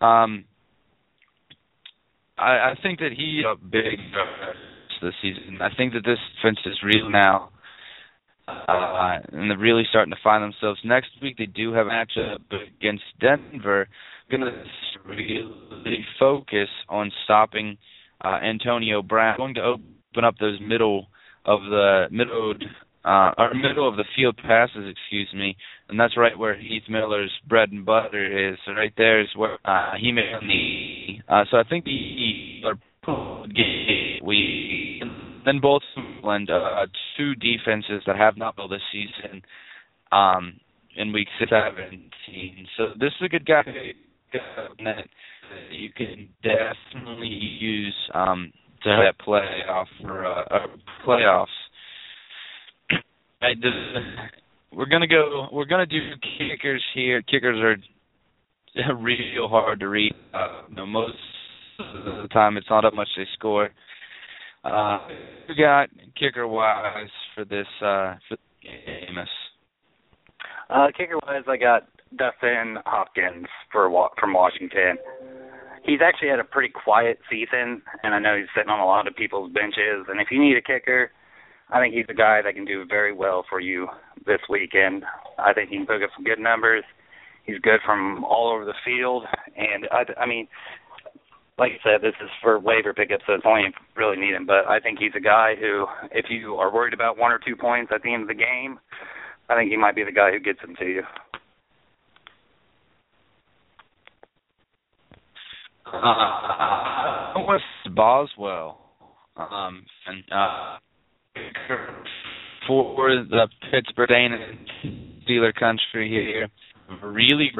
Um, 0.00 0.44
I, 2.38 2.70
I 2.70 2.74
think 2.82 3.00
that 3.00 3.12
he 3.16 3.42
a 3.46 3.56
big 3.56 3.98
this 5.02 5.14
season. 5.20 5.58
I 5.60 5.74
think 5.74 5.92
that 5.94 6.04
this 6.04 6.18
defense 6.36 6.58
is 6.66 6.80
real 6.82 7.10
now, 7.10 7.50
uh, 8.48 9.18
and 9.32 9.50
they're 9.50 9.58
really 9.58 9.84
starting 9.88 10.12
to 10.12 10.20
find 10.22 10.42
themselves. 10.42 10.80
Next 10.84 11.10
week 11.20 11.36
they 11.38 11.46
do 11.46 11.72
have 11.72 11.86
a 11.86 11.90
matchup 11.90 12.38
against 12.78 13.04
Denver. 13.20 13.88
Going 14.30 14.42
to 14.42 14.64
really 15.06 16.04
focus 16.18 16.68
on 16.88 17.10
stopping 17.24 17.76
uh, 18.24 18.38
Antonio 18.42 19.02
Brown. 19.02 19.36
Going 19.36 19.54
to 19.54 19.62
open 19.62 20.24
up 20.24 20.36
those 20.38 20.58
middle 20.60 21.08
of 21.44 21.60
the 21.62 22.06
middle 22.10 22.54
uh, 23.04 23.32
or 23.36 23.52
middle 23.54 23.88
of 23.88 23.96
the 23.96 24.04
field 24.14 24.36
passes, 24.36 24.84
excuse 24.88 25.28
me, 25.34 25.56
and 25.88 25.98
that's 25.98 26.16
right 26.16 26.38
where 26.38 26.54
Heath 26.56 26.84
Miller's 26.88 27.32
bread 27.48 27.70
and 27.72 27.84
butter 27.84 28.50
is. 28.50 28.58
Right 28.68 28.92
there 28.96 29.20
is 29.20 29.28
where 29.36 29.58
uh, 29.64 29.92
he 30.00 30.12
made 30.12 30.32
the. 30.40 31.34
Uh, 31.34 31.44
so 31.50 31.56
I 31.56 31.64
think 31.64 31.84
the 31.84 32.72
we 34.24 34.91
then 35.44 35.60
both 35.60 35.82
blend 36.22 36.50
uh, 36.50 36.86
two 37.16 37.34
defenses 37.36 38.02
that 38.06 38.16
have 38.16 38.36
not 38.36 38.56
built 38.56 38.70
this 38.70 38.82
season 38.92 39.42
um, 40.10 40.60
in 40.96 41.12
week 41.12 41.28
seventeen. 41.38 42.66
So 42.76 42.88
this 42.98 43.12
is 43.20 43.26
a 43.26 43.28
good 43.28 43.46
guy 43.46 43.62
that 44.84 45.04
you 45.70 45.90
can 45.96 46.28
definitely 46.42 47.28
use 47.28 47.94
um, 48.14 48.52
to 48.84 48.88
have 48.90 49.00
that 49.00 49.24
playoff 49.24 49.86
for 50.00 50.26
uh, 50.26 50.44
uh, 50.50 50.66
playoffs. 51.06 51.46
We're 54.72 54.86
gonna 54.86 55.06
go. 55.06 55.48
We're 55.52 55.66
gonna 55.66 55.86
do 55.86 55.98
kickers 56.38 56.82
here. 56.94 57.20
Kickers 57.22 57.58
are 57.58 57.76
real 58.96 59.48
hard 59.48 59.80
to 59.80 59.88
read. 59.88 60.14
Uh, 60.32 60.62
you 60.68 60.76
know, 60.76 60.86
most 60.86 61.14
of 61.78 62.22
the 62.22 62.28
time, 62.28 62.56
it's 62.56 62.70
not 62.70 62.84
up 62.84 62.94
much 62.94 63.08
they 63.16 63.26
score. 63.34 63.70
Uh, 64.64 64.98
we 65.48 65.54
got 65.56 65.88
kicker 66.18 66.46
wise 66.46 67.08
for 67.34 67.44
this 67.44 67.66
uh, 67.80 68.14
for 68.28 68.36
Amos. 69.08 69.28
Uh, 70.70 70.86
kicker 70.96 71.18
wise, 71.26 71.42
I 71.48 71.56
got 71.56 71.88
Dustin 72.16 72.78
Hopkins 72.86 73.46
for 73.72 73.90
from 74.18 74.32
Washington. 74.32 74.96
He's 75.84 75.98
actually 76.04 76.28
had 76.28 76.38
a 76.38 76.44
pretty 76.44 76.72
quiet 76.72 77.18
season, 77.28 77.82
and 78.04 78.14
I 78.14 78.20
know 78.20 78.36
he's 78.36 78.46
sitting 78.54 78.70
on 78.70 78.78
a 78.78 78.86
lot 78.86 79.08
of 79.08 79.16
people's 79.16 79.52
benches. 79.52 80.06
And 80.08 80.20
if 80.20 80.28
you 80.30 80.40
need 80.40 80.56
a 80.56 80.62
kicker, 80.62 81.10
I 81.70 81.80
think 81.80 81.92
he's 81.92 82.06
a 82.08 82.14
guy 82.14 82.40
that 82.42 82.54
can 82.54 82.64
do 82.64 82.84
very 82.88 83.12
well 83.12 83.44
for 83.48 83.58
you 83.58 83.88
this 84.24 84.38
weekend. 84.48 85.04
I 85.38 85.52
think 85.52 85.70
he 85.70 85.76
can 85.76 85.86
pick 85.86 86.02
up 86.04 86.10
some 86.14 86.24
good 86.24 86.38
numbers. 86.38 86.84
He's 87.44 87.58
good 87.58 87.80
from 87.84 88.22
all 88.22 88.52
over 88.52 88.64
the 88.64 88.74
field, 88.84 89.24
and 89.56 89.88
I, 89.90 90.04
I 90.22 90.26
mean, 90.26 90.46
like 91.62 91.78
I 91.78 91.84
said, 91.84 92.02
this 92.02 92.14
is 92.20 92.28
for 92.42 92.58
waiver 92.58 92.92
pickups, 92.92 93.22
so 93.24 93.34
it's 93.34 93.44
only 93.46 93.66
really 93.94 94.16
need 94.16 94.34
him. 94.34 94.46
But 94.46 94.66
I 94.68 94.80
think 94.80 94.98
he's 94.98 95.12
a 95.16 95.20
guy 95.20 95.54
who, 95.54 95.86
if 96.10 96.26
you 96.28 96.56
are 96.56 96.74
worried 96.74 96.92
about 96.92 97.16
one 97.16 97.30
or 97.30 97.38
two 97.38 97.54
points 97.54 97.92
at 97.94 98.02
the 98.02 98.12
end 98.12 98.22
of 98.22 98.28
the 98.28 98.34
game, 98.34 98.80
I 99.48 99.54
think 99.54 99.70
he 99.70 99.76
might 99.76 99.94
be 99.94 100.02
the 100.02 100.10
guy 100.10 100.32
who 100.32 100.40
gets 100.40 100.60
them 100.60 100.74
to 100.80 100.84
you. 100.84 101.02
Uh, 105.86 107.34
Boswell, 107.94 108.80
um, 109.36 109.84
and 110.06 110.24
uh, 110.34 110.78
for 112.66 113.24
the 113.30 113.46
Pittsburgh 113.70 114.10
and 114.10 114.34
Steeler 115.28 115.54
country 115.54 116.08
here, 116.08 116.48
really 117.04 117.52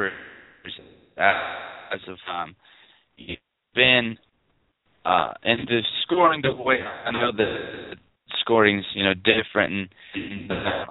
as 1.17 2.01
of 2.07 2.17
um, 2.29 2.55
been 3.75 4.17
uh 5.05 5.33
and 5.43 5.67
the 5.67 5.81
scoring 6.03 6.41
the 6.41 6.53
way 6.53 6.77
I 6.81 7.11
know 7.11 7.31
the 7.35 7.95
scoring's 8.41 8.85
you 8.93 9.03
know 9.03 9.13
different 9.13 9.89
and 10.13 10.51
uh, 10.51 10.85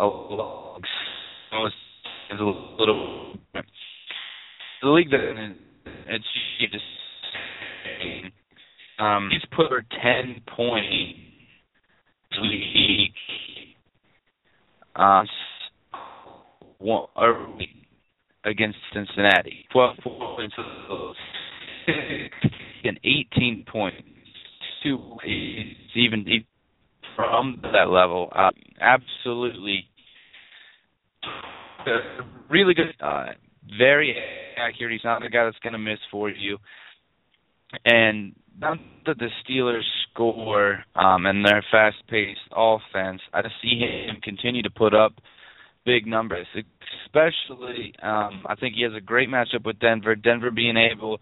it's 2.30 2.40
a 2.40 2.44
little 2.44 3.34
the 4.82 4.88
league 4.88 5.10
that 5.10 5.54
it's 6.08 6.24
just 6.60 6.84
um 8.98 9.28
he's 9.30 9.44
put 9.56 9.70
her 9.70 9.84
ten 10.02 10.40
point 10.56 11.16
league 12.40 13.12
uh 14.96 15.22
one 16.78 17.06
or 17.16 17.48
against 18.44 18.78
Cincinnati. 18.92 19.66
Twelve 19.72 19.96
points 20.02 20.54
and 22.84 22.98
18 23.04 23.64
points. 23.70 23.98
Two, 24.82 24.98
even 25.94 26.24
from 27.14 27.60
that 27.62 27.88
level. 27.88 28.30
Uh, 28.34 28.50
absolutely, 28.80 29.84
uh, 31.24 32.22
really 32.50 32.74
good. 32.74 32.92
Uh, 33.00 33.26
very 33.78 34.16
accurate. 34.58 34.92
He's 34.92 35.04
not 35.04 35.20
the 35.20 35.28
guy 35.28 35.44
that's 35.44 35.58
going 35.62 35.74
to 35.74 35.78
miss 35.78 35.98
for 36.10 36.30
you. 36.30 36.58
And 37.84 38.34
that 38.60 38.78
the 39.18 39.28
Steelers 39.42 39.82
score 40.10 40.84
um, 40.94 41.26
and 41.26 41.44
their 41.44 41.64
fast-paced 41.70 42.40
offense, 42.54 43.20
I 43.32 43.42
just 43.42 43.54
see 43.62 43.78
him 43.78 44.16
continue 44.22 44.62
to 44.62 44.70
put 44.70 44.94
up 44.94 45.14
big 45.84 46.06
numbers. 46.06 46.46
Especially, 47.06 47.94
um, 48.02 48.44
I 48.46 48.54
think 48.58 48.74
he 48.74 48.82
has 48.82 48.92
a 48.96 49.00
great 49.00 49.28
matchup 49.28 49.64
with 49.64 49.78
Denver. 49.78 50.14
Denver 50.14 50.50
being 50.50 50.76
able 50.76 51.18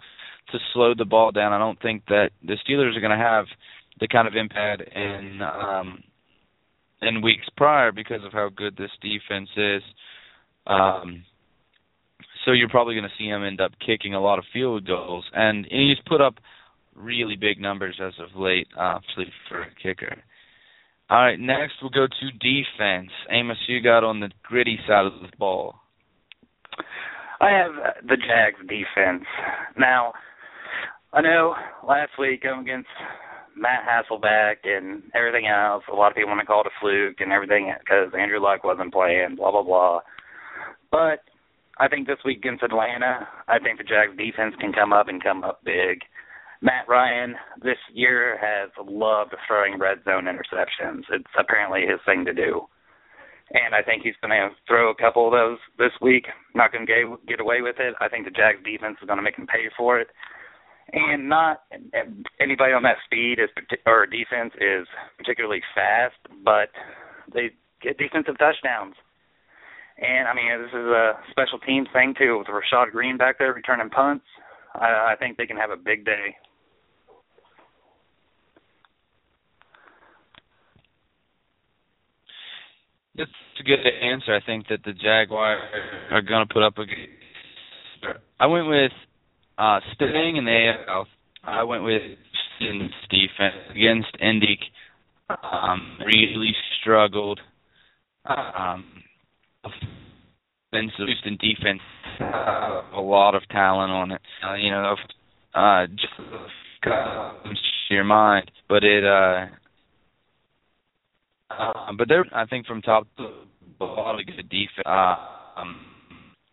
to 0.53 0.59
slow 0.73 0.95
the 0.95 1.05
ball 1.05 1.31
down. 1.33 1.53
I 1.53 1.59
don't 1.59 1.81
think 1.81 2.05
that 2.09 2.31
the 2.43 2.57
Steelers 2.67 2.97
are 2.97 3.01
going 3.01 3.17
to 3.17 3.25
have 3.25 3.47
the 4.01 4.09
kind 4.09 4.27
of 4.27 4.35
impact 4.35 4.83
in 4.95 5.41
um, 5.43 6.03
in 7.03 7.23
weeks 7.23 7.47
prior 7.57 7.93
because 7.93 8.25
of 8.25 8.33
how 8.33 8.49
good 8.55 8.77
this 8.77 8.91
defense 9.01 9.49
is. 9.57 9.83
Um, 10.67 11.25
so 12.45 12.53
you're 12.53 12.69
probably 12.69 12.95
going 12.95 13.09
to 13.09 13.17
see 13.19 13.29
him 13.29 13.45
end 13.45 13.61
up 13.61 13.73
kicking 13.85 14.15
a 14.15 14.21
lot 14.21 14.39
of 14.39 14.45
field 14.53 14.87
goals, 14.87 15.25
and, 15.35 15.67
and 15.71 15.89
he's 15.89 15.99
put 16.07 16.21
up 16.21 16.35
really 16.95 17.37
big 17.37 17.61
numbers 17.61 18.01
as 18.03 18.13
of 18.19 18.39
late, 18.39 18.69
obviously 18.79 19.27
for 19.49 19.63
a 19.63 19.75
kicker. 19.83 20.17
All 21.09 21.19
right, 21.19 21.41
next 21.41 21.75
we'll 21.83 21.91
go 21.91 22.07
to 22.07 22.39
defense. 22.39 23.11
Amos, 23.31 23.57
you 23.67 23.83
got 23.83 24.05
on 24.05 24.21
the 24.21 24.31
gritty 24.43 24.79
side 24.87 25.07
of 25.07 25.21
the 25.21 25.37
ball. 25.39 25.75
I 27.41 27.51
have 27.51 27.73
the 28.07 28.17
Jags 28.17 28.61
defense. 28.61 29.25
Now, 29.79 30.13
I 31.13 31.21
know 31.23 31.55
last 31.87 32.13
week 32.21 32.45
going 32.45 32.61
against 32.61 32.89
Matt 33.57 33.83
Hasselbeck 33.83 34.63
and 34.63 35.03
everything 35.13 35.49
else, 35.49 35.83
a 35.91 35.95
lot 35.95 36.13
of 36.13 36.17
people 36.17 36.31
want 36.31 36.41
to 36.41 36.47
call 36.47 36.61
it 36.61 36.69
a 36.69 36.81
fluke 36.81 37.19
and 37.19 37.33
everything 37.33 37.75
because 37.81 38.15
Andrew 38.17 38.39
Luck 38.39 38.63
wasn't 38.63 38.93
playing, 38.93 39.35
blah 39.35 39.51
blah 39.51 39.65
blah. 39.65 40.01
But 40.93 41.27
I 41.79 41.89
think 41.89 42.07
this 42.07 42.23
week 42.25 42.39
against 42.39 42.63
Atlanta, 42.63 43.27
I 43.49 43.59
think 43.59 43.79
the 43.79 43.85
Jags 43.85 44.17
defense 44.17 44.55
can 44.61 44.73
come 44.73 44.93
up 44.93 45.09
and 45.09 45.23
come 45.23 45.43
up 45.43 45.65
big. 45.65 45.99
Matt 46.63 46.87
Ryan 46.87 47.35
this 47.61 47.81
year 47.93 48.39
has 48.39 48.71
loved 48.79 49.35
throwing 49.49 49.81
red 49.81 49.99
zone 50.05 50.27
interceptions. 50.31 51.03
It's 51.11 51.35
apparently 51.37 51.91
his 51.91 51.99
thing 52.07 52.25
to 52.27 52.33
do. 52.33 52.69
And 53.51 53.75
I 53.75 53.83
think 53.83 54.05
he's 54.05 54.15
going 54.23 54.31
to 54.31 54.51
throw 54.69 54.91
a 54.91 54.95
couple 54.95 55.27
of 55.27 55.33
those 55.33 55.59
this 55.77 55.91
week. 56.01 56.27
Not 56.55 56.71
going 56.71 56.87
to 56.87 57.17
get 57.27 57.41
away 57.41 57.63
with 57.63 57.77
it. 57.81 57.95
I 58.01 58.09
think 58.09 58.27
the 58.27 58.31
Jags 58.31 58.63
defense 58.63 58.99
is 59.03 59.09
going 59.09 59.17
to 59.17 59.25
make 59.25 59.35
him 59.35 59.49
pay 59.49 59.67
for 59.77 59.99
it 59.99 60.07
and 60.93 61.29
not 61.29 61.63
anybody 62.41 62.73
on 62.73 62.83
that 62.83 62.97
speed 63.05 63.39
is 63.39 63.51
or 63.87 64.07
defense 64.07 64.53
is 64.61 64.87
particularly 65.19 65.63
fast, 65.75 66.17
but 66.45 66.69
they 67.33 67.51
get 67.83 67.99
defensive 67.99 68.39
touchdowns. 68.39 68.95
And 69.99 70.27
I 70.27 70.35
mean, 70.35 70.63
this 70.63 70.71
is 70.71 70.87
a 70.87 71.13
special 71.31 71.59
teams 71.59 71.89
thing 71.93 72.15
too 72.19 72.39
with 72.39 72.49
Rashad 72.49 72.93
Greene 72.93 73.19
back 73.19 73.39
there 73.39 73.53
returning 73.53 73.91
punts. 73.91 74.25
I, 74.75 75.13
I 75.13 75.15
think 75.19 75.37
they 75.37 75.47
can 75.47 75.57
have 75.57 75.71
a 75.71 75.77
big 75.77 76.05
day. 76.05 76.37
it's 83.17 83.61
a 83.61 83.63
good 83.63 83.81
answer. 84.03 84.35
I 84.35 84.41
think 84.45 84.69
that 84.69 84.83
the 84.85 84.93
Jaguars 84.93 85.61
are 86.11 86.23
going 86.23 86.47
to 86.47 86.53
put 86.53 86.63
up 86.63 86.79
a 86.79 86.87
good. 86.87 88.17
I 88.39 88.47
went 88.47 88.67
with 88.67 88.93
uh 89.61 89.81
staying 89.95 90.37
in 90.37 90.45
the 90.45 90.73
AL. 90.89 91.07
I 91.45 91.63
went 91.63 91.85
with 91.85 92.03
Houston's 92.59 92.93
defense 93.11 93.55
against 93.71 94.09
Indy. 94.21 94.59
Um, 95.29 95.99
really 96.05 96.53
struggled. 96.81 97.41
Um, 98.25 98.85
Houston 100.73 101.37
defense 101.41 101.81
uh, 102.21 102.83
a 102.95 103.01
lot 103.01 103.35
of 103.35 103.43
talent 103.49 103.91
on 103.91 104.13
it. 104.13 104.21
Uh, 104.47 104.55
you 104.55 104.71
know, 104.71 104.95
uh, 105.55 105.87
just 105.87 106.13
comes 106.83 107.59
to 107.89 107.95
your 107.95 108.05
mind, 108.05 108.51
but 108.69 108.85
it. 108.85 109.05
uh 109.05 109.47
uh, 111.51 111.93
but 111.99 112.09
they're, 112.09 112.25
I 112.33 112.47
think, 112.47 112.67
from 112.67 112.81
top 112.81 113.07
to 113.17 113.31
bottom, 113.79 114.21
a 114.21 114.25
good 114.25 114.49
defense. 114.49 114.87
Uh, 114.87 115.17
um, 115.57 115.81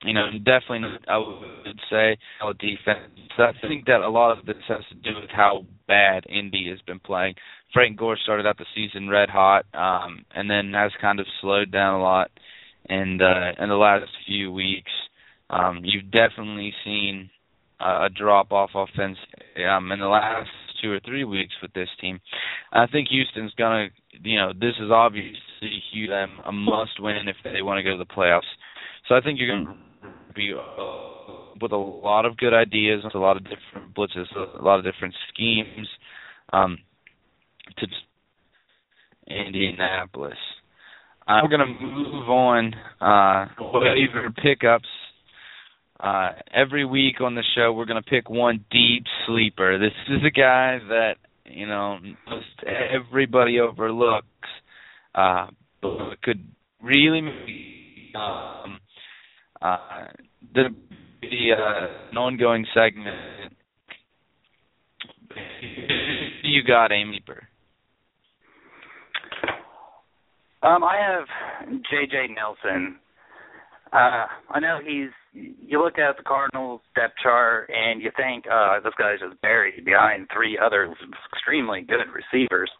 you 0.04 0.14
know, 0.14 0.30
definitely, 0.38 0.90
I 1.08 1.18
would 1.18 1.80
say, 1.90 2.18
a 2.44 2.54
defense. 2.54 3.12
I 3.38 3.52
think 3.68 3.86
that 3.86 4.02
a 4.02 4.10
lot 4.10 4.38
of 4.38 4.46
this 4.46 4.56
has 4.68 4.84
to 4.90 4.96
do 4.96 5.20
with 5.20 5.30
how 5.32 5.66
bad 5.88 6.26
Indy 6.30 6.70
has 6.70 6.80
been 6.86 7.00
playing. 7.00 7.36
Frank 7.74 7.98
Gore 7.98 8.18
started 8.22 8.46
out 8.46 8.58
the 8.58 8.66
season 8.76 9.10
red 9.10 9.30
hot, 9.30 9.66
um, 9.74 10.26
and 10.36 10.50
then 10.50 10.72
has 10.74 10.92
kind 11.02 11.20
of 11.20 11.26
slowed 11.42 11.72
down 11.72 12.00
a 12.00 12.04
lot. 12.04 12.32
And 12.90 13.22
uh, 13.22 13.52
in 13.60 13.70
the 13.70 13.76
last 13.76 14.10
few 14.26 14.52
weeks, 14.52 14.92
um, 15.50 15.82
you've 15.84 16.12
definitely 16.12 16.74
seen 16.86 17.30
uh, 17.80 18.06
a 18.06 18.10
drop 18.10 18.52
off 18.52 18.72
offense 18.76 19.18
um, 19.70 19.92
in 19.92 20.00
the 20.00 20.08
last 20.08 20.50
two 20.82 20.92
or 20.92 21.00
three 21.06 21.24
weeks 21.24 21.54
with 21.62 21.74
this 21.74 21.90
team. 22.00 22.20
I 22.72 22.86
think 22.88 23.10
Houston's 23.10 23.54
gonna, 23.58 23.88
you 24.22 24.38
know, 24.38 24.54
this 24.54 24.76
is 24.80 24.92
obviously 24.92 25.40
a 26.46 26.52
must 26.52 27.00
win 27.00 27.28
if 27.28 27.36
they 27.44 27.62
want 27.62 27.80
to 27.80 27.84
go 27.84 27.98
to 27.98 27.98
the 27.98 28.06
playoffs. 28.06 28.42
So 29.08 29.16
I 29.16 29.22
think 29.22 29.40
you're 29.40 29.50
gonna 29.50 29.78
be 30.38 30.54
uh, 30.54 31.58
with 31.60 31.72
a 31.72 31.78
lot 31.78 32.26
of 32.26 32.38
good 32.38 32.54
ideas, 32.54 33.04
a 33.14 33.18
lot 33.18 33.36
of 33.36 33.44
different 33.44 33.96
blitzes, 33.96 34.28
a 34.36 34.62
lot 34.64 34.80
of 34.80 34.86
different 34.86 35.16
schemes. 35.34 35.88
Um, 36.54 36.78
to 37.78 37.88
Indianapolis. 39.28 40.38
We're 41.28 41.50
going 41.50 41.60
to 41.60 41.86
move 41.86 42.30
on. 42.30 42.74
Uh, 43.02 43.48
waiver 43.60 44.32
pickups. 44.42 44.88
Uh, 46.00 46.30
every 46.54 46.86
week 46.86 47.20
on 47.22 47.36
the 47.36 47.44
show, 47.56 47.74
we're 47.74 47.86
going 47.86 48.02
to 48.02 48.10
pick 48.10 48.30
one 48.30 48.64
deep 48.72 49.04
sleeper. 49.26 49.78
This 49.78 49.92
is 50.10 50.22
a 50.26 50.30
guy 50.30 50.80
that 50.88 51.16
you 51.46 51.68
know 51.68 51.98
most 52.30 52.46
everybody 52.66 53.60
overlooks, 53.60 54.26
uh, 55.16 55.48
but 55.82 56.22
could 56.22 56.48
really 56.82 57.20
um, 58.16 58.80
uh, 59.62 59.78
the 60.54 60.70
be 61.22 61.52
uh, 61.52 61.88
an 62.12 62.18
ongoing 62.18 62.66
segment. 62.74 63.16
you 66.44 66.64
got 66.64 66.92
Amy 66.92 67.22
Burr? 67.26 67.42
Um, 70.64 70.84
I 70.84 70.98
have 70.98 71.28
J.J. 71.90 72.34
Nelson. 72.36 72.98
Uh, 73.94 74.26
I 74.50 74.60
know 74.60 74.80
he's. 74.84 75.10
You 75.34 75.84
look 75.84 76.00
at 76.00 76.18
the 76.18 76.24
Cardinals 76.24 76.82
depth 76.96 77.14
chart 77.22 77.70
and 77.70 78.02
you 78.02 78.10
think, 78.18 78.46
uh, 78.52 78.80
this 78.84 78.94
guy's 78.98 79.20
just 79.20 79.40
buried 79.42 79.86
behind 79.86 80.28
three 80.34 80.58
other 80.58 80.92
extremely 81.34 81.82
good 81.82 82.08
receivers. 82.12 82.72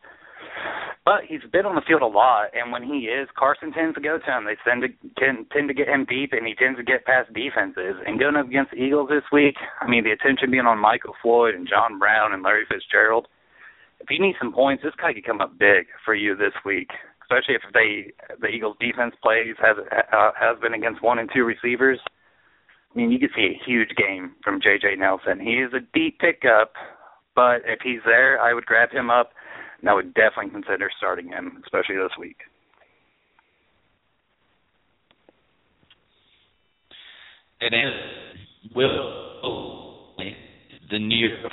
But 1.06 1.24
he's 1.28 1.40
been 1.52 1.66
on 1.66 1.76
the 1.76 1.88
field 1.88 2.02
a 2.02 2.08
lot, 2.08 2.52
and 2.52 2.72
when 2.72 2.84
he 2.84 3.08
is, 3.08 3.30
Carson 3.38 3.72
tends 3.72 3.96
to 3.96 4.02
go 4.02 4.20
to 4.20 4.26
him. 4.26 4.44
They 4.44 4.58
tend 4.68 4.84
to 4.84 4.90
can, 5.16 5.46
tend 5.54 5.70
to 5.70 5.74
get 5.74 5.88
him 5.88 6.04
deep, 6.04 6.34
and 6.34 6.46
he 6.46 6.54
tends 6.54 6.78
to 6.80 6.84
get 6.84 7.06
past 7.06 7.32
defenses. 7.32 7.96
And 8.06 8.20
going 8.20 8.36
up 8.36 8.48
against 8.48 8.72
the 8.72 8.84
Eagles 8.84 9.08
this 9.08 9.24
week, 9.32 9.56
I 9.80 9.88
mean, 9.88 10.04
the 10.04 10.12
attention 10.12 10.52
being 10.52 10.68
on 10.68 10.80
Michael 10.80 11.16
Floyd 11.22 11.56
and 11.56 11.68
John 11.68 11.98
Brown 11.98 12.34
and 12.34 12.44
Larry 12.44 12.66
Fitzgerald. 12.68 13.28
If 14.02 14.12
you 14.12 14.20
need 14.20 14.36
some 14.38 14.52
points, 14.52 14.84
this 14.84 14.94
guy 15.00 15.14
could 15.14 15.26
come 15.26 15.40
up 15.40 15.58
big 15.58 15.88
for 16.04 16.14
you 16.14 16.36
this 16.36 16.54
week 16.66 16.90
especially 17.28 17.56
if 17.56 17.62
they 17.74 18.14
the 18.40 18.48
Eagles 18.48 18.78
defense 18.80 19.14
plays 19.22 19.56
has 19.60 19.76
uh, 19.78 20.32
has 20.40 20.58
been 20.62 20.74
against 20.74 21.04
one 21.04 21.20
and 21.20 21.30
two 21.34 21.44
receivers. 21.44 22.00
I 22.92 22.98
mean, 22.98 23.12
you 23.12 23.20
could 23.20 23.32
see 23.36 23.54
a 23.54 23.62
huge 23.66 23.90
game 23.98 24.34
from 24.44 24.62
J.J. 24.62 24.96
Nelson. 24.98 25.40
He 25.40 25.56
is 25.56 25.72
a 25.74 25.86
deep 25.94 26.20
pickup, 26.20 26.74
but 27.36 27.62
if 27.66 27.80
he's 27.84 28.00
there, 28.06 28.40
I 28.42 28.54
would 28.54 28.66
grab 28.66 28.92
him 28.92 29.12
up, 29.12 29.32
and 29.80 29.90
I 29.90 29.94
would 29.94 30.14
definitely 30.14 30.52
consider 30.52 30.90
starting 30.98 31.30
him, 31.30 31.62
especially 31.64 31.96
this 31.96 32.12
week. 32.20 32.38
It 37.60 37.74
is 37.74 38.74
will 38.76 40.16
the 40.90 41.00
New 41.00 41.28
York 41.28 41.52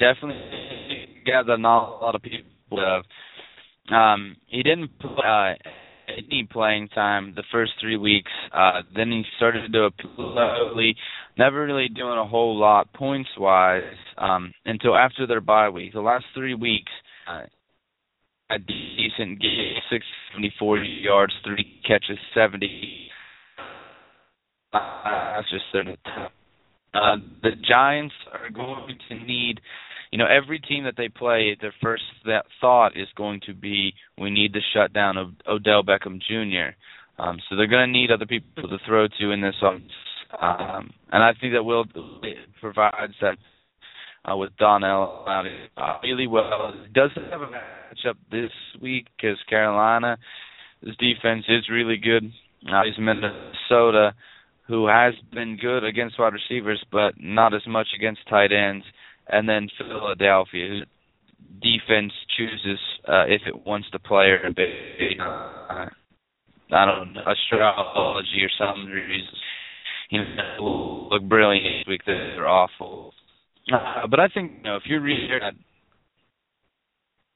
definitely 0.00 1.22
got 1.26 1.46
that 1.46 1.58
not 1.58 2.00
a 2.00 2.04
lot 2.04 2.14
of 2.14 2.22
people 2.22 2.44
have 2.78 3.04
um, 3.90 4.36
he 4.46 4.62
didn't 4.62 4.90
uh, 5.04 5.54
any 6.08 6.48
playing 6.50 6.88
time 6.88 7.32
the 7.34 7.42
first 7.50 7.72
three 7.80 7.96
weeks. 7.96 8.30
Uh, 8.52 8.82
then 8.94 9.10
he 9.10 9.22
started 9.36 9.62
to 9.62 9.68
do 9.68 9.86
it 9.86 9.94
slowly, 10.16 10.94
never 11.38 11.64
really 11.64 11.88
doing 11.88 12.18
a 12.18 12.26
whole 12.26 12.56
lot 12.56 12.92
points 12.92 13.30
wise 13.38 13.82
um, 14.18 14.52
until 14.64 14.96
after 14.96 15.26
their 15.26 15.40
bye 15.40 15.68
week. 15.68 15.92
The 15.92 16.00
last 16.00 16.24
three 16.34 16.54
weeks, 16.54 16.92
uh, 17.28 17.42
a 18.50 18.58
decent 18.58 19.40
game, 19.40 19.74
six 19.90 20.04
seventy 20.30 20.52
four 20.58 20.78
yards, 20.78 21.32
three 21.44 21.80
catches, 21.86 22.18
seventy. 22.34 23.08
Uh, 24.72 25.36
that's 25.36 25.50
just 25.50 25.64
top. 26.04 26.32
Uh, 26.94 27.16
the 27.42 27.50
Giants 27.66 28.14
are 28.32 28.50
going 28.50 28.98
to 29.08 29.14
need 29.24 29.60
you 30.10 30.18
know 30.18 30.26
every 30.26 30.58
team 30.58 30.84
that 30.84 30.94
they 30.96 31.08
play, 31.08 31.56
their 31.60 31.74
first 31.82 32.02
that 32.26 32.44
thought 32.60 32.96
is 32.96 33.08
going 33.16 33.40
to 33.46 33.54
be 33.54 33.94
we 34.18 34.30
need 34.30 34.52
to 34.52 34.60
shut 34.74 34.92
down 34.92 35.36
Odell 35.48 35.82
Beckham 35.82 36.20
Jr. 36.20 36.76
Um, 37.18 37.38
so 37.48 37.56
they're 37.56 37.66
going 37.66 37.88
to 37.88 37.92
need 37.92 38.10
other 38.10 38.26
people 38.26 38.68
to 38.68 38.78
throw 38.86 39.06
to 39.08 39.30
in 39.30 39.40
this 39.40 39.54
offense, 39.62 39.92
um, 40.40 40.90
and 41.10 41.22
I 41.22 41.32
think 41.40 41.54
that 41.54 41.62
Will 41.62 41.84
provides 42.60 43.14
that 43.20 43.36
uh, 44.30 44.36
with 44.36 44.56
Donnell 44.58 45.24
out 45.26 45.44
uh, 45.76 45.98
really 46.02 46.26
well. 46.26 46.74
Does 46.94 47.10
have 47.30 47.42
a 47.42 47.46
matchup 47.46 48.16
this 48.30 48.50
week 48.80 49.06
because 49.16 49.38
Carolina, 49.48 50.18
his 50.80 50.96
defense 50.96 51.44
is 51.48 51.68
really 51.70 51.96
good. 51.96 52.24
Uh, 52.70 52.82
he's 52.84 52.98
Minnesota, 52.98 54.14
who 54.68 54.86
has 54.86 55.14
been 55.32 55.58
good 55.60 55.84
against 55.84 56.18
wide 56.18 56.32
receivers, 56.32 56.84
but 56.92 57.14
not 57.18 57.54
as 57.54 57.66
much 57.66 57.88
against 57.96 58.20
tight 58.28 58.52
ends 58.52 58.84
and 59.28 59.48
then 59.48 59.68
Philadelphia, 59.78 60.68
whose 60.68 60.86
defense 61.60 62.12
chooses 62.36 62.78
uh, 63.08 63.24
if 63.26 63.42
it 63.46 63.66
wants 63.66 63.90
to 63.90 63.98
play 63.98 64.26
or 64.26 64.46
uh, 64.46 65.86
I 66.74 66.86
don't 66.86 67.12
know 67.12 67.20
astrology 67.26 68.42
or 68.42 68.50
some 68.58 68.86
reason. 68.86 69.34
You 70.10 70.20
know, 70.36 71.08
look 71.10 71.22
brilliant 71.22 71.64
this 71.64 71.88
week. 71.88 72.02
They're 72.06 72.46
awful, 72.46 73.12
uh, 73.72 74.06
but 74.08 74.20
I 74.20 74.28
think 74.28 74.52
you 74.58 74.62
know 74.64 74.76
if 74.76 74.82
you're 74.86 75.00
really 75.00 75.28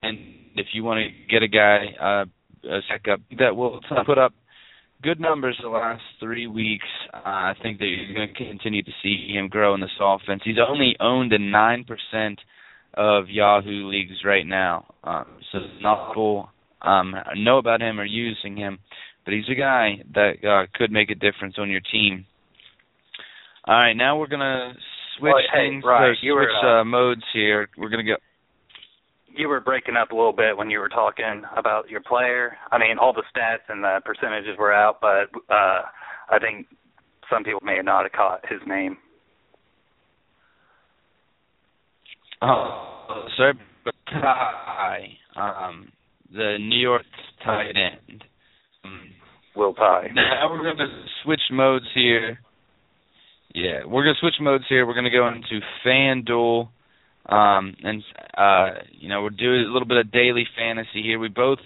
and 0.03 0.19
if 0.57 0.67
you 0.73 0.85
want 0.85 1.01
to 1.01 1.33
get 1.33 1.43
a 1.43 1.49
guy 1.49 1.87
uh, 2.01 2.25
a 2.69 2.81
that 3.39 3.55
will 3.55 3.81
put 4.05 4.19
up 4.19 4.33
good 5.03 5.21
numbers 5.21 5.59
the 5.63 5.69
last 5.69 6.03
three 6.21 6.47
weeks. 6.47 6.87
Uh, 7.13 7.21
I 7.25 7.55
think 7.63 7.79
that 7.79 7.87
you're 7.87 8.15
going 8.15 8.29
to 8.29 8.45
continue 8.45 8.83
to 8.83 8.91
see 9.03 9.33
him 9.33 9.49
grow 9.49 9.75
in 9.75 9.81
this 9.81 9.91
offense. 10.01 10.43
He's 10.45 10.57
only 10.67 10.97
owned 11.01 11.33
in 11.33 11.51
nine 11.51 11.85
percent 11.85 12.41
of 12.95 13.29
Yahoo 13.29 13.89
leagues 13.89 14.25
right 14.25 14.47
now, 14.47 14.87
um, 15.05 15.27
so 15.53 15.59
not 15.83 16.09
people 16.11 16.49
um, 16.81 17.15
know 17.37 17.59
about 17.59 17.83
him 17.83 18.01
or 18.01 18.07
using 18.07 18.57
him, 18.57 18.79
but 19.25 19.35
he's 19.35 19.49
a 19.51 19.55
guy 19.55 20.03
that 20.15 20.33
uh, 20.43 20.67
could 20.75 20.91
make 20.91 21.11
a 21.11 21.15
difference 21.15 21.57
on 21.59 21.71
your 21.71 21.83
team. 21.93 22.25
All 23.67 23.75
right, 23.75 23.93
now 23.93 24.19
we're 24.19 24.29
gonna 24.29 24.73
switch 25.19 25.33
well, 25.33 25.43
hey, 25.53 25.71
things, 25.71 25.85
right. 25.87 26.17
switch 26.21 26.33
were, 26.33 26.51
uh, 26.51 26.81
uh, 26.81 26.85
modes 26.85 27.25
here. 27.33 27.69
We're 27.77 27.89
gonna 27.89 28.05
go 28.05 28.17
you 29.37 29.49
were 29.49 29.61
breaking 29.61 29.97
up 29.97 30.11
a 30.11 30.15
little 30.15 30.33
bit 30.33 30.57
when 30.57 30.71
you 30.71 30.79
were 30.79 30.89
talking 30.89 31.43
about 31.57 31.91
your 31.91 32.01
player. 32.01 32.57
I 32.73 32.79
mean, 32.79 32.99
all 32.99 33.13
the 33.13 33.23
stats 33.35 33.69
and 33.69 33.85
the 33.85 34.01
percentages 34.05 34.57
were 34.59 34.73
out, 34.73 34.99
but 35.01 35.29
uh, 35.53 35.83
I 36.31 36.39
think 36.41 36.67
some 37.31 37.45
people 37.45 37.61
may 37.63 37.79
not 37.85 38.05
have 38.05 38.13
caught 38.13 38.45
his 38.49 38.61
name. 38.67 38.97
Oh, 42.43 43.27
sorry, 43.37 43.55
but 43.85 43.95
Ty, 44.11 45.09
um, 45.37 45.89
the 46.33 46.57
New 46.59 46.79
York 46.79 47.03
tight 47.45 47.73
end. 47.77 48.25
Will 49.55 49.73
Tye. 49.73 50.09
Now 50.15 50.51
we're 50.51 50.63
going 50.63 50.77
to 50.77 51.05
switch 51.25 51.41
modes 51.51 51.87
here. 51.95 52.39
Yeah, 53.57 53.87
we're 53.87 54.05
to 54.15 54.21
switch 54.21 54.35
modes 54.39 54.65
here. 54.69 54.87
We're 54.87 54.93
to 55.05 55.11
go 55.11 55.27
into 55.29 55.65
FanDuel 55.83 56.69
um, 57.29 57.75
and 57.83 58.03
uh, 58.37 58.83
you 58.93 59.09
know, 59.09 59.23
we're 59.23 59.31
doing 59.31 59.63
a 59.63 59.73
little 59.73 59.89
bit 59.89 59.97
of 59.97 60.13
daily 60.13 60.45
fantasy 60.57 61.03
here. 61.03 61.19
We 61.19 61.29
both 61.29 61.59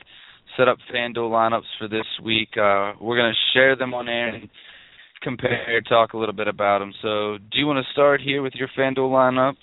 set 0.56 0.68
up 0.68 0.78
FanDuel 0.94 1.30
lineups 1.30 1.68
for 1.80 1.88
this 1.88 2.06
week. 2.24 2.50
Uh, 2.52 2.92
we're 3.00 3.16
to 3.32 3.52
share 3.52 3.74
them 3.74 3.92
on 3.92 4.08
air 4.08 4.28
and 4.28 4.48
compare, 5.22 5.80
talk 5.88 6.12
a 6.12 6.16
little 6.16 6.34
bit 6.34 6.46
about 6.46 6.78
them. 6.78 6.92
So, 7.02 7.38
do 7.50 7.58
you 7.58 7.66
want 7.66 7.84
to 7.84 7.92
start 7.92 8.20
here 8.20 8.40
with 8.40 8.54
your 8.54 8.68
FanDuel 8.78 9.10
lineup? 9.10 9.54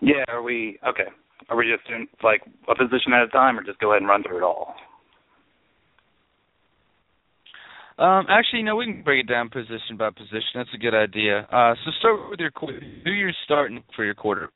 Yeah, 0.00 0.24
are 0.28 0.42
we 0.42 0.78
okay? 0.86 1.10
Are 1.48 1.56
we 1.56 1.72
just 1.72 1.88
doing 1.88 2.08
like 2.24 2.42
a 2.68 2.74
position 2.74 3.12
at 3.14 3.22
a 3.22 3.28
time, 3.28 3.56
or 3.56 3.62
just 3.62 3.78
go 3.78 3.92
ahead 3.92 4.02
and 4.02 4.08
run 4.08 4.22
through 4.22 4.38
it 4.38 4.42
all? 4.42 4.74
Um, 7.98 8.26
actually, 8.28 8.62
no, 8.62 8.76
we 8.76 8.84
can 8.86 9.02
break 9.02 9.24
it 9.24 9.28
down 9.28 9.48
position 9.48 9.96
by 9.98 10.10
position. 10.10 10.54
That's 10.54 10.70
a 10.72 10.78
good 10.78 10.94
idea. 10.94 11.48
Uh, 11.50 11.74
so 11.84 11.90
start 11.98 12.30
with 12.30 12.38
your 12.38 12.52
who 13.04 13.10
you're 13.10 13.32
starting 13.44 13.82
for 13.96 14.04
your 14.04 14.14
quarter. 14.14 14.50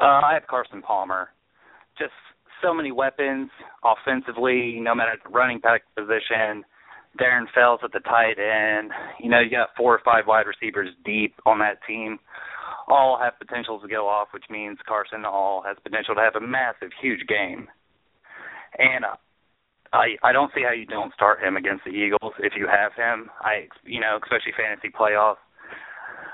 Uh, 0.00 0.20
I 0.26 0.34
have 0.34 0.46
Carson 0.48 0.82
Palmer. 0.82 1.28
Just 1.96 2.12
so 2.60 2.74
many 2.74 2.90
weapons 2.90 3.48
offensively, 3.84 4.80
no 4.80 4.94
matter 4.94 5.12
the 5.22 5.30
running 5.30 5.60
back 5.60 5.82
position. 5.96 6.64
Darren 7.20 7.46
Fells 7.54 7.78
at 7.84 7.92
the 7.92 8.00
tight 8.00 8.38
end. 8.40 8.90
You 9.20 9.30
know, 9.30 9.38
you 9.38 9.50
got 9.50 9.68
four 9.76 9.94
or 9.94 10.00
five 10.04 10.26
wide 10.26 10.46
receivers 10.46 10.88
deep 11.04 11.34
on 11.46 11.60
that 11.60 11.78
team. 11.86 12.18
All 12.88 13.18
have 13.22 13.38
potential 13.38 13.78
to 13.78 13.86
go 13.86 14.08
off, 14.08 14.28
which 14.34 14.44
means 14.50 14.78
Carson 14.86 15.24
all 15.24 15.62
has 15.64 15.76
potential 15.82 16.16
to 16.16 16.20
have 16.20 16.34
a 16.34 16.44
massive, 16.44 16.90
huge 17.00 17.20
game. 17.28 17.68
And 18.78 19.04
uh, 19.04 19.16
I 19.94 20.16
I 20.22 20.32
don't 20.32 20.50
see 20.54 20.62
how 20.62 20.72
you 20.72 20.86
don't 20.86 21.14
start 21.14 21.40
him 21.42 21.56
against 21.56 21.84
the 21.84 21.90
Eagles 21.90 22.34
if 22.40 22.54
you 22.56 22.66
have 22.66 22.92
him. 22.94 23.30
I 23.40 23.68
you 23.84 24.00
know, 24.00 24.18
especially 24.22 24.52
fantasy 24.56 24.90
playoffs. 24.90 25.42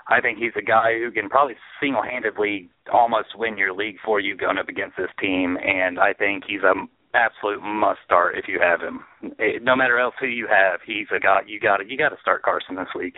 I 0.08 0.20
think 0.20 0.38
he's 0.38 0.56
a 0.58 0.62
guy 0.62 0.98
who 0.98 1.12
can 1.12 1.28
probably 1.28 1.54
single-handedly 1.80 2.68
almost 2.92 3.28
win 3.36 3.56
your 3.56 3.72
league 3.72 3.94
for 4.04 4.18
you 4.18 4.36
going 4.36 4.58
up 4.58 4.68
against 4.68 4.96
this 4.96 5.10
team, 5.20 5.56
and 5.62 6.00
I 6.00 6.14
think 6.14 6.42
he's 6.48 6.62
a 6.62 6.74
absolute 7.14 7.62
must 7.62 8.00
start 8.04 8.36
if 8.36 8.46
you 8.48 8.58
have 8.60 8.80
him. 8.80 9.04
It, 9.38 9.62
no 9.62 9.76
matter 9.76 9.98
else 9.98 10.14
who 10.18 10.26
you 10.26 10.48
have, 10.48 10.80
he's 10.84 11.06
a 11.14 11.20
guy 11.20 11.40
you 11.46 11.60
got 11.60 11.78
to 11.78 11.84
you 11.86 11.96
got 11.96 12.10
to 12.10 12.20
start 12.20 12.42
Carson 12.42 12.74
this 12.74 12.88
week. 12.96 13.14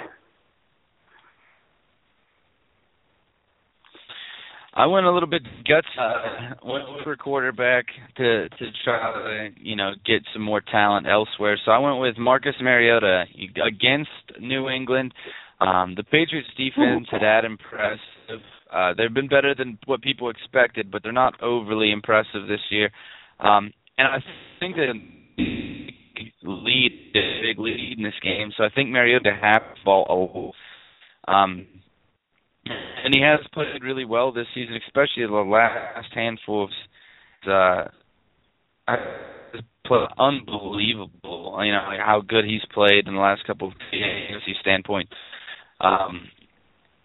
I 4.74 4.86
went 4.86 5.04
a 5.04 5.12
little 5.12 5.28
bit 5.28 5.42
guts. 5.68 5.86
Uh, 6.00 6.54
went 6.64 6.84
for 7.04 7.14
quarterback 7.16 7.86
to 8.16 8.48
to 8.48 8.66
try 8.84 9.12
to 9.12 9.48
you 9.60 9.76
know 9.76 9.92
get 10.06 10.22
some 10.32 10.42
more 10.42 10.60
talent 10.60 11.06
elsewhere. 11.06 11.58
So 11.64 11.70
I 11.70 11.78
went 11.78 12.00
with 12.00 12.16
Marcus 12.16 12.54
Mariota 12.60 13.24
against 13.66 14.10
New 14.40 14.68
England. 14.68 15.12
Um, 15.60 15.94
the 15.94 16.02
Patriots 16.02 16.48
defense 16.56 17.06
had 17.10 17.20
that 17.20 17.44
impressive. 17.44 18.42
Uh, 18.72 18.94
they've 18.96 19.12
been 19.12 19.28
better 19.28 19.54
than 19.54 19.78
what 19.84 20.00
people 20.00 20.30
expected, 20.30 20.90
but 20.90 21.02
they're 21.02 21.12
not 21.12 21.40
overly 21.42 21.92
impressive 21.92 22.48
this 22.48 22.60
year. 22.70 22.90
Um, 23.38 23.72
and 23.98 24.08
I 24.08 24.18
think 24.58 24.76
that 24.76 24.94
lead 26.42 27.12
big 27.12 27.58
lead 27.58 27.98
in 27.98 28.04
this 28.04 28.14
game, 28.22 28.52
so 28.56 28.64
I 28.64 28.70
think 28.74 28.90
Mariota 28.90 29.36
have 29.40 29.62
to 29.62 29.84
ball. 29.84 30.54
Um, 31.28 31.66
and 32.66 33.14
he 33.14 33.20
has 33.20 33.40
played 33.52 33.82
really 33.82 34.04
well 34.04 34.32
this 34.32 34.46
season, 34.54 34.78
especially 34.86 35.26
the 35.26 35.32
last 35.32 36.12
handful 36.14 36.64
of 36.64 36.70
uh 37.48 38.96
played 39.86 40.08
unbelievable. 40.18 41.58
You 41.64 41.72
know, 41.72 41.84
like 41.88 42.00
how 42.00 42.22
good 42.26 42.44
he's 42.44 42.64
played 42.72 43.08
in 43.08 43.14
the 43.14 43.20
last 43.20 43.44
couple 43.46 43.68
of 43.68 43.74
games 43.90 44.42
standpoint. 44.60 45.08
Um 45.80 46.28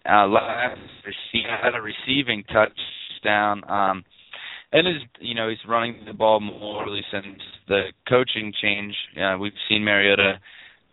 uh 0.08 0.26
last 0.26 0.78
he 1.32 1.42
had 1.42 1.74
a 1.74 1.82
receiving 1.82 2.44
touchdown. 2.44 3.62
Um 3.68 4.04
and 4.72 4.86
is 4.86 5.02
you 5.20 5.34
know, 5.34 5.48
he's 5.48 5.58
running 5.68 6.04
the 6.06 6.12
ball 6.12 6.40
more 6.40 6.84
really 6.84 7.04
since 7.10 7.40
the 7.66 7.92
coaching 8.08 8.52
change. 8.62 8.94
Uh, 9.20 9.36
we've 9.38 9.52
seen 9.68 9.84
Mariota 9.84 10.40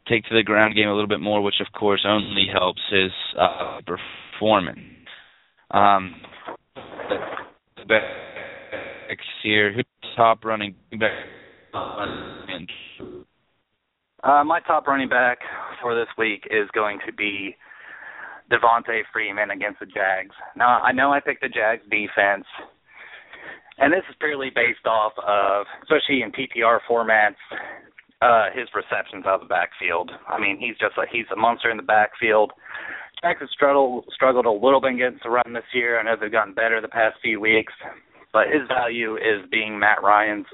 take 0.07 0.23
to 0.25 0.35
the 0.35 0.43
ground 0.43 0.75
game 0.75 0.87
a 0.87 0.93
little 0.93 1.07
bit 1.07 1.19
more, 1.19 1.41
which 1.41 1.59
of 1.59 1.71
course 1.77 2.05
only 2.07 2.45
helps 2.51 2.81
his 2.89 3.11
uh 3.39 3.79
performance. 3.85 4.24
Um, 5.71 6.15
the 6.75 7.85
backs 7.87 9.25
here, 9.43 9.73
who's 9.73 9.85
top 10.15 10.43
running 10.45 10.75
back? 10.91 11.11
Uh, 14.23 14.43
my 14.43 14.59
top 14.61 14.87
running 14.87 15.09
back 15.09 15.37
for 15.81 15.93
this 15.93 16.07
week 16.17 16.47
is 16.49 16.67
going 16.73 16.99
to 17.05 17.13
be 17.13 17.55
Devonta 18.51 19.01
Freeman 19.13 19.51
against 19.51 19.79
the 19.79 19.85
Jags. 19.85 20.35
Now 20.55 20.81
I 20.81 20.91
know 20.91 21.11
I 21.11 21.19
picked 21.19 21.41
the 21.41 21.49
Jags 21.49 21.83
defense, 21.83 22.45
and 23.77 23.93
this 23.93 24.03
is 24.09 24.15
purely 24.19 24.49
based 24.49 24.85
off 24.85 25.13
of, 25.25 25.65
especially 25.83 26.21
in 26.21 26.31
PPR 26.31 26.79
formats, 26.89 27.35
uh, 28.21 28.45
his 28.55 28.67
receptions 28.73 29.25
out 29.25 29.41
of 29.41 29.41
the 29.41 29.53
backfield. 29.53 30.11
I 30.27 30.39
mean, 30.39 30.57
he's 30.59 30.77
just 30.79 30.97
a 30.97 31.05
he's 31.11 31.25
a 31.31 31.35
monster 31.35 31.69
in 31.69 31.77
the 31.77 31.83
backfield. 31.83 32.51
Jags 33.25 33.39
have 33.39 33.49
struggled 33.49 34.05
struggled 34.13 34.45
a 34.45 34.51
little 34.51 34.79
bit 34.79 34.93
against 34.93 35.23
the 35.23 35.29
run 35.29 35.53
this 35.53 35.65
year. 35.73 35.99
I 35.99 36.03
know 36.03 36.15
they've 36.19 36.31
gotten 36.31 36.53
better 36.53 36.79
the 36.79 36.87
past 36.87 37.17
few 37.23 37.41
weeks, 37.41 37.73
but 38.31 38.45
his 38.53 38.67
value 38.67 39.15
is 39.15 39.49
being 39.49 39.79
Matt 39.79 40.03
Ryan's 40.03 40.45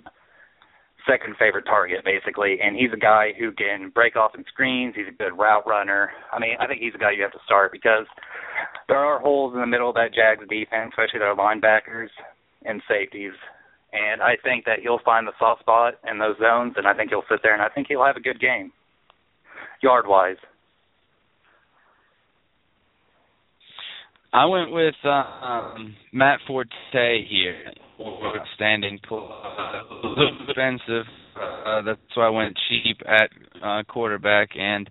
second 1.06 1.36
favorite 1.38 1.66
target, 1.66 2.06
basically. 2.06 2.60
And 2.64 2.78
he's 2.78 2.94
a 2.94 3.00
guy 3.00 3.34
who 3.38 3.52
can 3.52 3.90
break 3.90 4.16
off 4.16 4.36
in 4.38 4.46
screens. 4.48 4.94
He's 4.96 5.10
a 5.10 5.18
good 5.18 5.38
route 5.38 5.68
runner. 5.68 6.12
I 6.32 6.40
mean, 6.40 6.56
I 6.62 6.68
think 6.68 6.80
he's 6.80 6.96
a 6.96 6.98
guy 6.98 7.12
you 7.12 7.24
have 7.24 7.34
to 7.34 7.44
start 7.44 7.74
because 7.74 8.06
there 8.88 9.04
are 9.04 9.20
holes 9.20 9.54
in 9.54 9.60
the 9.60 9.68
middle 9.68 9.90
of 9.90 9.96
that 9.96 10.14
Jags 10.16 10.48
defense, 10.48 10.94
especially 10.96 11.20
their 11.20 11.36
linebackers 11.36 12.08
and 12.64 12.82
safeties. 12.88 13.36
And 13.92 14.22
I 14.22 14.38
think 14.42 14.64
that 14.64 14.80
he'll 14.82 15.04
find 15.04 15.28
the 15.28 15.36
soft 15.40 15.60
spot 15.60 15.96
in 16.10 16.20
those 16.20 16.38
zones, 16.40 16.76
and 16.78 16.88
I 16.88 16.94
think 16.94 17.10
he'll 17.10 17.28
sit 17.30 17.42
there, 17.44 17.54
and 17.54 17.62
I 17.62 17.68
think 17.68 17.88
he'll 17.90 18.06
have 18.06 18.16
a 18.16 18.24
good 18.24 18.40
game, 18.40 18.72
yard 19.84 20.08
wise. 20.08 20.38
I 24.34 24.46
went 24.46 24.72
with 24.72 24.96
um, 25.04 25.96
Matt 26.14 26.40
Forte 26.48 26.70
here, 26.94 27.72
outstanding 28.00 29.00
defensive. 30.48 31.06
Uh, 31.36 31.82
that's 31.82 32.00
why 32.16 32.28
I 32.28 32.30
went 32.30 32.58
cheap 32.70 32.98
at 33.06 33.30
uh, 33.62 33.84
quarterback, 33.88 34.50
and 34.58 34.90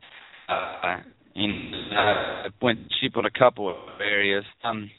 uh, 0.49 0.97
in, 1.35 1.73
uh, 1.97 2.49
went 2.61 2.81
cheap 3.01 3.17
on 3.17 3.25
a 3.25 3.31
couple 3.31 3.71
of 3.71 4.01
areas. 4.01 4.45
Um, 4.63 4.91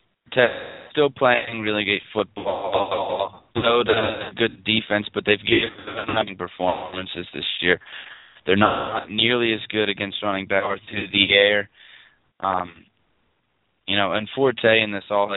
still 0.92 1.10
playing 1.12 1.62
really 1.62 1.84
great 1.84 2.02
football. 2.14 3.44
So 3.54 3.84
the 3.84 4.32
good 4.36 4.64
defense, 4.64 5.08
but 5.14 5.24
they've 5.26 5.38
given 5.40 5.70
having 6.16 6.38
performances 6.38 7.28
this 7.34 7.46
year. 7.62 7.80
They're 8.46 8.56
not 8.56 9.10
nearly 9.12 9.54
as 9.54 9.60
good 9.70 9.90
against 9.90 10.24
running 10.24 10.48
back 10.48 10.64
or 10.64 10.80
through 10.90 11.08
the 11.12 11.34
air. 11.34 11.70
Um, 12.40 12.86
you 13.88 13.98
know, 13.98 14.14
and 14.14 14.28
Forte 14.36 14.82
in 14.82 14.92
this 14.92 15.04
all 15.10 15.34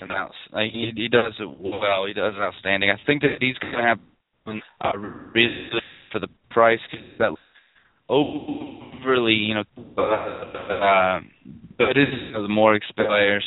and 0.00 0.12
outs. 0.12 0.34
Like 0.52 0.72
he 0.72 0.90
he 0.94 1.08
does 1.08 1.34
it 1.38 1.48
well. 1.58 2.06
He 2.06 2.12
does 2.12 2.34
it 2.36 2.40
outstanding. 2.40 2.90
I 2.90 2.96
think 3.06 3.22
that 3.22 3.38
he's 3.40 3.58
going 3.58 3.72
to 3.72 3.82
have 3.82 3.98
uh, 4.84 4.98
really 5.34 5.68
for 6.12 6.20
the 6.20 6.28
price 6.50 6.78
that 7.18 7.32
overly, 8.08 9.32
you 9.32 9.54
know, 9.54 9.64
uh, 9.98 11.20
but 11.78 11.88
it 11.88 11.98
is 11.98 12.08
you 12.26 12.32
know, 12.32 12.42
the 12.42 12.48
more 12.48 12.74
expensive 12.74 13.08
players. 13.08 13.44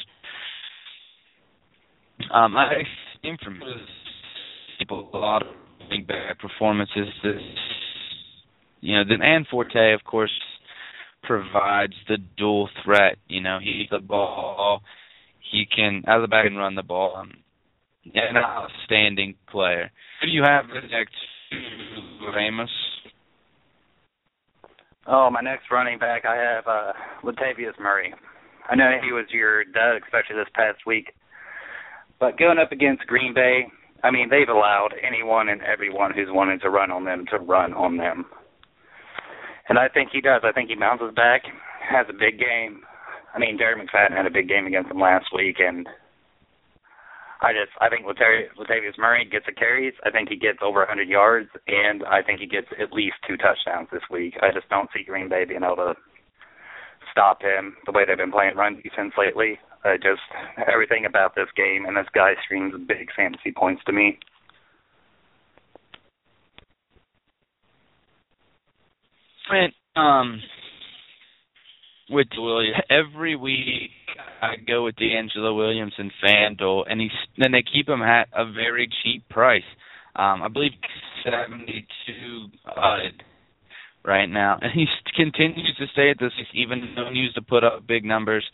Um, 2.33 2.57
I 2.57 2.83
came 3.23 3.37
from 3.43 3.61
people 4.77 5.09
a 5.13 5.17
lot 5.17 5.43
of 5.43 5.47
big 5.89 6.07
bad 6.07 6.37
performances. 6.39 7.07
This, 7.23 7.41
you 8.81 8.95
know, 8.95 9.03
then 9.07 9.21
and 9.21 9.47
Forte, 9.47 9.93
of 9.93 10.03
course, 10.03 10.31
provides 11.23 11.93
the 12.07 12.17
dual 12.37 12.69
threat. 12.83 13.17
You 13.27 13.41
know, 13.41 13.59
he's 13.61 13.89
the 13.89 13.99
ball. 13.99 14.81
He 15.51 15.65
can 15.65 16.03
out 16.07 16.17
of 16.17 16.21
the 16.21 16.27
back 16.27 16.45
and 16.45 16.57
run 16.57 16.75
the 16.75 16.83
ball. 16.83 17.15
Um, 17.17 17.31
an 18.05 18.37
outstanding 18.37 19.35
player. 19.49 19.91
Who 20.21 20.27
do 20.27 20.31
you 20.31 20.43
have 20.43 20.65
next? 20.89 21.13
Famous. 22.33 22.69
Oh, 25.07 25.29
my 25.31 25.41
next 25.41 25.71
running 25.71 25.97
back, 25.97 26.23
I 26.25 26.35
have 26.35 26.67
uh, 26.67 26.93
Latavius 27.23 27.79
Murray. 27.79 28.13
I 28.69 28.75
know 28.75 28.91
he 29.03 29.11
was 29.11 29.25
your 29.31 29.63
dud, 29.63 30.01
especially 30.05 30.35
this 30.35 30.51
past 30.53 30.85
week. 30.85 31.13
But 32.19 32.37
going 32.37 32.59
up 32.59 32.71
against 32.71 33.07
Green 33.07 33.33
Bay, 33.33 33.65
I 34.03 34.11
mean, 34.11 34.29
they've 34.29 34.49
allowed 34.49 34.89
anyone 35.05 35.49
and 35.49 35.61
everyone 35.61 36.11
who's 36.13 36.27
wanted 36.29 36.61
to 36.61 36.69
run 36.69 36.91
on 36.91 37.05
them 37.05 37.25
to 37.31 37.39
run 37.39 37.73
on 37.73 37.97
them. 37.97 38.25
And 39.69 39.77
I 39.77 39.87
think 39.87 40.09
he 40.11 40.19
does. 40.19 40.41
I 40.43 40.51
think 40.51 40.69
he 40.69 40.75
bounces 40.75 41.13
back, 41.15 41.43
has 41.79 42.07
a 42.09 42.13
big 42.13 42.39
game. 42.39 42.81
I 43.33 43.39
mean, 43.39 43.57
Darren 43.57 43.77
McFadden 43.77 44.17
had 44.17 44.25
a 44.25 44.33
big 44.33 44.49
game 44.49 44.65
against 44.65 44.89
them 44.89 44.99
last 44.99 45.27
week, 45.33 45.57
and 45.59 45.87
I 47.41 47.53
just 47.53 47.71
I 47.79 47.87
think 47.87 48.05
Latavius 48.05 48.97
Murray 48.97 49.29
gets 49.29 49.45
the 49.45 49.53
carries. 49.53 49.93
I 50.03 50.09
think 50.09 50.29
he 50.29 50.35
gets 50.35 50.59
over 50.61 50.79
100 50.79 51.07
yards, 51.07 51.49
and 51.67 52.03
I 52.03 52.21
think 52.21 52.39
he 52.39 52.47
gets 52.47 52.67
at 52.81 52.91
least 52.91 53.15
two 53.27 53.37
touchdowns 53.37 53.87
this 53.91 54.03
week. 54.09 54.35
I 54.41 54.51
just 54.51 54.67
don't 54.69 54.89
see 54.93 55.03
Green 55.03 55.29
Bay 55.29 55.45
being 55.45 55.63
able 55.63 55.77
to 55.77 55.93
stop 57.11 57.41
him 57.41 57.77
the 57.85 57.91
way 57.91 58.03
they've 58.05 58.17
been 58.17 58.31
playing 58.31 58.57
run 58.57 58.81
defense 58.81 59.13
lately. 59.17 59.59
Uh, 59.85 59.95
just 59.95 60.25
everything 60.67 61.05
about 61.05 61.35
this 61.35 61.47
game 61.55 61.85
and 61.85 61.95
this 61.95 62.09
guy 62.13 62.33
screams 62.43 62.73
big 62.87 63.07
fantasy 63.15 63.51
points 63.55 63.81
to 63.85 63.93
me. 63.93 64.19
Went 69.51 69.73
um 69.95 70.41
with 72.09 72.27
Williams 72.37 72.77
every 72.89 73.35
week. 73.35 73.91
I 74.41 74.55
go 74.65 74.85
with 74.85 74.95
DeAngelo 74.95 75.55
Williams 75.55 75.93
and 75.97 76.11
FanDuel, 76.23 76.85
and 76.89 77.01
he's 77.01 77.11
then 77.37 77.51
they 77.51 77.63
keep 77.63 77.87
him 77.87 78.01
at 78.01 78.29
a 78.33 78.51
very 78.51 78.89
cheap 79.03 79.27
price. 79.29 79.63
Um, 80.15 80.41
I 80.41 80.47
believe 80.47 80.71
seventy 81.23 81.85
two 82.07 82.47
uh, 82.65 82.97
right 84.03 84.27
now, 84.27 84.57
and 84.61 84.71
he 84.73 84.85
continues 85.15 85.75
to 85.77 85.85
stay 85.93 86.09
at 86.09 86.17
this 86.19 86.31
even 86.53 86.93
though 86.95 87.09
he 87.11 87.19
used 87.19 87.35
to 87.35 87.41
put 87.41 87.63
up 87.63 87.85
big 87.87 88.05
numbers. 88.05 88.45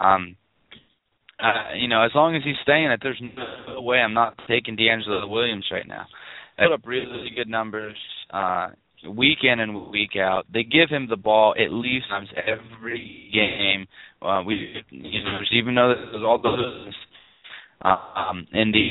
Um, 0.00 0.36
uh, 1.38 1.74
you 1.76 1.88
know, 1.88 2.02
as 2.02 2.12
long 2.14 2.36
as 2.36 2.42
he's 2.44 2.54
staying 2.62 2.90
it, 2.90 3.00
there's 3.02 3.20
no 3.20 3.80
way 3.80 3.98
I'm 3.98 4.14
not 4.14 4.38
taking 4.48 4.76
DeAngelo 4.76 5.28
Williams 5.28 5.66
right 5.70 5.86
now. 5.86 6.06
They 6.56 6.64
put 6.64 6.72
up 6.72 6.86
really 6.86 7.30
good 7.34 7.48
numbers. 7.48 7.96
Uh, 8.30 8.68
week 9.08 9.38
in 9.42 9.60
and 9.60 9.90
week 9.90 10.16
out. 10.16 10.46
They 10.52 10.62
give 10.62 10.90
him 10.90 11.08
the 11.08 11.16
ball 11.16 11.54
at 11.58 11.72
least 11.72 12.08
times 12.08 12.28
every 12.36 13.30
game. 13.32 13.86
Uh, 14.22 14.42
we, 14.42 14.82
you 14.90 15.24
know, 15.24 15.38
even 15.52 15.74
though 15.74 15.94
there's 15.94 16.24
all 16.24 16.40
those, 16.40 16.94
um, 17.82 18.46
and 18.52 18.74
he 18.74 18.90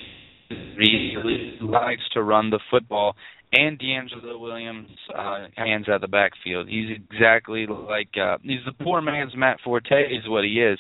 really 0.78 1.58
likes 1.62 2.04
to 2.14 2.24
run 2.24 2.50
the 2.50 2.60
football. 2.70 3.16
And 3.56 3.80
DeAngelo 3.80 4.40
Williams 4.40 4.90
uh, 5.16 5.46
hands 5.56 5.88
out 5.88 6.02
the 6.02 6.08
backfield. 6.08 6.68
He's 6.68 6.90
exactly 6.90 7.68
like 7.68 8.10
uh, 8.20 8.38
he's 8.42 8.62
the 8.66 8.84
poor 8.84 9.00
man's 9.00 9.34
Matt 9.36 9.60
Forte 9.64 9.92
is 9.92 10.28
what 10.28 10.44
he 10.44 10.60
is, 10.60 10.80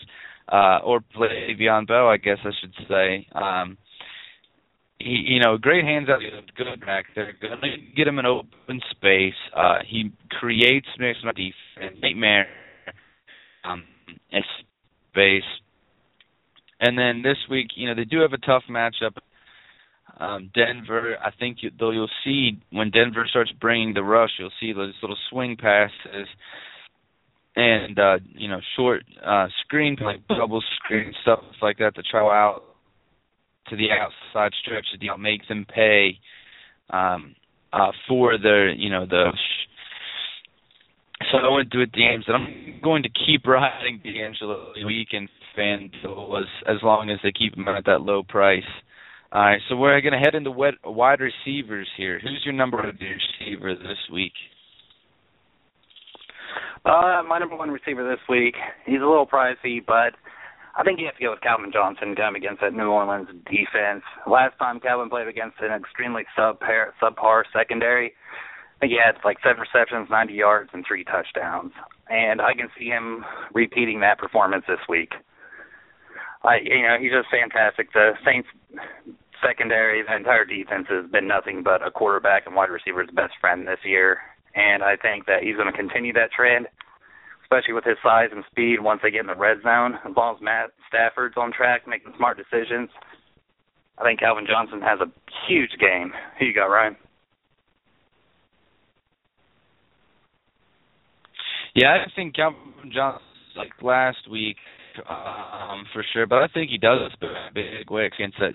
uh, 0.51 0.79
or 0.83 1.01
Le'Veon 1.15 1.87
Bell, 1.87 2.07
I 2.07 2.17
guess 2.17 2.39
I 2.43 2.49
should 2.59 2.73
say. 2.89 3.27
Um, 3.33 3.77
you 5.05 5.39
know, 5.39 5.57
great 5.57 5.83
hands 5.83 6.07
out, 6.09 6.19
good 6.55 6.79
back 6.81 7.05
there, 7.15 7.35
going 7.41 7.59
to 7.61 7.95
get 7.95 8.07
him 8.07 8.19
an 8.19 8.25
open 8.25 8.81
space. 8.91 9.33
Uh, 9.55 9.79
he 9.87 10.11
creates 10.39 10.87
makes 10.97 11.19
my 11.23 11.31
defense 11.31 11.99
nightmare 12.01 12.47
um, 13.63 13.83
space. 15.11 15.43
And 16.79 16.97
then 16.97 17.21
this 17.21 17.37
week, 17.49 17.67
you 17.75 17.87
know, 17.87 17.95
they 17.95 18.05
do 18.05 18.21
have 18.21 18.33
a 18.33 18.37
tough 18.37 18.63
matchup. 18.69 19.17
Um, 20.19 20.51
Denver, 20.53 21.17
I 21.23 21.31
think 21.39 21.57
you, 21.61 21.71
though 21.77 21.91
you'll 21.91 22.09
see 22.23 22.61
when 22.71 22.91
Denver 22.91 23.25
starts 23.29 23.51
bringing 23.59 23.93
the 23.93 24.03
rush, 24.03 24.31
you'll 24.37 24.51
see 24.59 24.73
those 24.73 24.93
little 25.01 25.17
swing 25.29 25.57
passes 25.57 26.27
and 27.55 27.99
uh, 27.99 28.17
you 28.33 28.47
know 28.47 28.59
short 28.75 29.03
uh, 29.25 29.47
screen 29.63 29.95
like 30.01 30.27
double 30.27 30.63
screen 30.75 31.13
stuff 31.21 31.39
like 31.61 31.77
that 31.77 31.95
to 31.95 32.01
try 32.03 32.21
out 32.21 32.63
to 33.69 33.75
the 33.75 33.87
outside 33.91 34.51
stretch 34.63 34.85
to 34.91 35.17
make 35.17 35.47
them 35.47 35.65
pay 35.73 36.19
um, 36.89 37.35
uh, 37.71 37.91
for 38.07 38.37
their, 38.37 38.69
you 38.71 38.89
know, 38.89 39.05
the. 39.05 39.31
So 41.31 41.37
I 41.37 41.49
went 41.49 41.71
to 41.71 41.81
it 41.81 41.93
games 41.93 42.25
that 42.27 42.33
I'm 42.33 42.81
going 42.83 43.03
to 43.03 43.09
keep 43.09 43.47
riding 43.47 44.01
DeAngelo 44.05 44.85
week 44.85 45.09
and 45.13 45.29
FanDuel 45.57 46.41
as 46.41 46.47
as 46.67 46.77
long 46.83 47.09
as 47.09 47.19
they 47.23 47.31
keep 47.31 47.55
him 47.55 47.67
at 47.67 47.85
that 47.85 48.01
low 48.01 48.23
price. 48.23 48.63
All 49.31 49.41
right, 49.41 49.61
so 49.67 49.75
we're 49.75 49.99
going 50.01 50.13
to 50.13 50.19
head 50.19 50.35
into 50.35 50.51
wide 50.51 51.19
receivers 51.19 51.87
here. 51.97 52.19
Who's 52.19 52.41
your 52.45 52.53
number 52.53 52.77
one 52.77 52.85
receiver 52.85 53.73
this 53.73 53.97
week? 54.11 54.33
Uh, 56.85 57.23
my 57.27 57.39
number 57.39 57.55
one 57.55 57.71
receiver 57.71 58.07
this 58.07 58.19
week. 58.29 58.55
He's 58.85 59.01
a 59.01 59.05
little 59.05 59.25
pricey, 59.25 59.83
but 59.83 60.13
I 60.75 60.83
think 60.83 60.99
you 60.99 61.05
have 61.05 61.15
to 61.17 61.23
go 61.23 61.31
with 61.31 61.41
Calvin 61.41 61.71
Johnson 61.71 62.15
going 62.15 62.35
against 62.35 62.61
that 62.61 62.73
New 62.73 62.89
Orleans 62.89 63.27
defense. 63.45 64.01
Last 64.25 64.57
time 64.57 64.79
Calvin 64.79 65.09
played 65.09 65.27
against 65.27 65.57
an 65.61 65.71
extremely 65.71 66.23
subpar, 66.37 66.97
subpar 67.01 67.43
secondary, 67.53 68.13
he 68.81 68.97
had 68.97 69.15
like 69.23 69.37
seven 69.43 69.61
receptions, 69.61 70.09
90 70.09 70.33
yards, 70.33 70.69
and 70.73 70.83
three 70.85 71.03
touchdowns. 71.03 71.71
And 72.09 72.41
I 72.41 72.53
can 72.53 72.67
see 72.77 72.85
him 72.85 73.23
repeating 73.53 73.99
that 74.01 74.17
performance 74.17 74.65
this 74.67 74.81
week. 74.89 75.13
I, 76.43 76.57
you 76.63 76.81
know, 76.81 76.97
he's 76.99 77.11
just 77.11 77.29
fantastic. 77.29 77.93
The 77.93 78.13
Saints 78.25 78.49
secondary, 79.45 80.03
the 80.03 80.15
entire 80.15 80.43
defense 80.43 80.87
has 80.89 81.09
been 81.09 81.27
nothing 81.27 81.63
but 81.63 81.85
a 81.85 81.91
quarterback 81.91 82.45
and 82.45 82.55
wide 82.55 82.69
receiver's 82.69 83.09
best 83.13 83.33
friend 83.39 83.67
this 83.67 83.79
year. 83.85 84.19
And 84.55 84.83
I 84.83 84.97
think 84.97 85.25
that 85.27 85.43
he's 85.43 85.55
going 85.55 85.71
to 85.71 85.77
continue 85.77 86.13
that 86.13 86.31
trend 86.31 86.67
especially 87.53 87.73
with 87.73 87.83
his 87.83 87.97
size 88.01 88.29
and 88.31 88.43
speed 88.49 88.77
once 88.81 89.01
they 89.03 89.11
get 89.11 89.21
in 89.21 89.27
the 89.27 89.35
red 89.35 89.57
zone. 89.61 89.95
As 90.05 90.15
long 90.15 90.35
as 90.35 90.41
Matt 90.41 90.71
Stafford's 90.87 91.35
on 91.37 91.51
track 91.53 91.87
making 91.87 92.13
smart 92.17 92.37
decisions, 92.37 92.89
I 93.97 94.03
think 94.03 94.19
Calvin 94.19 94.45
Johnson 94.47 94.81
has 94.81 94.99
a 94.99 95.11
huge 95.47 95.71
game. 95.79 96.11
Who 96.39 96.45
you 96.45 96.53
got, 96.53 96.65
Ryan? 96.65 96.95
Yeah, 101.75 102.03
I 102.05 102.11
think 102.15 102.35
Calvin 102.35 102.91
Johnson 102.93 103.21
like 103.55 103.71
last 103.81 104.29
week 104.29 104.57
um, 105.07 105.85
for 105.93 106.03
sure, 106.13 106.25
but 106.25 106.39
I 106.41 106.47
think 106.53 106.71
he 106.71 106.77
does 106.77 107.11
a 107.21 107.53
big 107.53 107.89
way 107.89 108.05
against 108.05 108.37
that 108.39 108.53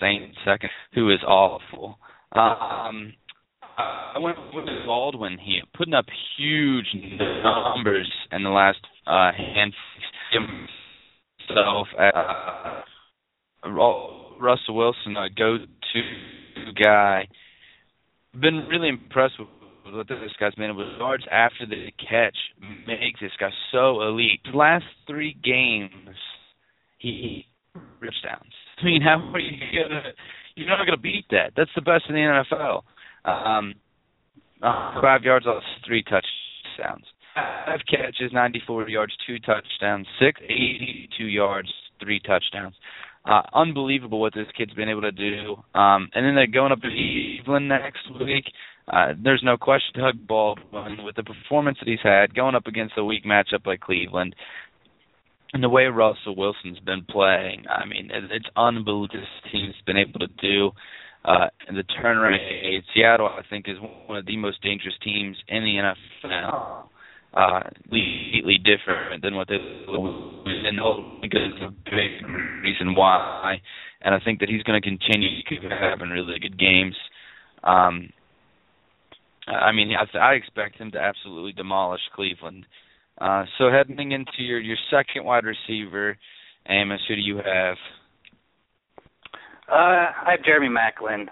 Saint 0.00 0.34
second, 0.44 0.70
who 0.94 1.10
is 1.10 1.22
awful. 1.26 1.98
Um, 2.32 3.12
I 3.76 4.18
went 4.18 4.38
with 4.52 4.66
Baldwin 4.86 5.38
here, 5.38 5.62
putting 5.76 5.94
up 5.94 6.06
huge 6.36 6.86
numbers 6.94 8.10
in 8.32 8.42
the 8.42 8.50
last 8.50 8.78
uh, 9.06 9.32
hand 9.32 9.72
himself 10.32 11.88
uh, 11.98 12.82
Russell 13.68 14.74
Wilson, 14.76 15.16
a 15.16 15.28
go-to 15.30 16.72
guy. 16.82 17.28
Been 18.40 18.66
really 18.68 18.88
impressed 18.88 19.34
with 19.38 19.48
what 19.92 20.08
this 20.08 20.18
guy's 20.40 20.54
been 20.54 20.76
with 20.76 20.88
yards 20.98 21.24
after 21.30 21.66
the 21.66 21.92
catch 21.98 22.36
makes 22.86 23.20
this 23.20 23.30
guy 23.38 23.50
so 23.70 24.02
elite. 24.02 24.40
The 24.50 24.56
last 24.56 24.84
three 25.06 25.36
games, 25.44 26.16
he 26.98 27.46
touchdowns. 28.00 28.52
I 28.80 28.84
mean, 28.84 29.02
how 29.02 29.18
are 29.32 29.38
you 29.38 29.56
gonna? 29.72 30.02
You're 30.56 30.68
not 30.68 30.84
gonna 30.84 30.96
beat 30.96 31.26
that. 31.30 31.52
That's 31.56 31.70
the 31.74 31.82
best 31.82 32.04
in 32.08 32.14
the 32.14 32.20
NFL. 32.52 32.82
Um, 33.24 33.74
uh, 34.62 35.00
five 35.00 35.22
yards 35.22 35.46
off 35.46 35.62
three 35.86 36.02
touchdowns. 36.02 37.04
Five 37.34 37.80
catches, 37.90 38.32
94 38.32 38.88
yards, 38.88 39.12
two 39.26 39.38
touchdowns. 39.40 40.06
Six, 40.20 40.40
82 40.42 41.24
yards, 41.24 41.72
three 42.00 42.20
touchdowns. 42.20 42.74
Uh, 43.24 43.42
unbelievable 43.54 44.20
what 44.20 44.34
this 44.34 44.46
kid's 44.56 44.74
been 44.74 44.88
able 44.88 45.00
to 45.00 45.12
do. 45.12 45.56
Um, 45.74 46.10
and 46.14 46.26
then 46.26 46.34
they're 46.34 46.46
going 46.46 46.72
up 46.72 46.80
to 46.82 46.88
Cleveland 46.88 47.68
next 47.68 48.06
week. 48.20 48.44
Uh, 48.86 49.14
there's 49.22 49.42
no 49.42 49.56
question 49.56 50.02
Doug 50.02 50.26
Baldwin, 50.26 51.04
with 51.04 51.16
the 51.16 51.22
performance 51.22 51.78
that 51.80 51.88
he's 51.88 52.02
had, 52.02 52.34
going 52.34 52.54
up 52.54 52.66
against 52.66 52.98
a 52.98 53.04
weak 53.04 53.24
matchup 53.24 53.66
like 53.66 53.80
Cleveland, 53.80 54.36
and 55.54 55.62
the 55.62 55.68
way 55.68 55.84
Russell 55.84 56.36
Wilson's 56.36 56.80
been 56.80 57.06
playing, 57.08 57.64
I 57.70 57.86
mean, 57.86 58.10
it's 58.12 58.48
unbelievable 58.56 59.08
this 59.08 59.50
team's 59.52 59.76
been 59.86 59.96
able 59.96 60.18
to 60.18 60.26
do. 60.26 60.72
Uh, 61.24 61.46
and 61.66 61.76
the 61.76 61.84
turnaround 61.84 62.36
in 62.36 62.82
Seattle, 62.94 63.28
I 63.28 63.42
think, 63.48 63.66
is 63.68 63.76
one 64.06 64.18
of 64.18 64.26
the 64.26 64.36
most 64.36 64.62
dangerous 64.62 64.94
teams 65.02 65.36
in 65.48 65.62
the 65.62 65.92
NFL. 66.28 66.84
Uh, 67.32 67.60
completely 67.82 68.58
different 68.58 69.20
than 69.20 69.34
what 69.34 69.48
they 69.48 69.56
and 69.56 71.20
because 71.20 71.50
of 71.60 71.68
a 71.68 71.74
big 71.84 72.22
reason 72.62 72.94
why. 72.94 73.60
And 74.02 74.14
I 74.14 74.20
think 74.20 74.38
that 74.38 74.48
he's 74.48 74.62
going 74.62 74.80
to 74.80 74.88
continue 74.88 75.42
to 75.42 75.68
having 75.74 76.10
really 76.10 76.38
good 76.38 76.56
games. 76.56 76.94
Um, 77.64 78.10
I 79.48 79.72
mean, 79.72 79.90
I, 79.98 80.18
I 80.18 80.32
expect 80.34 80.76
him 80.76 80.92
to 80.92 80.98
absolutely 81.00 81.52
demolish 81.52 82.02
Cleveland. 82.14 82.66
Uh, 83.18 83.44
so 83.58 83.70
heading 83.70 84.12
into 84.12 84.30
your 84.38 84.60
your 84.60 84.76
second 84.90 85.24
wide 85.24 85.44
receiver, 85.44 86.16
Amos, 86.68 87.00
who 87.08 87.16
do 87.16 87.20
you 87.20 87.36
have? 87.38 87.76
Uh, 89.70 90.12
I 90.26 90.30
have 90.36 90.44
Jeremy 90.44 90.68
Maclin. 90.68 91.26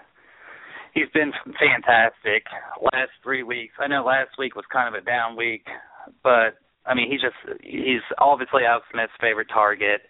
He's 0.93 1.09
been 1.13 1.31
fantastic 1.59 2.45
last 2.93 3.11
three 3.23 3.43
weeks. 3.43 3.73
I 3.79 3.87
know 3.87 4.03
last 4.03 4.37
week 4.37 4.55
was 4.55 4.65
kind 4.71 4.93
of 4.93 5.01
a 5.01 5.05
down 5.05 5.35
week, 5.35 5.65
but 6.23 6.57
I 6.85 6.93
mean, 6.93 7.09
he's 7.09 7.21
just 7.21 7.35
he's 7.61 8.01
obviously 8.19 8.63
Alex 8.65 8.85
Smith's 8.91 9.13
favorite 9.19 9.47
target. 9.51 10.01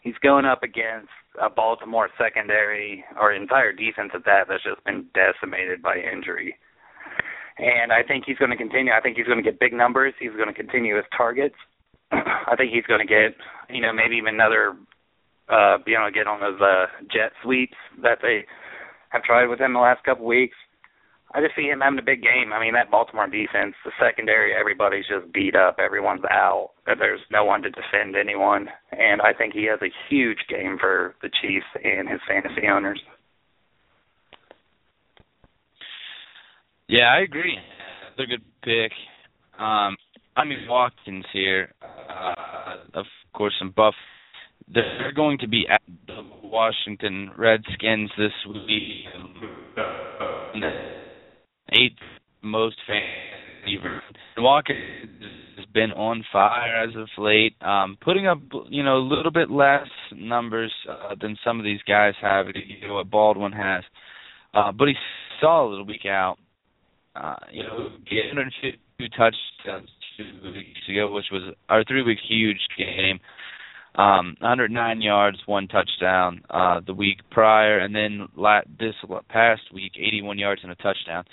He's 0.00 0.18
going 0.22 0.44
up 0.44 0.62
against 0.62 1.10
a 1.40 1.50
Baltimore 1.50 2.08
secondary 2.18 3.04
or 3.20 3.32
entire 3.32 3.72
defense 3.72 4.10
at 4.14 4.24
that 4.24 4.46
that's 4.48 4.62
just 4.62 4.82
been 4.84 5.06
decimated 5.14 5.82
by 5.82 5.96
injury. 5.96 6.54
And 7.58 7.92
I 7.92 8.02
think 8.06 8.24
he's 8.24 8.38
going 8.38 8.52
to 8.52 8.56
continue. 8.56 8.92
I 8.92 9.00
think 9.00 9.16
he's 9.16 9.26
going 9.26 9.42
to 9.42 9.50
get 9.50 9.58
big 9.58 9.72
numbers. 9.72 10.14
He's 10.20 10.32
going 10.32 10.46
to 10.46 10.54
continue 10.54 10.96
his 10.96 11.04
targets. 11.16 11.56
I 12.12 12.54
think 12.56 12.72
he's 12.72 12.86
going 12.86 13.04
to 13.04 13.06
get, 13.06 13.34
you 13.68 13.82
know, 13.82 13.92
maybe 13.92 14.14
even 14.16 14.34
another 14.34 14.76
uh, 15.50 15.78
able 15.78 16.06
to 16.06 16.12
get 16.12 16.26
on 16.26 16.40
those 16.40 16.60
uh, 16.60 16.86
jet 17.12 17.32
sweeps 17.42 17.76
that 18.02 18.18
they 18.22 18.44
have 19.10 19.22
tried 19.22 19.46
with 19.46 19.60
him 19.60 19.72
the 19.72 19.80
last 19.80 20.04
couple 20.04 20.26
weeks. 20.26 20.56
I 21.34 21.42
just 21.42 21.54
see 21.56 21.68
him 21.68 21.80
having 21.80 21.98
a 21.98 22.02
big 22.02 22.22
game. 22.22 22.52
I 22.54 22.60
mean, 22.60 22.72
that 22.72 22.90
Baltimore 22.90 23.26
defense, 23.26 23.74
the 23.84 23.92
secondary, 24.00 24.54
everybody's 24.54 25.04
just 25.06 25.30
beat 25.32 25.54
up. 25.54 25.76
Everyone's 25.78 26.24
out. 26.30 26.70
There's 26.86 27.20
no 27.30 27.44
one 27.44 27.60
to 27.62 27.70
defend 27.70 28.16
anyone, 28.16 28.68
and 28.92 29.20
I 29.20 29.34
think 29.34 29.52
he 29.52 29.64
has 29.66 29.78
a 29.82 29.92
huge 30.08 30.38
game 30.48 30.78
for 30.80 31.14
the 31.20 31.28
Chiefs 31.28 31.66
and 31.84 32.08
his 32.08 32.20
fantasy 32.26 32.66
owners. 32.66 33.00
Yeah, 36.88 37.12
I 37.14 37.20
agree. 37.20 37.58
another 38.16 38.26
good 38.26 38.44
pick. 38.62 38.92
Um, 39.60 39.96
I 40.34 40.44
mean 40.44 40.60
Watkins 40.66 41.26
here. 41.32 41.74
Uh, 41.82 42.98
of 42.98 43.04
course, 43.34 43.52
some 43.58 43.74
buff. 43.76 43.94
They're 44.72 45.12
going 45.14 45.38
to 45.38 45.48
be 45.48 45.66
at 45.70 45.82
the 46.06 46.22
Washington 46.42 47.30
Redskins 47.36 48.10
this 48.18 48.32
week. 48.46 49.06
Eighth 51.72 51.98
most 52.42 52.76
favorite. 52.86 54.02
Watkins 54.36 54.78
has 55.56 55.66
been 55.74 55.92
on 55.92 56.24
fire 56.32 56.84
as 56.84 56.94
of 56.96 57.08
late, 57.18 57.54
um, 57.62 57.98
putting 58.00 58.26
up 58.26 58.38
you 58.68 58.82
know 58.82 58.98
a 58.98 59.06
little 59.06 59.30
bit 59.30 59.50
less 59.50 59.88
numbers 60.14 60.72
uh, 60.88 61.14
than 61.20 61.36
some 61.44 61.58
of 61.58 61.64
these 61.64 61.80
guys 61.86 62.14
have. 62.20 62.46
You 62.54 62.88
know 62.88 62.94
what 62.94 63.10
Baldwin 63.10 63.52
has, 63.52 63.84
uh, 64.54 64.72
but 64.72 64.88
he's 64.88 64.96
solid 65.40 65.86
week 65.86 66.06
out. 66.06 66.36
Uh, 67.14 67.36
you 67.52 67.62
know, 67.62 67.88
getting 68.04 68.50
two 68.62 69.08
touchdowns 69.08 69.88
two 70.16 70.52
weeks 70.52 70.80
ago, 70.88 71.12
which 71.12 71.26
was 71.32 71.54
our 71.68 71.84
three 71.84 72.02
week 72.02 72.18
huge 72.28 72.60
game. 72.76 73.18
Um, 73.94 74.36
109 74.40 75.00
yards, 75.00 75.38
one 75.46 75.66
touchdown 75.66 76.42
uh, 76.50 76.80
the 76.86 76.94
week 76.94 77.18
prior, 77.30 77.78
and 77.78 77.94
then 77.94 78.28
la- 78.36 78.60
this 78.78 78.94
past 79.28 79.62
week, 79.74 79.92
81 79.96 80.38
yards 80.38 80.60
and 80.62 80.70
a 80.70 80.76
touchdown. 80.76 81.24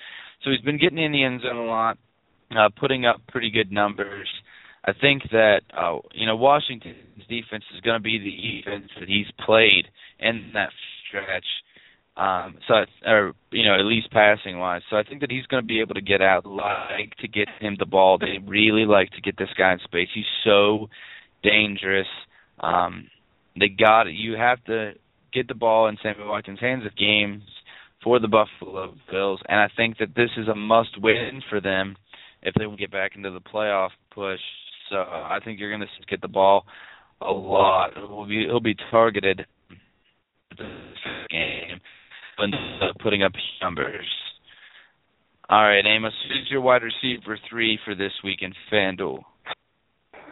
So 0.43 0.51
he's 0.51 0.61
been 0.61 0.79
getting 0.79 0.97
in 0.97 1.11
the 1.11 1.23
end 1.23 1.41
zone 1.41 1.57
a 1.57 1.65
lot, 1.65 1.97
uh, 2.55 2.69
putting 2.79 3.05
up 3.05 3.21
pretty 3.27 3.51
good 3.51 3.71
numbers. 3.71 4.27
I 4.85 4.93
think 4.99 5.23
that 5.31 5.61
uh, 5.75 5.97
you 6.13 6.25
know 6.25 6.35
Washington's 6.35 6.95
defense 7.27 7.63
is 7.73 7.81
going 7.81 7.99
to 7.99 8.03
be 8.03 8.19
the 8.19 8.61
defense 8.61 8.91
that 8.99 9.09
he's 9.09 9.25
played 9.45 9.85
in 10.19 10.51
that 10.53 10.69
stretch. 11.07 11.45
Um, 12.17 12.57
so, 12.67 12.85
or 13.05 13.33
you 13.51 13.65
know, 13.65 13.75
at 13.77 13.85
least 13.85 14.11
passing 14.11 14.59
wise. 14.59 14.83
So 14.89 14.95
I 14.95 15.03
think 15.03 15.21
that 15.21 15.31
he's 15.31 15.45
going 15.47 15.63
to 15.63 15.67
be 15.67 15.81
able 15.81 15.95
to 15.95 16.01
get 16.01 16.21
out. 16.21 16.45
Like 16.45 17.15
to 17.19 17.27
get 17.27 17.49
him 17.59 17.75
the 17.77 17.85
ball. 17.85 18.17
They 18.17 18.37
really 18.45 18.85
like 18.85 19.09
to 19.11 19.21
get 19.21 19.37
this 19.37 19.49
guy 19.57 19.73
in 19.73 19.79
space. 19.79 20.07
He's 20.13 20.23
so 20.43 20.87
dangerous. 21.43 22.07
Um, 22.59 23.09
they 23.59 23.69
got 23.69 24.03
you 24.03 24.33
have 24.33 24.63
to 24.65 24.93
get 25.33 25.47
the 25.47 25.55
ball 25.55 25.87
in 25.87 25.97
Sammy 26.01 26.23
Watkins' 26.23 26.59
hands 26.59 26.83
at 26.85 26.95
games 26.95 27.43
for 28.03 28.19
the 28.19 28.27
Buffalo 28.27 28.93
Bills, 29.11 29.41
and 29.47 29.59
I 29.59 29.67
think 29.75 29.97
that 29.97 30.15
this 30.15 30.29
is 30.37 30.47
a 30.47 30.55
must-win 30.55 31.41
for 31.49 31.59
them 31.59 31.95
if 32.43 32.53
they 32.53 32.65
want 32.65 32.79
to 32.79 32.83
get 32.83 32.91
back 32.91 33.11
into 33.15 33.31
the 33.31 33.39
playoff 33.39 33.89
push. 34.13 34.39
So 34.89 34.97
I 34.97 35.39
think 35.43 35.59
you're 35.59 35.75
going 35.75 35.81
to 35.81 36.05
get 36.07 36.21
the 36.21 36.27
ball 36.27 36.65
a 37.21 37.31
lot. 37.31 37.91
He'll 37.95 38.27
be 38.27 38.45
he'll 38.45 38.59
be 38.59 38.75
targeted 38.91 39.45
this 40.51 40.67
game 41.29 41.79
when 42.37 42.51
putting 43.01 43.23
up 43.23 43.31
numbers. 43.61 44.05
All 45.49 45.61
right, 45.61 45.85
Amos, 45.85 46.13
who's 46.27 46.49
your 46.49 46.61
wide 46.61 46.81
receiver 46.81 47.37
three 47.49 47.79
for 47.85 47.93
this 47.95 48.11
week 48.23 48.39
in 48.41 48.53
FanDuel? 48.71 49.19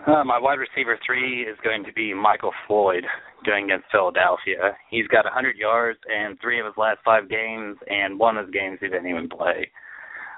Uh, 0.05 0.23
my 0.23 0.37
wide 0.37 0.59
receiver 0.59 0.99
three 1.05 1.43
is 1.43 1.57
going 1.63 1.83
to 1.85 1.93
be 1.93 2.13
Michael 2.13 2.51
Floyd 2.67 3.05
going 3.45 3.65
against 3.65 3.85
Philadelphia. 3.89 4.75
He's 4.89 5.07
got 5.07 5.23
100 5.23 5.55
yards 5.55 5.99
in 6.09 6.37
three 6.41 6.59
of 6.59 6.65
his 6.65 6.75
last 6.77 6.99
five 7.05 7.29
games, 7.29 7.77
and 7.87 8.19
one 8.19 8.37
of 8.37 8.47
his 8.47 8.53
games 8.53 8.79
he 8.81 8.87
didn't 8.87 9.07
even 9.07 9.29
play. 9.29 9.71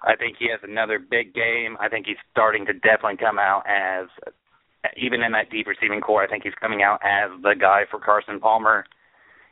I 0.03 0.15
think 0.15 0.37
he 0.37 0.49
has 0.51 0.59
another 0.61 0.99
big 0.99 1.33
game. 1.33 1.77
I 1.79 1.89
think 1.89 2.05
he's 2.05 2.21
starting 2.31 2.65
to 2.67 2.73
definitely 2.73 3.17
come 3.17 3.39
out 3.39 3.63
as, 3.65 4.07
even 4.97 5.23
in 5.23 5.31
that 5.31 5.49
deep 5.49 5.65
receiving 5.65 5.99
core, 5.99 6.23
I 6.23 6.27
think 6.27 6.43
he's 6.43 6.53
coming 6.61 6.83
out 6.83 6.99
as 7.03 7.31
the 7.41 7.55
guy 7.59 7.83
for 7.89 7.99
Carson 7.99 8.39
Palmer. 8.39 8.85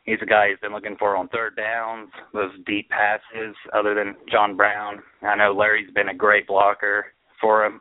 He's 0.04 0.22
a 0.22 0.26
guy 0.26 0.50
he's 0.50 0.60
been 0.60 0.72
looking 0.72 0.96
for 0.96 1.16
on 1.16 1.28
third 1.28 1.56
downs, 1.56 2.10
those 2.32 2.52
deep 2.66 2.88
passes, 2.88 3.56
other 3.72 3.94
than 3.94 4.14
John 4.30 4.56
Brown. 4.56 5.02
I 5.22 5.34
know 5.34 5.52
Larry's 5.52 5.90
been 5.92 6.10
a 6.10 6.14
great 6.14 6.46
blocker 6.46 7.06
for 7.40 7.64
him. 7.64 7.80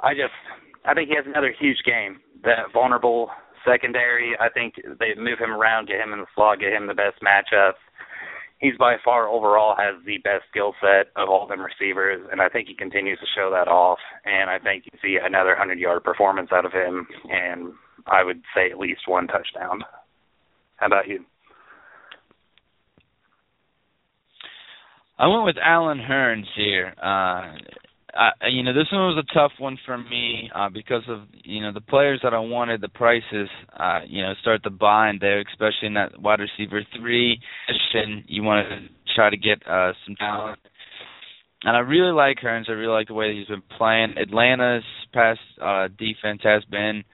I 0.00 0.12
just, 0.12 0.34
I 0.84 0.94
think 0.94 1.08
he 1.08 1.16
has 1.16 1.26
another 1.26 1.54
huge 1.58 1.78
game. 1.84 2.20
That 2.44 2.72
vulnerable 2.72 3.30
secondary, 3.64 4.32
I 4.40 4.48
think 4.48 4.74
they 4.98 5.14
move 5.16 5.38
him 5.38 5.52
around, 5.52 5.88
get 5.88 6.00
him 6.00 6.12
in 6.12 6.20
the 6.20 6.26
slot, 6.34 6.60
get 6.60 6.72
him 6.72 6.86
the 6.86 6.94
best 6.94 7.22
matchups. 7.22 7.78
He's 8.58 8.76
by 8.78 8.96
far 9.04 9.28
overall 9.28 9.74
has 9.76 9.96
the 10.06 10.18
best 10.18 10.44
skill 10.50 10.74
set 10.80 11.10
of 11.16 11.28
all 11.28 11.48
them 11.48 11.60
receivers, 11.60 12.24
and 12.30 12.40
I 12.40 12.48
think 12.48 12.68
he 12.68 12.74
continues 12.74 13.18
to 13.18 13.26
show 13.34 13.50
that 13.50 13.68
off. 13.68 13.98
And 14.24 14.48
I 14.48 14.58
think 14.58 14.84
you 14.86 14.98
see 15.02 15.18
another 15.20 15.56
hundred 15.56 15.80
yard 15.80 16.04
performance 16.04 16.50
out 16.52 16.64
of 16.64 16.72
him, 16.72 17.06
and 17.28 17.72
I 18.06 18.22
would 18.22 18.42
say 18.54 18.70
at 18.70 18.78
least 18.78 19.02
one 19.06 19.26
touchdown. 19.26 19.80
How 20.76 20.86
about 20.86 21.08
you? 21.08 21.24
I 25.18 25.26
went 25.26 25.44
with 25.44 25.56
Allen 25.62 25.98
Hurns 25.98 26.46
here. 26.56 26.94
Uh, 27.00 27.58
I, 28.14 28.48
you 28.48 28.62
know, 28.62 28.74
this 28.74 28.88
one 28.92 29.14
was 29.14 29.24
a 29.28 29.34
tough 29.34 29.52
one 29.58 29.78
for 29.86 29.96
me 29.96 30.50
uh, 30.54 30.68
because 30.68 31.02
of 31.08 31.20
you 31.32 31.62
know 31.62 31.72
the 31.72 31.80
players 31.80 32.20
that 32.22 32.34
I 32.34 32.38
wanted. 32.40 32.80
The 32.80 32.88
prices, 32.88 33.48
uh, 33.78 34.00
you 34.06 34.22
know, 34.22 34.34
start 34.40 34.62
to 34.64 34.70
bind 34.70 35.20
there, 35.20 35.40
especially 35.40 35.88
in 35.88 35.94
that 35.94 36.20
wide 36.20 36.40
receiver 36.40 36.82
three 36.98 37.40
position. 37.66 38.24
You 38.26 38.42
want 38.42 38.68
to 38.68 39.14
try 39.14 39.30
to 39.30 39.36
get 39.36 39.66
uh, 39.66 39.92
some 40.04 40.16
talent, 40.16 40.58
and 41.64 41.76
I 41.76 41.80
really 41.80 42.12
like 42.12 42.38
Hurns. 42.38 42.68
I 42.68 42.72
really 42.72 42.92
like 42.92 43.08
the 43.08 43.14
way 43.14 43.28
that 43.28 43.38
he's 43.38 43.48
been 43.48 43.62
playing. 43.78 44.14
Atlanta's 44.18 44.84
past 45.14 45.40
uh, 45.60 45.88
defense 45.98 46.40
has 46.44 46.64
been 46.66 47.04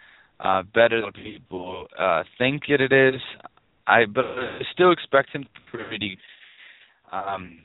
uh, 0.40 0.62
better 0.74 1.00
than 1.00 1.12
people 1.12 1.86
uh, 1.96 2.24
think 2.38 2.62
that 2.68 2.80
it 2.80 2.92
is. 2.92 3.20
I 3.86 4.04
but 4.06 4.24
I 4.24 4.60
still 4.72 4.90
expect 4.90 5.30
him 5.30 5.44
to 5.44 5.48
pretty. 5.70 6.18
Um, 7.12 7.58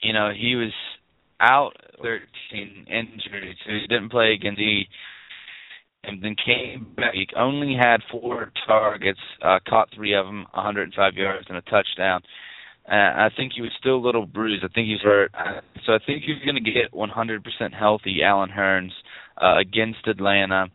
you 0.00 0.12
know, 0.12 0.30
he 0.36 0.54
was 0.54 0.72
out 1.50 1.72
13 2.02 2.86
injuries, 2.88 3.56
he 3.66 3.86
didn't 3.88 4.10
play 4.10 4.32
against 4.32 4.58
the 4.58 4.82
and 6.06 6.22
then 6.22 6.36
came 6.44 6.86
back. 6.96 7.14
He 7.14 7.26
only 7.34 7.74
had 7.80 8.00
four 8.10 8.52
targets, 8.66 9.20
uh, 9.42 9.58
caught 9.66 9.88
three 9.94 10.14
of 10.14 10.26
them, 10.26 10.46
105 10.52 11.14
yards 11.14 11.46
and 11.48 11.56
a 11.56 11.62
touchdown. 11.62 12.20
Uh, 12.86 12.94
I 12.94 13.30
think 13.34 13.52
he 13.54 13.62
was 13.62 13.70
still 13.78 13.96
a 13.96 14.04
little 14.04 14.26
bruised. 14.26 14.64
I 14.64 14.68
think 14.68 14.88
he's 14.88 15.00
hurt. 15.00 15.32
So 15.86 15.94
I 15.94 15.98
think 16.04 16.24
you're 16.26 16.44
going 16.44 16.62
to 16.62 16.70
get 16.70 16.92
100% 16.92 17.72
healthy 17.72 18.18
Allen 18.22 18.50
Hurns 18.50 18.92
uh, 19.40 19.56
against 19.58 20.06
Atlanta. 20.06 20.66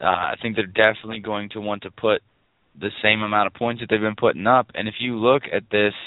Uh, 0.00 0.04
I 0.04 0.34
think 0.42 0.56
they're 0.56 0.66
definitely 0.66 1.20
going 1.20 1.50
to 1.50 1.60
want 1.60 1.82
to 1.82 1.92
put 1.92 2.22
the 2.76 2.90
same 3.00 3.22
amount 3.22 3.46
of 3.46 3.54
points 3.54 3.80
that 3.80 3.86
they've 3.88 4.00
been 4.00 4.16
putting 4.16 4.48
up. 4.48 4.66
And 4.74 4.88
if 4.88 4.94
you 4.98 5.16
look 5.16 5.44
at 5.52 5.70
this– 5.70 5.94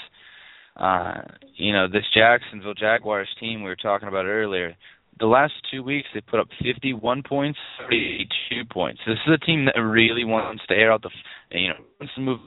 uh, 0.78 1.22
you 1.56 1.72
know, 1.72 1.88
this 1.88 2.04
Jacksonville 2.14 2.74
Jaguars 2.74 3.28
team 3.40 3.62
we 3.62 3.68
were 3.68 3.76
talking 3.76 4.08
about 4.08 4.26
earlier, 4.26 4.76
the 5.18 5.26
last 5.26 5.52
two 5.70 5.82
weeks 5.82 6.06
they 6.14 6.20
put 6.20 6.40
up 6.40 6.48
51 6.62 7.22
points, 7.28 7.58
32 7.90 8.64
points. 8.70 9.00
This 9.06 9.18
is 9.26 9.34
a 9.34 9.44
team 9.44 9.64
that 9.64 9.80
really 9.80 10.24
wants 10.24 10.62
to 10.68 10.74
air 10.74 10.92
out 10.92 11.02
the, 11.02 11.10
you 11.50 11.68
know, 11.68 11.74
wants 12.00 12.14
to 12.14 12.20
move 12.20 12.38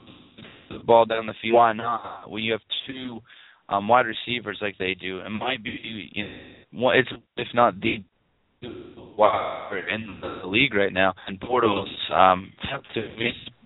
the 0.70 0.78
ball 0.78 1.04
down 1.04 1.26
the 1.26 1.34
field. 1.42 1.54
Why 1.54 1.72
not? 1.74 2.30
When 2.30 2.42
you 2.42 2.52
have 2.52 2.62
two 2.86 3.20
um, 3.68 3.88
wide 3.88 4.06
receivers 4.06 4.58
like 4.62 4.78
they 4.78 4.94
do, 4.94 5.20
it 5.20 5.28
might 5.28 5.62
be, 5.62 6.10
you 6.12 6.24
know, 6.72 6.90
it's 6.90 7.10
if 7.36 7.48
not 7.54 7.74
the 7.80 8.02
wide 9.18 9.82
in 9.92 10.20
the 10.20 10.46
league 10.46 10.74
right 10.74 10.92
now. 10.92 11.14
And 11.26 11.38
Bortles 11.38 12.10
um, 12.10 12.52
have 12.70 12.82
to 12.94 13.02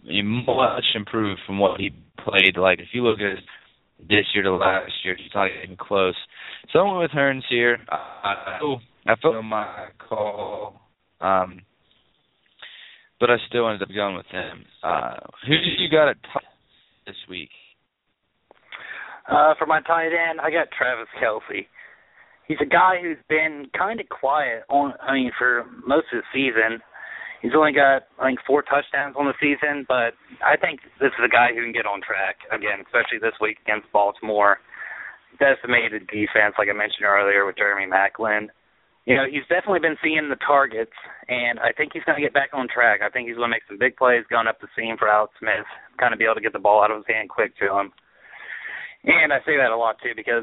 be 0.06 0.22
much 0.22 0.84
improved 0.94 1.40
from 1.46 1.58
what 1.58 1.80
he 1.80 1.90
played. 2.24 2.56
Like 2.56 2.80
if 2.80 2.88
you 2.92 3.04
look 3.04 3.20
at 3.20 3.30
his 3.30 3.44
this 4.00 4.24
year 4.34 4.44
to 4.44 4.54
last 4.54 4.92
year. 5.04 5.16
He's 5.16 5.34
not 5.34 5.48
even 5.62 5.76
close. 5.76 6.14
So 6.72 6.80
I 6.80 6.82
went 6.82 6.98
with 7.00 7.10
Hurns 7.12 7.42
here. 7.48 7.78
I, 7.88 8.58
I 9.06 9.14
felt 9.22 9.44
my 9.44 9.88
call, 10.08 10.80
um, 11.20 11.60
but 13.20 13.30
I 13.30 13.36
still 13.48 13.68
ended 13.68 13.82
up 13.82 13.94
going 13.94 14.16
with 14.16 14.26
him. 14.26 14.64
Uh, 14.82 15.14
who 15.46 15.54
did 15.54 15.78
you 15.78 15.88
got 15.90 16.08
at 16.08 16.16
top 16.32 16.42
this 17.06 17.16
week? 17.28 17.50
Uh, 19.30 19.54
for 19.58 19.66
my 19.66 19.80
tight 19.82 20.06
end, 20.08 20.40
I 20.40 20.50
got 20.50 20.68
Travis 20.76 21.08
Kelce. 21.22 21.66
He's 22.46 22.58
a 22.60 22.66
guy 22.66 22.94
who's 23.02 23.16
been 23.28 23.66
kind 23.76 24.00
of 24.00 24.08
quiet 24.08 24.62
on. 24.68 24.94
I 25.02 25.14
mean, 25.14 25.32
for 25.36 25.64
most 25.86 26.06
of 26.12 26.22
the 26.22 26.22
season. 26.32 26.80
He's 27.42 27.52
only 27.54 27.72
got 27.72 28.08
I 28.18 28.32
think 28.32 28.40
four 28.46 28.62
touchdowns 28.62 29.14
on 29.16 29.26
the 29.26 29.36
season, 29.40 29.84
but 29.88 30.16
I 30.40 30.56
think 30.56 30.80
this 31.00 31.12
is 31.14 31.24
a 31.24 31.32
guy 31.32 31.52
who 31.54 31.62
can 31.62 31.72
get 31.72 31.86
on 31.86 32.00
track 32.00 32.40
again, 32.50 32.82
especially 32.84 33.18
this 33.20 33.36
week 33.40 33.58
against 33.62 33.90
Baltimore. 33.92 34.58
Decimated 35.36 36.08
defense, 36.08 36.56
like 36.56 36.72
I 36.72 36.76
mentioned 36.76 37.04
earlier 37.04 37.44
with 37.44 37.60
Jeremy 37.60 37.84
Maclin. 37.84 38.48
You 39.04 39.14
know, 39.14 39.28
he's 39.28 39.46
definitely 39.46 39.84
been 39.84 40.00
seeing 40.02 40.32
the 40.32 40.40
targets, 40.42 40.96
and 41.28 41.60
I 41.60 41.70
think 41.76 41.92
he's 41.92 42.02
going 42.02 42.16
to 42.16 42.24
get 42.24 42.34
back 42.34 42.50
on 42.56 42.66
track. 42.66 43.04
I 43.04 43.10
think 43.12 43.28
he's 43.28 43.36
going 43.36 43.52
to 43.52 43.54
make 43.54 43.68
some 43.68 43.78
big 43.78 43.94
plays 43.94 44.24
going 44.32 44.48
up 44.48 44.58
the 44.58 44.66
seam 44.74 44.96
for 44.98 45.06
Alex 45.06 45.36
Smith, 45.38 45.68
kind 46.00 46.10
of 46.10 46.18
be 46.18 46.24
able 46.24 46.34
to 46.34 46.42
get 46.42 46.56
the 46.56 46.58
ball 46.58 46.82
out 46.82 46.90
of 46.90 47.04
his 47.04 47.06
hand 47.06 47.28
quick 47.28 47.54
to 47.62 47.68
him. 47.68 47.92
And 49.06 49.30
I 49.32 49.38
say 49.46 49.54
that 49.54 49.70
a 49.70 49.76
lot 49.76 50.02
too 50.02 50.10
because 50.16 50.42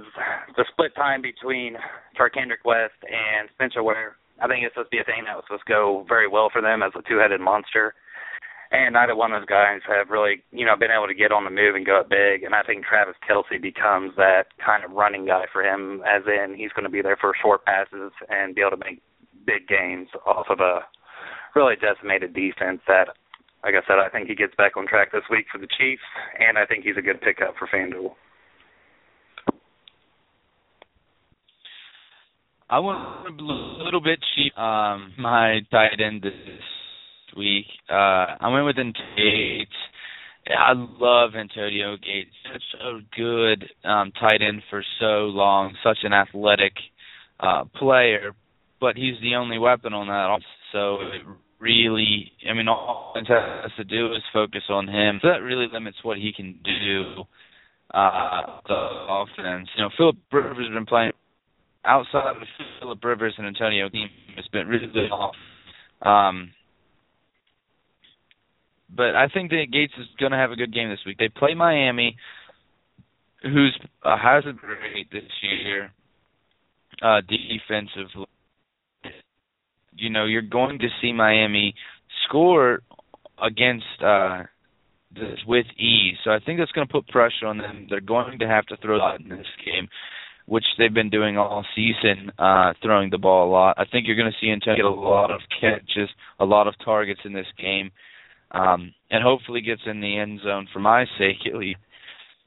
the 0.55 0.63
split 0.71 0.95
time 0.95 1.21
between 1.21 1.75
Charcandrick 2.15 2.63
West 2.63 2.95
and 3.03 3.49
Spencer 3.51 3.83
Ware 3.83 4.15
I 4.41 4.47
think 4.47 4.65
it's 4.65 4.73
supposed 4.73 4.91
to 4.91 4.97
be 4.97 5.01
a 5.01 5.05
thing 5.05 5.25
that 5.25 5.35
was 5.35 5.45
supposed 5.47 5.67
to 5.67 5.73
go 5.73 6.05
very 6.07 6.27
well 6.27 6.49
for 6.51 6.61
them 6.61 6.83
as 6.83 6.91
a 6.95 7.01
two-headed 7.07 7.41
monster. 7.41 7.93
and 8.71 8.93
neither 8.93 9.15
one 9.15 9.31
of 9.31 9.41
those 9.41 9.47
guys 9.47 9.81
have 9.87 10.09
really, 10.09 10.41
you 10.51 10.65
know, 10.65 10.75
been 10.75 10.89
able 10.89 11.07
to 11.07 11.13
get 11.13 11.31
on 11.31 11.45
the 11.45 11.53
move 11.53 11.75
and 11.75 11.85
go 11.85 11.99
up 12.01 12.09
big. 12.09 12.41
And 12.43 12.55
I 12.55 12.63
think 12.63 12.85
Travis 12.85 13.15
Kelce 13.21 13.61
becomes 13.61 14.15
that 14.17 14.45
kind 14.57 14.83
of 14.83 14.91
running 14.91 15.25
guy 15.25 15.45
for 15.53 15.61
him, 15.61 16.01
as 16.09 16.23
in 16.25 16.55
he's 16.57 16.73
going 16.73 16.85
to 16.85 16.89
be 16.89 17.01
there 17.01 17.17
for 17.19 17.33
short 17.39 17.63
passes 17.65 18.11
and 18.29 18.55
be 18.55 18.61
able 18.61 18.77
to 18.77 18.83
make 18.83 19.01
big 19.45 19.67
gains 19.67 20.09
off 20.25 20.47
of 20.49 20.59
a 20.59 20.81
really 21.53 21.75
decimated 21.75 22.33
defense 22.33 22.81
that 22.87 23.09
like 23.63 23.75
I 23.75 23.87
said, 23.87 23.95
I 23.95 24.09
think 24.09 24.27
he 24.27 24.35
gets 24.35 24.53
back 24.55 24.75
on 24.75 24.85
track 24.85 25.11
this 25.13 25.23
week 25.31 25.45
for 25.49 25.57
the 25.57 25.71
Chiefs, 25.79 26.03
and 26.37 26.57
I 26.57 26.65
think 26.65 26.83
he's 26.83 26.97
a 26.97 27.01
good 27.01 27.21
pickup 27.21 27.55
for 27.57 27.67
FanDuel. 27.71 28.11
I 32.73 32.79
went 32.79 32.97
a 32.97 33.83
little 33.83 34.01
bit 34.01 34.17
cheap. 34.33 34.57
Um, 34.57 35.13
my 35.19 35.59
tight 35.69 36.01
end 36.03 36.23
this 36.23 36.33
week. 37.37 37.67
Uh, 37.87 37.93
I 38.41 38.49
went 38.51 38.65
with 38.65 38.77
Gates. 38.77 39.71
I 40.47 40.73
love 40.73 41.35
Antonio 41.35 41.97
Gates. 41.97 42.31
Such 42.51 42.81
a 42.81 42.99
good 43.15 43.69
um, 43.87 44.11
tight 44.19 44.41
end 44.41 44.63
for 44.71 44.83
so 44.99 45.25
long. 45.25 45.75
Such 45.83 45.99
an 46.01 46.13
athletic 46.13 46.73
uh, 47.39 47.65
player, 47.77 48.31
but 48.81 48.95
he's 48.95 49.21
the 49.21 49.35
only 49.35 49.59
weapon 49.59 49.93
on 49.93 50.07
that. 50.07 50.31
Offense. 50.31 50.45
So 50.71 50.95
it 50.95 51.21
really, 51.59 52.31
I 52.49 52.53
mean, 52.55 52.67
all 52.67 53.13
it 53.15 53.27
has 53.27 53.71
to 53.77 53.83
do 53.83 54.13
is 54.13 54.23
focus 54.33 54.63
on 54.69 54.87
him. 54.87 55.19
So 55.21 55.27
that 55.27 55.43
really 55.43 55.67
limits 55.71 55.97
what 56.01 56.17
he 56.17 56.33
can 56.35 56.59
do. 56.63 57.21
Uh, 57.93 58.61
the 58.67 58.87
offense. 59.09 59.69
You 59.77 59.83
know, 59.83 59.89
Philip 59.95 60.15
Rivers 60.31 60.57
has 60.57 60.73
been 60.73 60.87
playing 60.87 61.11
outside 61.85 62.35
of 62.35 62.43
Philip 62.79 63.03
Rivers 63.03 63.33
and 63.37 63.47
Antonio 63.47 63.89
team 63.89 64.09
has 64.35 64.45
been 64.51 64.67
really 64.67 64.87
good 64.87 65.11
off. 65.11 65.35
Um, 66.01 66.51
but 68.95 69.15
I 69.15 69.27
think 69.27 69.49
that 69.51 69.65
Gates 69.71 69.93
is 69.97 70.07
going 70.19 70.31
to 70.31 70.37
have 70.37 70.51
a 70.51 70.55
good 70.55 70.73
game 70.73 70.89
this 70.89 70.99
week. 71.05 71.17
They 71.17 71.29
play 71.29 71.55
Miami, 71.55 72.15
who's 73.41 73.77
uh, 74.03 74.17
has 74.17 74.43
a 74.47 74.53
great 74.53 75.11
this 75.11 75.23
year 75.41 75.91
uh, 77.01 77.21
defensively 77.21 78.27
you 79.95 80.09
know 80.09 80.25
you're 80.25 80.41
going 80.41 80.79
to 80.79 80.87
see 81.01 81.13
Miami 81.13 81.73
score 82.27 82.81
against 83.41 83.85
uh 84.05 84.43
this 85.15 85.37
with 85.47 85.67
ease. 85.77 86.17
So 86.23 86.31
I 86.31 86.39
think 86.43 86.57
that's 86.57 86.71
going 86.71 86.87
to 86.87 86.91
put 86.91 87.07
pressure 87.07 87.45
on 87.45 87.59
them. 87.59 87.85
They're 87.87 88.01
going 88.01 88.39
to 88.39 88.47
have 88.47 88.65
to 88.67 88.77
throw 88.77 88.97
lot 88.97 89.19
in 89.19 89.29
this 89.29 89.45
game, 89.63 89.87
which 90.45 90.65
they've 90.77 90.93
been 90.93 91.09
doing 91.09 91.37
all 91.37 91.65
season, 91.75 92.31
uh 92.37 92.73
throwing 92.81 93.09
the 93.09 93.17
ball 93.17 93.49
a 93.49 93.51
lot. 93.51 93.75
I 93.77 93.85
think 93.85 94.07
you're 94.07 94.15
going 94.15 94.31
to 94.31 94.37
see 94.39 94.51
Antonio 94.51 94.75
get 94.77 94.85
a 94.85 94.89
lot 94.89 95.31
of 95.31 95.41
catches, 95.59 96.09
a 96.39 96.45
lot 96.45 96.67
of 96.67 96.75
targets 96.83 97.21
in 97.25 97.33
this 97.33 97.47
game. 97.57 97.91
Um 98.51 98.93
and 99.09 99.23
hopefully 99.23 99.61
gets 99.61 99.81
in 99.85 100.01
the 100.01 100.17
end 100.17 100.41
zone 100.43 100.67
for 100.73 100.79
my 100.79 101.05
sake 101.17 101.45
at 101.45 101.55
least. 101.55 101.79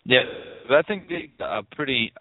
Yeah, 0.05 0.23
but 0.69 0.77
I 0.77 0.83
think 0.83 1.11
a 1.41 1.63
pretty 1.75 2.13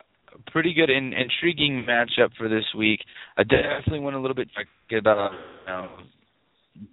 pretty 0.51 0.73
good 0.73 0.89
and 0.89 1.13
intriguing 1.13 1.86
matchup 1.88 2.30
for 2.38 2.49
this 2.49 2.65
week. 2.78 2.99
I 3.38 3.43
definitely 3.43 3.99
went 3.99 4.15
a 4.15 4.19
little 4.19 4.36
bit 4.36 4.49
about 4.97 5.32
you 5.32 5.67
know, 5.67 5.89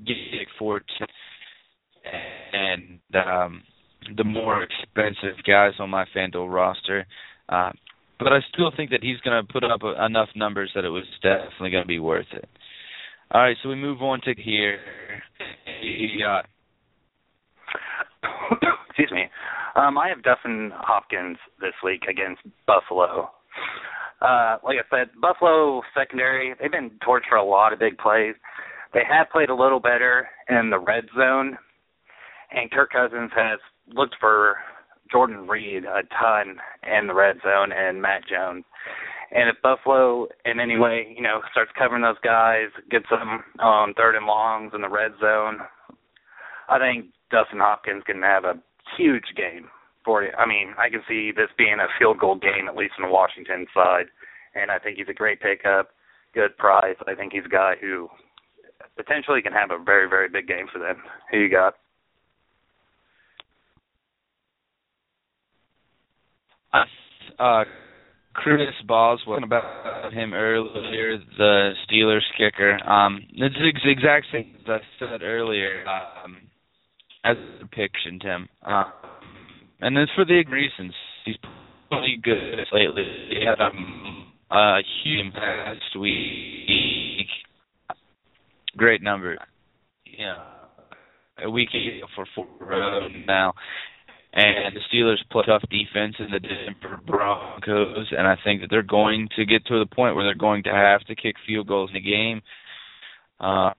Gig 0.07 0.49
Fort 0.59 0.85
and 2.53 3.01
um, 3.15 3.63
the 4.17 4.25
more 4.25 4.63
expensive 4.63 5.43
guys 5.47 5.73
on 5.79 5.91
my 5.91 6.05
FanDuel 6.15 6.53
roster. 6.53 7.07
Uh, 7.49 7.71
but 8.23 8.33
I 8.33 8.41
still 8.53 8.73
think 8.77 8.91
that 8.91 9.03
he's 9.03 9.21
going 9.21 9.45
to 9.45 9.53
put 9.53 9.65
up 9.65 9.81
enough 9.83 10.29
numbers 10.35 10.71
that 10.75 10.85
it 10.85 10.91
was 10.91 11.05
definitely 11.23 11.71
going 11.71 11.85
to 11.85 11.89
be 11.89 11.99
worth 11.99 12.27
it. 12.33 12.49
All 13.31 13.41
right, 13.41 13.57
so 13.63 13.69
we 13.69 13.77
move 13.77 14.03
on 14.03 14.21
to 14.23 14.35
here. 14.37 14.79
Yeah. 15.83 16.43
Excuse 18.89 19.11
me. 19.11 19.25
Um, 19.75 19.97
I 19.97 20.09
have 20.09 20.23
Dustin 20.23 20.71
Hopkins 20.75 21.39
this 21.61 21.73
week 21.83 22.03
against 22.09 22.43
Buffalo. 22.67 23.31
Uh, 24.21 24.59
like 24.63 24.77
I 24.79 24.85
said, 24.91 25.09
Buffalo 25.21 25.83
secondary, 25.97 26.55
they've 26.61 26.71
been 26.71 26.91
torched 27.07 27.29
for 27.29 27.37
a 27.37 27.45
lot 27.45 27.73
of 27.73 27.79
big 27.79 27.97
plays. 27.99 28.35
They 28.93 29.03
have 29.11 29.31
played 29.31 29.49
a 29.49 29.55
little 29.55 29.81
better 29.81 30.29
in 30.49 30.71
the 30.71 30.79
red 30.79 31.05
zone, 31.17 31.57
and 32.53 32.71
Kirk 32.71 32.91
Cousins 32.93 33.31
has 33.35 33.59
looked 33.89 34.17
for 34.21 34.57
Jordan 35.13 35.47
Reed 35.47 35.85
a 35.85 36.03
ton 36.19 36.57
in 36.83 37.07
the 37.07 37.15
red 37.15 37.37
zone 37.45 37.71
and 37.71 38.01
Matt 38.01 38.23
Jones. 38.27 38.65
And 39.31 39.49
if 39.49 39.63
Buffalo 39.63 40.27
in 40.45 40.61
any 40.61 40.79
way, 40.79 41.15
you 41.15 41.23
know, 41.23 41.41
starts 41.53 41.71
covering 41.79 42.03
those 42.03 42.21
guys, 42.25 42.69
gets 42.91 43.07
them 43.11 43.45
on 43.61 43.95
third 43.95 44.17
and 44.17 44.27
longs 44.27 44.73
in 44.75 44.83
the 44.83 44.89
red 44.89 45.13
zone, 45.21 45.59
I 46.69 46.79
think 46.79 47.07
Dustin 47.31 47.59
Hopkins 47.59 48.03
can 48.07 48.21
have 48.23 48.45
a 48.45 48.61
huge 48.97 49.35
game 49.37 49.69
for 50.05 50.23
you. 50.23 50.31
I 50.39 50.47
mean, 50.47 50.75
I 50.79 50.91
can 50.91 51.03
see 51.09 51.33
this 51.35 51.49
being 51.57 51.79
a 51.81 51.89
field 51.99 52.19
goal 52.19 52.37
game 52.37 52.69
at 52.69 52.77
least 52.77 52.95
on 52.99 53.09
the 53.09 53.13
Washington 53.13 53.67
side, 53.75 54.07
and 54.55 54.71
I 54.71 54.79
think 54.79 54.99
he's 54.99 55.09
a 55.09 55.15
great 55.15 55.41
pickup, 55.41 55.91
good 56.35 56.57
price. 56.59 56.97
I 57.07 57.15
think 57.15 57.33
he's 57.33 57.47
a 57.47 57.49
guy 57.49 57.75
who 57.81 58.09
potentially 58.97 59.41
can 59.41 59.53
have 59.53 59.71
a 59.71 59.83
very 59.83 60.09
very 60.09 60.29
big 60.29 60.47
game 60.47 60.67
for 60.73 60.79
them. 60.79 60.97
Who 61.31 61.39
you 61.39 61.51
got? 61.51 61.75
Uh, 67.39 67.65
Chris 68.35 68.61
Boswell 68.87 69.45
about 69.45 70.13
him 70.13 70.33
earlier, 70.33 71.19
the 71.37 71.73
Steelers 71.87 72.23
kicker. 72.39 72.79
Um, 72.89 73.21
it's 73.33 73.55
the 73.85 73.91
exact 73.91 74.27
same 74.33 74.55
as 74.61 74.69
I 74.69 74.79
said 74.99 75.23
earlier. 75.23 75.85
Um, 75.87 76.37
as 77.25 77.37
a 77.37 77.59
depiction, 77.61 78.19
Tim. 78.21 78.49
Um, 78.65 78.85
and 79.81 79.97
it's 79.99 80.13
for 80.15 80.25
the 80.25 80.45
reasons. 80.51 80.95
He's 81.25 81.37
pretty 81.91 82.19
good 82.23 82.67
lately. 82.73 83.05
He 83.29 83.45
had 83.45 83.61
um, 83.61 84.33
a 84.51 84.79
huge 85.05 85.35
last 85.35 85.99
week. 86.01 87.27
Great 88.77 89.03
number. 89.03 89.37
Yeah, 90.19 90.37
a 91.45 91.51
week 91.51 91.69
for 92.15 92.27
four 92.35 92.47
now. 93.27 93.53
And 94.35 94.75
the 94.75 94.81
Steelers 94.91 95.19
play 95.31 95.43
tough 95.47 95.63
defense 95.71 96.17
in 96.19 96.31
the 96.31 96.41
Denver 96.41 96.99
Broncos, 97.07 98.07
and 98.17 98.27
I 98.27 98.37
think 98.43 98.63
that 98.63 98.69
they're 98.71 98.83
going 98.83 99.29
to 99.37 99.45
get 99.45 99.67
to 99.67 99.79
the 99.79 99.95
point 99.95 100.17
where 100.17 100.25
they're 100.25 100.35
going 100.35 100.63
to 100.63 100.73
have 100.73 101.03
to 101.03 101.15
kick 101.15 101.37
field 101.47 101.69
goals 101.69 101.91
in 101.91 102.03
the 102.03 102.11
game, 102.11 102.41
uh, 103.41 103.73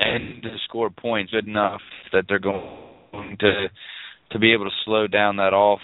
and 0.00 0.42
to 0.42 0.56
score 0.64 0.90
points 0.90 1.30
good 1.30 1.46
enough 1.46 1.80
that 2.12 2.24
they're 2.28 2.40
going 2.40 3.36
to 3.40 3.68
to 4.32 4.38
be 4.38 4.52
able 4.52 4.64
to 4.64 4.70
slow 4.84 5.06
down 5.06 5.36
that 5.36 5.52
off 5.52 5.80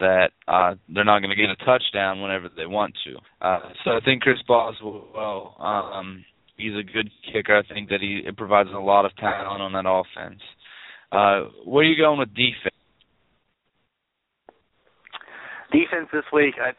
that 0.00 0.30
uh 0.46 0.74
they're 0.88 1.04
not 1.04 1.20
going 1.20 1.30
to 1.30 1.36
get 1.36 1.48
a 1.48 1.56
touchdown 1.64 2.20
whenever 2.20 2.48
they 2.54 2.66
want 2.66 2.94
to. 3.04 3.16
Uh 3.40 3.70
so 3.84 3.92
I 3.92 4.00
think 4.04 4.22
Chris 4.22 4.38
Boswell 4.46 5.56
um 5.58 6.24
he's 6.56 6.74
a 6.74 6.82
good 6.82 7.10
kicker. 7.32 7.56
I 7.56 7.62
think 7.72 7.88
that 7.88 8.00
he 8.00 8.22
it 8.26 8.36
provides 8.36 8.68
a 8.74 8.78
lot 8.78 9.06
of 9.06 9.16
talent 9.16 9.62
on 9.62 9.72
that 9.72 9.88
offense. 9.88 10.42
Uh 11.10 11.50
where 11.64 11.86
are 11.86 11.88
you 11.88 11.96
going 11.96 12.18
with 12.18 12.34
defense? 12.34 12.74
Defense 15.70 16.08
this 16.12 16.24
week, 16.32 16.54
I, 16.60 16.70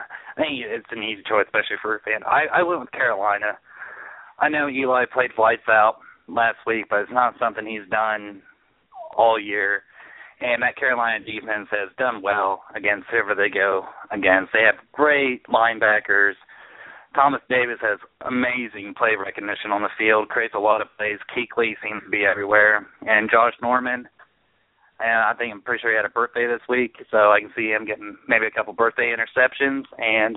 I 0.00 0.34
think 0.36 0.60
it's 0.64 0.86
an 0.90 1.02
easy 1.02 1.22
choice, 1.28 1.46
especially 1.46 1.76
for 1.82 1.96
a 1.96 2.00
fan. 2.00 2.24
I, 2.24 2.60
I 2.60 2.62
went 2.62 2.80
with 2.80 2.92
Carolina. 2.92 3.58
I 4.38 4.48
know 4.48 4.68
Eli 4.68 5.04
played 5.12 5.32
lights 5.36 5.68
out 5.68 5.96
last 6.28 6.58
week, 6.66 6.86
but 6.88 7.00
it's 7.00 7.12
not 7.12 7.34
something 7.38 7.66
he's 7.66 7.88
done 7.90 8.42
all 9.16 9.38
year 9.38 9.82
and 10.40 10.62
that 10.62 10.76
Carolina 10.76 11.24
defense 11.24 11.68
has 11.70 11.90
done 11.98 12.22
well 12.22 12.62
against 12.74 13.06
whoever 13.10 13.34
they 13.34 13.48
go 13.52 13.84
against. 14.10 14.52
They 14.52 14.62
have 14.62 14.76
great 14.92 15.44
linebackers. 15.46 16.34
Thomas 17.14 17.40
Davis 17.48 17.78
has 17.80 17.98
amazing 18.26 18.94
play 18.96 19.16
recognition 19.18 19.72
on 19.72 19.82
the 19.82 19.88
field, 19.98 20.28
creates 20.28 20.54
a 20.54 20.60
lot 20.60 20.80
of 20.80 20.88
plays. 20.96 21.18
Kuechly 21.34 21.74
seems 21.82 22.02
to 22.04 22.10
be 22.10 22.24
everywhere, 22.24 22.86
and 23.02 23.30
Josh 23.30 23.54
Norman. 23.60 24.08
And 25.00 25.18
I 25.22 25.32
think 25.34 25.52
I'm 25.52 25.62
pretty 25.62 25.80
sure 25.80 25.90
he 25.90 25.96
had 25.96 26.04
a 26.04 26.10
birthday 26.10 26.46
this 26.46 26.66
week, 26.68 26.96
so 27.10 27.30
I 27.30 27.40
can 27.40 27.52
see 27.54 27.70
him 27.70 27.86
getting 27.86 28.16
maybe 28.26 28.46
a 28.46 28.50
couple 28.50 28.72
birthday 28.72 29.14
interceptions. 29.14 29.84
And 29.98 30.36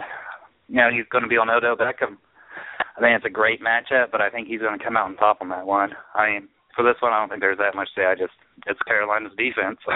you 0.69 0.75
know 0.75 0.89
he's 0.93 1.09
going 1.11 1.23
to 1.23 1.29
be 1.29 1.37
on 1.37 1.49
Odell 1.49 1.75
Beckham. 1.75 2.17
I 2.97 2.99
think 2.99 3.15
it's 3.17 3.25
a 3.25 3.29
great 3.29 3.61
matchup, 3.61 4.11
but 4.11 4.21
I 4.21 4.29
think 4.29 4.47
he's 4.47 4.59
going 4.61 4.77
to 4.77 4.83
come 4.83 4.97
out 4.97 5.05
on 5.05 5.15
top 5.15 5.41
on 5.41 5.49
that 5.49 5.65
one. 5.65 5.91
I 6.13 6.29
mean, 6.29 6.47
for 6.75 6.83
this 6.83 7.01
one, 7.01 7.13
I 7.13 7.19
don't 7.19 7.29
think 7.29 7.41
there's 7.41 7.57
that 7.57 7.75
much 7.75 7.89
to 7.95 8.01
say. 8.01 8.05
I 8.05 8.15
just 8.15 8.33
it's 8.67 8.79
Carolina's 8.87 9.33
defense. 9.37 9.79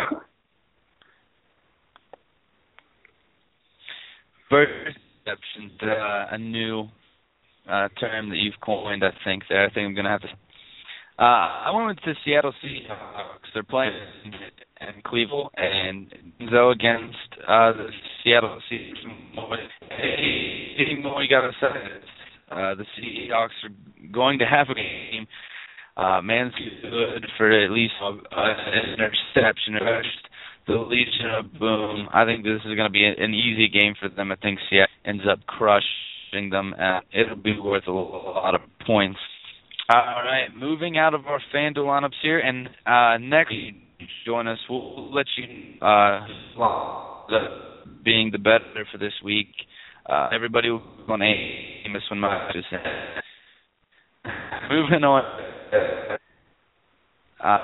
First 4.50 4.98
exception, 5.26 5.72
uh, 5.82 6.28
a 6.32 6.38
new 6.38 6.88
uh, 7.70 7.90
term 8.00 8.30
that 8.30 8.38
you've 8.38 8.60
coined, 8.64 9.04
I 9.04 9.12
think. 9.24 9.44
There, 9.50 9.66
I 9.66 9.70
think 9.70 9.88
I'm 9.88 9.96
going 9.96 10.06
to 10.06 10.12
have 10.12 10.22
to. 10.22 10.28
Uh, 11.18 11.22
I 11.22 11.72
went 11.74 11.88
the 12.06 12.16
Seattle 12.26 12.54
Seahawks. 12.64 13.48
They're 13.54 13.64
playing 13.64 13.94
in 14.82 15.02
Cleveland, 15.06 15.50
and 15.56 16.14
though 16.52 16.72
against 16.72 17.16
uh, 17.48 17.72
the 17.72 17.88
Seattle 18.24 18.60
Seahawks, 18.70 19.58
anything 19.92 21.04
more 21.04 21.24
you 21.24 21.30
got 21.30 21.42
say? 21.62 21.68
Uh, 22.52 22.76
the 22.76 22.86
Seahawks 23.00 23.56
are 23.64 24.08
going 24.12 24.40
to 24.40 24.46
have 24.46 24.68
a 24.70 24.76
game 24.76 25.26
Uh, 25.98 26.22
man's 26.22 26.54
good 26.82 27.26
for 27.38 27.50
at 27.50 27.72
least 27.72 27.94
an 28.02 28.94
interception. 28.94 29.76
The 30.68 30.74
Legion 30.74 31.30
of 31.40 31.54
Boom. 31.60 32.10
I 32.14 32.26
think 32.26 32.44
this 32.44 32.60
is 32.66 32.76
going 32.76 32.88
to 32.88 32.90
be 32.90 33.06
an 33.06 33.34
easy 33.34 33.70
game 33.70 33.94
for 34.00 34.10
them. 34.10 34.32
I 34.32 34.36
think 34.36 34.60
Seattle 34.70 34.88
ends 35.06 35.24
up 35.32 35.40
crushing 35.48 36.50
them. 36.52 36.76
And 36.78 37.06
it'll 37.14 37.38
be 37.38 37.58
worth 37.58 37.88
a 37.88 37.92
lot 37.92 38.56
of 38.56 38.62
points. 38.86 39.20
All 39.88 40.24
right, 40.24 40.48
moving 40.58 40.98
out 40.98 41.14
of 41.14 41.28
our 41.28 41.40
FanDuel 41.54 41.78
lineups 41.78 42.16
here, 42.24 42.40
and 42.40 42.68
uh, 42.88 43.20
next 43.20 43.54
join 44.26 44.48
us. 44.48 44.58
We'll 44.68 45.14
let 45.14 45.28
you 45.38 45.80
uh, 45.80 46.26
being 48.04 48.32
the 48.32 48.40
better 48.40 48.88
for 48.92 48.98
this 48.98 49.14
week. 49.24 49.50
Uh, 50.08 50.30
everybody 50.34 50.70
on 50.70 51.22
Amos 51.22 52.02
when 52.10 52.20
my 52.20 52.52
just 52.52 52.66
moving 54.72 55.04
on 55.04 55.24
uh, 57.44 57.58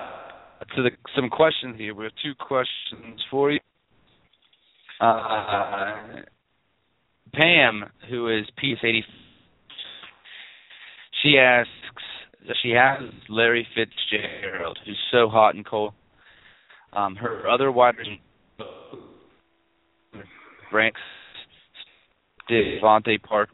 to 0.75 0.83
the, 0.83 0.91
some 1.15 1.29
questions 1.29 1.75
here. 1.77 1.95
We 1.95 2.03
have 2.03 2.13
two 2.23 2.33
questions 2.35 3.19
for 3.31 3.51
you. 3.51 3.59
Uh, 4.99 6.21
Pam, 7.33 7.85
who 8.11 8.27
is 8.27 8.45
PS80, 8.63 9.01
she 11.23 11.37
asks, 11.39 11.69
she 12.61 12.71
has 12.71 12.99
Larry 13.29 13.67
Fitzgerald, 13.75 14.79
who's 14.85 14.99
so 15.11 15.29
hot 15.29 15.55
and 15.55 15.65
cold. 15.65 15.93
Um, 16.93 17.15
her 17.15 17.47
other 17.49 17.71
wide 17.71 17.95
receiver 17.97 18.19
ranks 20.71 20.99
DeVante 22.49 23.21
Park. 23.21 23.49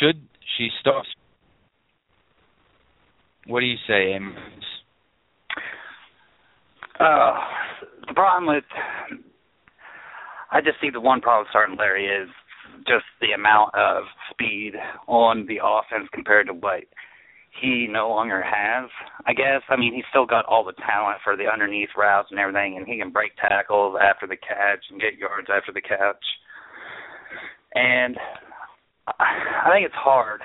Should 0.00 0.20
she 0.56 0.68
stop? 0.80 1.04
What 3.46 3.60
do 3.60 3.66
you 3.66 3.76
say, 3.86 4.12
Amos? 4.14 4.34
Uh, 6.98 7.34
the 8.08 8.14
problem 8.14 8.46
with 8.54 8.64
I 10.50 10.60
just 10.60 10.80
see 10.80 10.90
the 10.90 11.00
one 11.00 11.20
problem 11.20 11.46
starting 11.50 11.76
Larry 11.76 12.06
is 12.06 12.28
just 12.86 13.04
the 13.20 13.32
amount 13.32 13.74
of 13.74 14.04
speed 14.30 14.72
on 15.06 15.46
the 15.46 15.58
offense 15.62 16.08
compared 16.12 16.46
to 16.46 16.54
what 16.54 16.84
he 17.60 17.88
no 17.90 18.08
longer 18.10 18.42
has. 18.42 18.90
I 19.26 19.32
guess. 19.32 19.62
I 19.68 19.76
mean, 19.76 19.94
he's 19.94 20.04
still 20.10 20.26
got 20.26 20.44
all 20.46 20.64
the 20.64 20.76
talent 20.86 21.18
for 21.24 21.36
the 21.36 21.48
underneath 21.52 21.90
routes 21.96 22.28
and 22.30 22.38
everything, 22.38 22.76
and 22.76 22.86
he 22.86 22.98
can 22.98 23.10
break 23.10 23.32
tackles 23.36 23.96
after 24.00 24.26
the 24.26 24.36
catch 24.36 24.84
and 24.90 25.00
get 25.00 25.18
yards 25.18 25.48
after 25.50 25.72
the 25.72 25.80
catch. 25.80 26.24
And 27.74 28.16
I 29.06 29.70
think 29.72 29.86
it's 29.86 29.94
hard, 29.94 30.40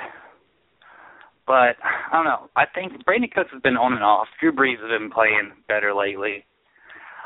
but 1.48 1.76
I 1.82 2.14
don't 2.14 2.26
know. 2.26 2.50
I 2.56 2.66
think 2.66 3.04
Brandin 3.06 3.32
Cooks 3.32 3.50
has 3.54 3.62
been 3.62 3.78
on 3.78 3.94
and 3.94 4.04
off. 4.04 4.28
Drew 4.40 4.52
Brees 4.52 4.80
has 4.80 4.90
been 4.90 5.12
playing 5.12 5.52
better 5.68 5.94
lately. 5.94 6.46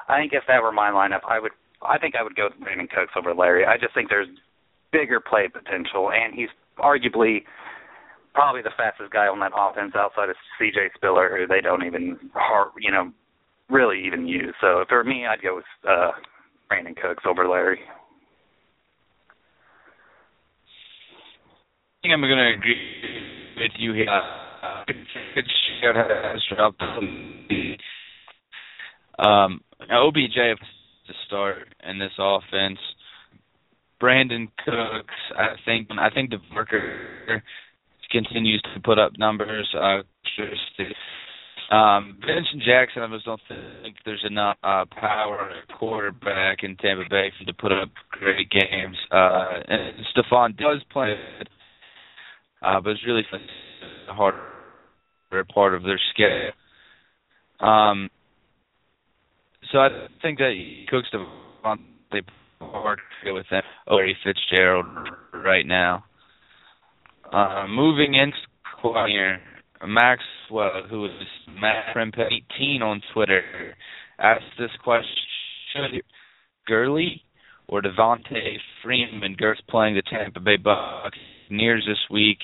I 0.07 0.19
think 0.19 0.33
if 0.33 0.43
that 0.47 0.61
were 0.61 0.71
my 0.71 0.91
lineup, 0.91 1.21
I 1.27 1.39
would. 1.39 1.51
I 1.81 1.97
think 1.97 2.15
I 2.15 2.23
would 2.23 2.35
go 2.35 2.49
with 2.49 2.59
Brandin 2.65 2.89
Cooks 2.89 3.13
over 3.17 3.33
Larry. 3.33 3.65
I 3.65 3.77
just 3.77 3.93
think 3.93 4.09
there's 4.09 4.29
bigger 4.95 5.19
play 5.19 5.49
potential, 5.51 6.09
and 6.11 6.33
he's 6.33 6.47
arguably 6.79 7.43
probably 8.33 8.61
the 8.61 8.71
fastest 8.77 9.11
guy 9.11 9.27
on 9.27 9.39
that 9.39 9.51
offense 9.55 9.93
outside 9.95 10.29
of 10.29 10.35
C.J. 10.59 10.91
Spiller, 10.95 11.37
who 11.37 11.47
they 11.47 11.61
don't 11.61 11.85
even, 11.85 12.17
you 12.79 12.91
know, 12.91 13.11
really 13.69 14.03
even 14.05 14.27
use. 14.27 14.53
So 14.61 14.85
were 14.89 15.03
me, 15.03 15.25
I'd 15.25 15.41
go 15.41 15.55
with 15.55 15.65
uh, 15.87 16.11
Brandin 16.71 16.95
Cooks 16.95 17.23
over 17.27 17.47
Larry. 17.47 17.79
I 21.97 22.07
think 22.07 22.13
I'm 22.13 22.21
going 22.21 22.37
to 22.37 22.53
agree 22.55 22.75
with 23.57 23.71
you 23.79 23.93
here. 23.93 24.09
Um, 29.17 29.61
OBJ 29.89 30.35
to 30.35 31.13
start 31.25 31.73
in 31.87 31.99
this 31.99 32.11
offense. 32.19 32.79
Brandin 34.01 34.47
Cooks, 34.63 35.13
I 35.37 35.55
think. 35.65 35.87
I 35.91 36.09
think 36.09 36.29
the 36.29 36.37
worker 36.53 37.41
continues 38.11 38.61
to 38.73 38.79
put 38.81 38.99
up 38.99 39.13
numbers. 39.17 39.67
Uh, 39.73 40.01
um, 41.73 42.17
Vincent 42.21 42.63
Jackson, 42.63 43.01
I 43.01 43.07
just 43.07 43.25
don't 43.25 43.41
think 43.47 43.95
there's 44.05 44.23
enough 44.27 44.57
uh, 44.63 44.85
power 44.99 45.51
quarterback 45.79 46.59
in 46.63 46.75
Tampa 46.77 47.03
Bay 47.09 47.31
for 47.37 47.45
to 47.45 47.53
put 47.53 47.71
up 47.71 47.89
great 48.11 48.49
games. 48.49 48.97
Uh, 49.11 49.61
and 49.67 49.93
Stefon 50.15 50.57
does 50.57 50.81
play, 50.91 51.15
uh, 52.61 52.79
but 52.81 52.91
it's 52.91 53.05
really 53.05 53.23
a 54.09 54.13
harder 54.13 54.39
part 55.53 55.73
of 55.73 55.83
their 55.83 55.99
schedule. 56.13 56.51
Um, 57.67 58.09
so 59.71 59.79
I 59.79 59.89
think 60.21 60.37
that 60.39 60.53
Cooks 60.89 61.07
Stefon 61.13 61.77
they 62.11 62.21
Park 62.71 62.99
with 63.25 63.45
them 63.49 63.63
Larry 63.89 64.17
Fitzgerald 64.23 64.85
right 65.33 65.65
now. 65.65 66.05
Uh, 67.31 67.65
moving 67.67 68.13
in 68.13 68.31
here, 69.07 69.39
Maxwell, 69.85 70.83
who 70.89 71.05
is 71.05 71.11
Matt 71.59 71.95
18 71.95 72.81
on 72.81 73.01
Twitter, 73.13 73.75
asked 74.19 74.43
this 74.59 74.69
question: 74.83 75.09
Should 75.73 76.01
Gurley 76.67 77.21
or 77.67 77.81
Devonta 77.81 78.57
Freeman, 78.83 79.35
Gurley's 79.37 79.61
playing 79.69 79.95
the 79.95 80.03
Tampa 80.03 80.39
Bay 80.39 80.57
Buccaneers 80.57 81.83
this 81.87 81.97
week 82.11 82.37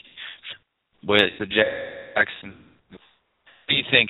with 1.03 1.21
the 1.39 1.45
Jackson? 1.45 2.55
What 2.89 2.99
do 3.69 3.75
you 3.75 3.83
think? 3.91 4.09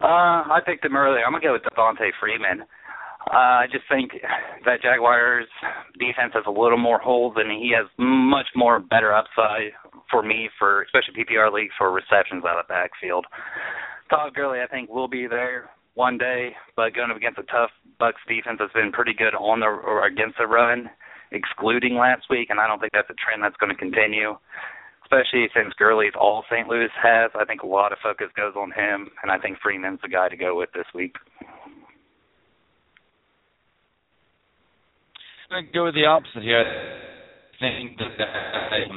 Uh, 0.00 0.06
I 0.06 0.60
picked 0.64 0.84
him 0.84 0.96
earlier. 0.96 1.24
I'm 1.24 1.32
gonna 1.32 1.42
go 1.42 1.52
with 1.52 1.62
Devonta 1.62 2.10
Freeman. 2.20 2.64
Uh, 3.26 3.64
I 3.64 3.66
just 3.70 3.84
think 3.90 4.12
that 4.64 4.80
Jaguars 4.80 5.46
defense 5.98 6.32
has 6.34 6.44
a 6.46 6.50
little 6.50 6.78
more 6.78 6.98
holes, 6.98 7.34
and 7.36 7.50
he 7.50 7.74
has 7.76 7.86
much 7.98 8.46
more 8.54 8.78
better 8.78 9.12
upside 9.12 9.72
for 10.10 10.22
me 10.22 10.48
for 10.58 10.82
especially 10.82 11.24
PPR 11.24 11.52
leagues 11.52 11.74
for 11.76 11.90
receptions 11.90 12.44
out 12.44 12.58
of 12.58 12.66
the 12.66 12.72
backfield. 12.72 13.26
Todd 14.08 14.34
Gurley, 14.34 14.60
I 14.60 14.66
think, 14.66 14.88
will 14.88 15.08
be 15.08 15.26
there 15.26 15.68
one 15.94 16.16
day, 16.16 16.54
but 16.76 16.94
going 16.94 17.10
up 17.10 17.16
against 17.16 17.38
a 17.38 17.42
tough 17.44 17.70
Bucks 17.98 18.20
defense 18.28 18.58
that's 18.60 18.72
been 18.72 18.92
pretty 18.92 19.12
good 19.12 19.34
on 19.34 19.60
the 19.60 19.66
or 19.66 20.06
against 20.06 20.38
the 20.38 20.46
run, 20.46 20.88
excluding 21.32 21.96
last 21.96 22.24
week, 22.30 22.48
and 22.50 22.60
I 22.60 22.66
don't 22.66 22.78
think 22.78 22.92
that's 22.92 23.10
a 23.10 23.18
trend 23.18 23.42
that's 23.42 23.56
going 23.56 23.74
to 23.74 23.78
continue. 23.78 24.38
Especially 25.02 25.48
since 25.56 25.72
Gurley's 25.78 26.12
all 26.18 26.44
St. 26.50 26.68
Louis 26.68 26.92
has, 27.02 27.30
I 27.34 27.44
think 27.44 27.62
a 27.62 27.66
lot 27.66 27.92
of 27.92 27.98
focus 28.02 28.28
goes 28.36 28.52
on 28.56 28.70
him, 28.70 29.08
and 29.22 29.32
I 29.32 29.38
think 29.38 29.58
Freeman's 29.58 30.00
the 30.02 30.08
guy 30.08 30.28
to 30.28 30.36
go 30.36 30.56
with 30.56 30.68
this 30.72 30.86
week. 30.94 31.16
Going 35.50 35.66
to 35.66 35.72
go 35.72 35.84
with 35.84 35.94
the 35.94 36.04
opposite 36.04 36.42
here. 36.42 36.60
I 36.60 37.58
think 37.58 37.98
that 37.98 38.22
uh, 38.22 38.96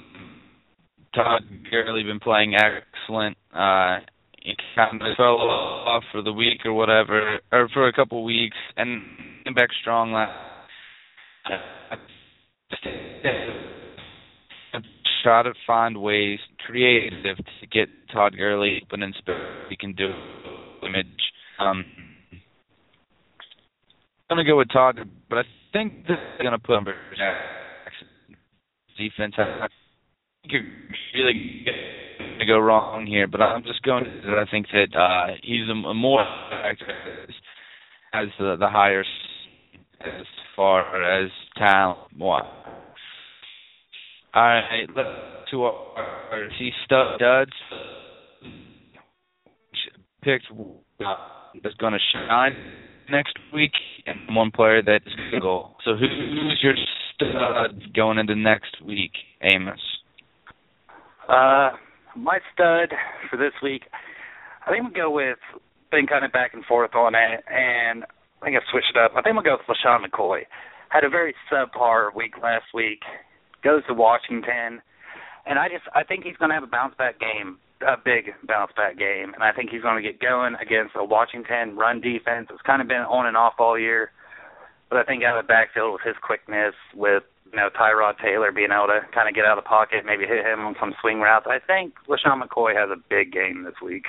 Todd 1.16 1.44
Gurley 1.70 2.04
been 2.04 2.20
playing 2.20 2.56
excellent. 2.56 3.38
Uh, 3.54 4.00
he 4.42 4.54
kind 4.76 5.02
of 5.02 5.16
fell 5.18 5.38
off 5.38 6.04
for 6.12 6.22
the 6.22 6.34
week 6.34 6.66
or 6.66 6.74
whatever, 6.74 7.40
or 7.52 7.70
for 7.70 7.88
a 7.88 7.94
couple 7.94 8.24
weeks, 8.24 8.58
and 8.76 9.02
came 9.44 9.54
back 9.54 9.70
strong 9.82 10.12
last. 10.12 10.32
try 15.24 15.44
to 15.44 15.54
find 15.68 16.02
ways 16.02 16.40
creative 16.66 17.38
to 17.38 17.68
get 17.72 17.88
Todd 18.12 18.36
Gurley 18.36 18.82
open 18.84 19.04
and 19.04 19.16
he 19.70 19.78
can 19.78 19.94
do 19.94 20.10
image. 20.84 21.06
Um, 21.60 21.86
I'm 24.30 24.38
gonna 24.38 24.46
go 24.46 24.58
with 24.58 24.70
Todd, 24.72 24.98
but 25.30 25.40
I 25.40 25.44
think 25.74 26.06
they're 26.08 26.18
going 26.40 26.52
to 26.52 26.60
put 26.60 26.78
him 26.78 26.86
defense. 28.98 29.34
I 29.38 29.68
think 30.42 30.54
you're 30.54 30.62
really 31.16 31.66
going 32.18 32.40
to 32.40 32.46
go 32.46 32.60
wrong 32.60 33.06
here, 33.06 33.28
but 33.28 33.42
I'm 33.42 33.64
just 33.64 33.82
going 33.84 34.04
to. 34.04 34.10
I 34.38 34.46
think 34.50 34.68
that 34.74 34.96
uh, 34.98 35.36
he's 35.44 35.68
a, 35.68 35.88
a 35.88 35.94
more 35.94 36.24
as 38.14 38.28
the, 38.40 38.58
the 38.60 38.68
higher 38.70 39.04
as 40.02 40.26
far 40.56 41.22
as 41.24 41.30
talent. 41.58 42.00
All 42.20 42.42
right, 44.34 44.88
let's 44.96 45.10
to 45.52 45.64
our 45.64 46.48
see 46.58 46.72
studs 46.86 47.52
picked 50.24 50.46
uh, 51.06 51.16
that's 51.62 51.76
going 51.76 51.94
to 51.94 52.00
shine 52.14 52.56
next 53.12 53.38
week 53.54 53.74
and 54.06 54.36
one 54.36 54.52
player 54.52 54.82
that 54.82 55.02
is 55.06 55.14
going 55.16 55.32
to 55.34 55.40
go. 55.40 55.72
So 55.86 55.96
who's 55.96 56.60
your 56.64 56.76
stud 57.14 57.94
going 57.94 58.18
into 58.18 58.36
next 58.36 58.82
week, 58.84 59.12
Amos? 59.42 59.80
Uh, 61.28 61.72
my 62.16 62.40
stud 62.54 62.90
for 63.30 63.38
this 63.38 63.54
week, 63.62 63.84
I 64.66 64.72
think 64.72 64.84
we'll 64.84 64.94
go 64.94 65.12
with 65.12 65.38
been 65.92 66.08
kind 66.08 66.24
of 66.24 66.32
back 66.32 66.54
and 66.54 66.64
forth 66.66 66.96
on 66.96 67.14
it, 67.16 67.44
and 67.52 68.04
I 68.42 68.46
think 68.46 68.56
I've 68.56 68.68
switched 68.72 68.96
it 68.96 68.98
up. 68.98 69.12
I 69.16 69.22
think 69.22 69.36
we'll 69.36 69.44
go 69.44 69.58
with 69.60 69.78
LeSean 69.78 70.08
McCoy. 70.08 70.42
Had 70.90 71.04
a 71.04 71.10
very 71.10 71.36
subpar 71.52 72.16
week 72.16 72.36
last 72.42 72.66
week. 72.74 73.02
Goes 73.64 73.84
to 73.88 73.94
Washington. 73.94 74.82
and 75.46 75.60
I 75.60 75.68
just 75.68 75.84
I 75.94 76.04
think 76.04 76.24
he's 76.24 76.38
going 76.38 76.50
to 76.50 76.56
have 76.56 76.64
a 76.64 76.68
bounce 76.72 76.96
back 76.98 77.20
game, 77.20 77.58
a 77.82 77.98
big 78.04 78.34
bounce 78.48 78.72
back 78.76 78.98
game, 78.98 79.34
and 79.34 79.44
I 79.44 79.52
think 79.52 79.70
he's 79.70 79.82
going 79.82 80.02
to 80.02 80.08
get 80.08 80.20
going 80.20 80.56
against 80.62 80.94
a 80.96 81.04
Washington 81.04 81.76
run 81.76 82.02
defense. 82.02 82.48
It's 82.52 82.62
kind 82.66 82.82
of 82.82 82.88
been 82.88 83.02
on 83.02 83.28
and 83.28 83.38
off 83.38 83.54
all 83.60 83.78
year, 83.78 84.12
but 84.90 84.98
I 84.98 85.04
think 85.04 85.24
out 85.24 85.38
of 85.38 85.46
the 85.46 85.48
backfield 85.48 85.94
with 85.94 86.02
his 86.06 86.16
quickness, 86.22 86.74
with 86.96 87.24
you 87.52 87.58
know 87.58 87.70
Tyrod 87.80 88.20
Taylor 88.22 88.52
being 88.52 88.72
able 88.72 88.88
to 88.88 89.02
kind 89.14 89.30
of 89.30 89.36
get 89.36 89.46
out 89.46 89.58
of 89.58 89.64
the 89.64 89.68
pocket, 89.68 90.06
maybe 90.06 90.26
hit 90.26 90.46
him 90.46 90.62
on 90.62 90.76
some 90.80 90.94
swing 91.02 91.20
routes, 91.20 91.48
I 91.50 91.60
think 91.60 91.94
LeSean 92.08 92.42
McCoy 92.42 92.76
has 92.76 92.90
a 92.90 93.02
big 93.10 93.32
game 93.32 93.64
this 93.64 93.76
week. 93.84 94.06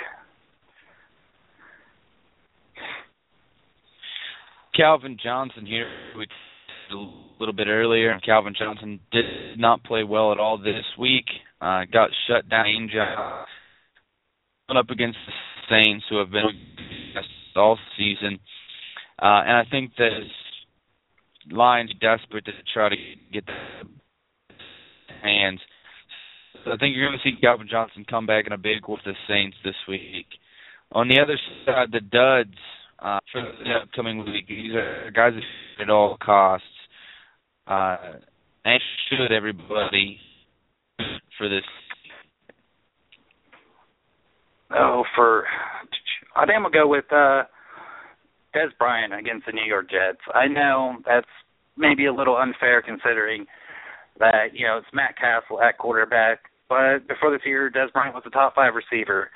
Calvin 4.74 5.18
Johnson 5.22 5.66
here, 5.66 5.86
we 6.16 6.26
a 6.92 7.40
little 7.40 7.54
bit 7.54 7.68
earlier. 7.68 8.18
Calvin 8.24 8.54
Johnson 8.58 9.00
did 9.10 9.24
not 9.58 9.82
play 9.84 10.04
well 10.04 10.32
at 10.32 10.38
all 10.38 10.58
this 10.58 10.84
week. 10.98 11.26
Uh, 11.60 11.82
got 11.92 12.10
shut 12.26 12.48
down. 12.48 12.66
Angel 14.72 14.80
up 14.80 14.90
against 14.90 15.18
the 15.26 15.32
Saints, 15.70 16.04
who 16.08 16.18
have 16.18 16.30
been 16.30 16.44
all 17.56 17.78
season, 17.96 18.38
uh, 19.20 19.42
and 19.46 19.56
I 19.56 19.64
think 19.70 19.92
that 19.98 20.10
Lions 21.50 21.92
desperate 22.00 22.44
to 22.46 22.52
try 22.72 22.88
to 22.88 22.96
get 23.32 23.44
the 23.46 23.52
hands. 25.22 25.60
So 26.64 26.72
I 26.72 26.76
think 26.76 26.96
you're 26.96 27.08
going 27.08 27.18
to 27.22 27.28
see 27.28 27.38
Calvin 27.40 27.68
Johnson 27.70 28.04
come 28.08 28.26
back 28.26 28.46
in 28.46 28.52
a 28.52 28.58
big 28.58 28.88
with 28.88 29.00
the 29.04 29.14
Saints 29.28 29.56
this 29.64 29.74
week. 29.88 30.26
On 30.92 31.08
the 31.08 31.20
other 31.20 31.38
side, 31.66 31.88
the 31.92 32.00
duds 32.00 32.56
uh, 32.98 33.18
for 33.32 33.42
the 33.42 33.70
upcoming 33.82 34.24
week. 34.24 34.48
These 34.48 34.74
are 34.74 35.10
guys 35.10 35.32
at 35.80 35.90
all 35.90 36.16
costs. 36.22 36.66
Uh, 37.66 37.96
and 38.64 38.80
should 39.08 39.32
everybody 39.32 40.18
for 41.36 41.48
this? 41.48 41.62
Oh, 44.74 45.04
for 45.14 45.44
I 46.36 46.46
think 46.46 46.56
I'm 46.56 46.62
gonna 46.62 46.72
go 46.72 46.88
with 46.88 47.04
uh, 47.10 47.44
Dez 48.54 48.76
Bryant 48.78 49.14
against 49.14 49.46
the 49.46 49.52
New 49.52 49.64
York 49.64 49.90
Jets. 49.90 50.20
I 50.34 50.46
know 50.46 50.96
that's 51.06 51.26
maybe 51.76 52.06
a 52.06 52.14
little 52.14 52.36
unfair 52.36 52.82
considering 52.82 53.46
that 54.18 54.54
you 54.54 54.66
know 54.66 54.78
it's 54.78 54.86
Matt 54.92 55.16
Cassel 55.16 55.60
at 55.60 55.78
quarterback, 55.78 56.40
but 56.68 57.06
before 57.08 57.30
this 57.30 57.42
year, 57.44 57.70
Dez 57.70 57.92
Bryant 57.92 58.14
was 58.14 58.24
a 58.26 58.30
top 58.30 58.54
five 58.54 58.72
receiver. 58.74 59.30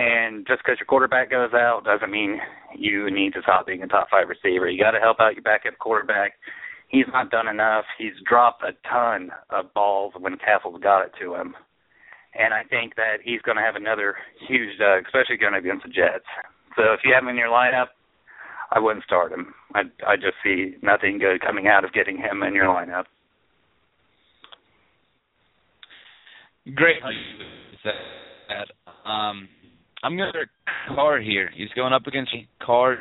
And 0.00 0.46
just 0.46 0.62
because 0.62 0.78
your 0.78 0.86
quarterback 0.86 1.28
goes 1.28 1.50
out 1.52 1.82
doesn't 1.84 2.12
mean 2.12 2.38
you 2.76 3.10
need 3.10 3.32
to 3.32 3.42
stop 3.42 3.66
being 3.66 3.82
a 3.82 3.88
top 3.88 4.06
five 4.08 4.28
receiver. 4.28 4.70
You 4.70 4.80
got 4.80 4.92
to 4.92 5.00
help 5.00 5.18
out 5.18 5.34
your 5.34 5.42
backup 5.42 5.76
quarterback 5.80 6.34
he's 6.88 7.06
not 7.12 7.30
done 7.30 7.48
enough. 7.48 7.84
He's 7.98 8.12
dropped 8.28 8.62
a 8.62 8.72
ton 8.88 9.30
of 9.50 9.72
balls 9.74 10.14
when 10.18 10.36
Cassel's 10.38 10.80
got 10.82 11.02
it 11.02 11.12
to 11.20 11.34
him. 11.34 11.54
And 12.38 12.54
I 12.54 12.62
think 12.62 12.94
that 12.94 13.18
he's 13.24 13.42
going 13.42 13.56
to 13.56 13.62
have 13.62 13.74
another 13.74 14.16
huge, 14.46 14.78
uh, 14.80 15.00
especially 15.04 15.36
going 15.36 15.54
against 15.54 15.84
the 15.84 15.90
Jets. 15.90 16.24
So 16.76 16.92
if 16.94 17.00
you 17.04 17.12
have 17.12 17.24
him 17.24 17.28
in 17.30 17.36
your 17.36 17.48
lineup, 17.48 17.88
I 18.70 18.78
wouldn't 18.78 19.04
start 19.04 19.32
him. 19.32 19.54
I 19.74 19.82
I 20.06 20.16
just 20.16 20.36
see 20.44 20.76
nothing 20.82 21.18
good 21.18 21.40
coming 21.40 21.66
out 21.66 21.84
of 21.84 21.92
getting 21.92 22.16
him 22.16 22.42
in 22.42 22.54
your 22.54 22.66
lineup. 22.66 23.04
Great. 26.74 26.98
Um, 29.06 29.48
I'm 30.02 30.16
going 30.16 30.32
to 30.32 30.94
Carr 30.94 31.20
here. 31.20 31.50
He's 31.54 31.70
going 31.74 31.92
up 31.92 32.06
against 32.06 32.30
Carr. 32.62 32.98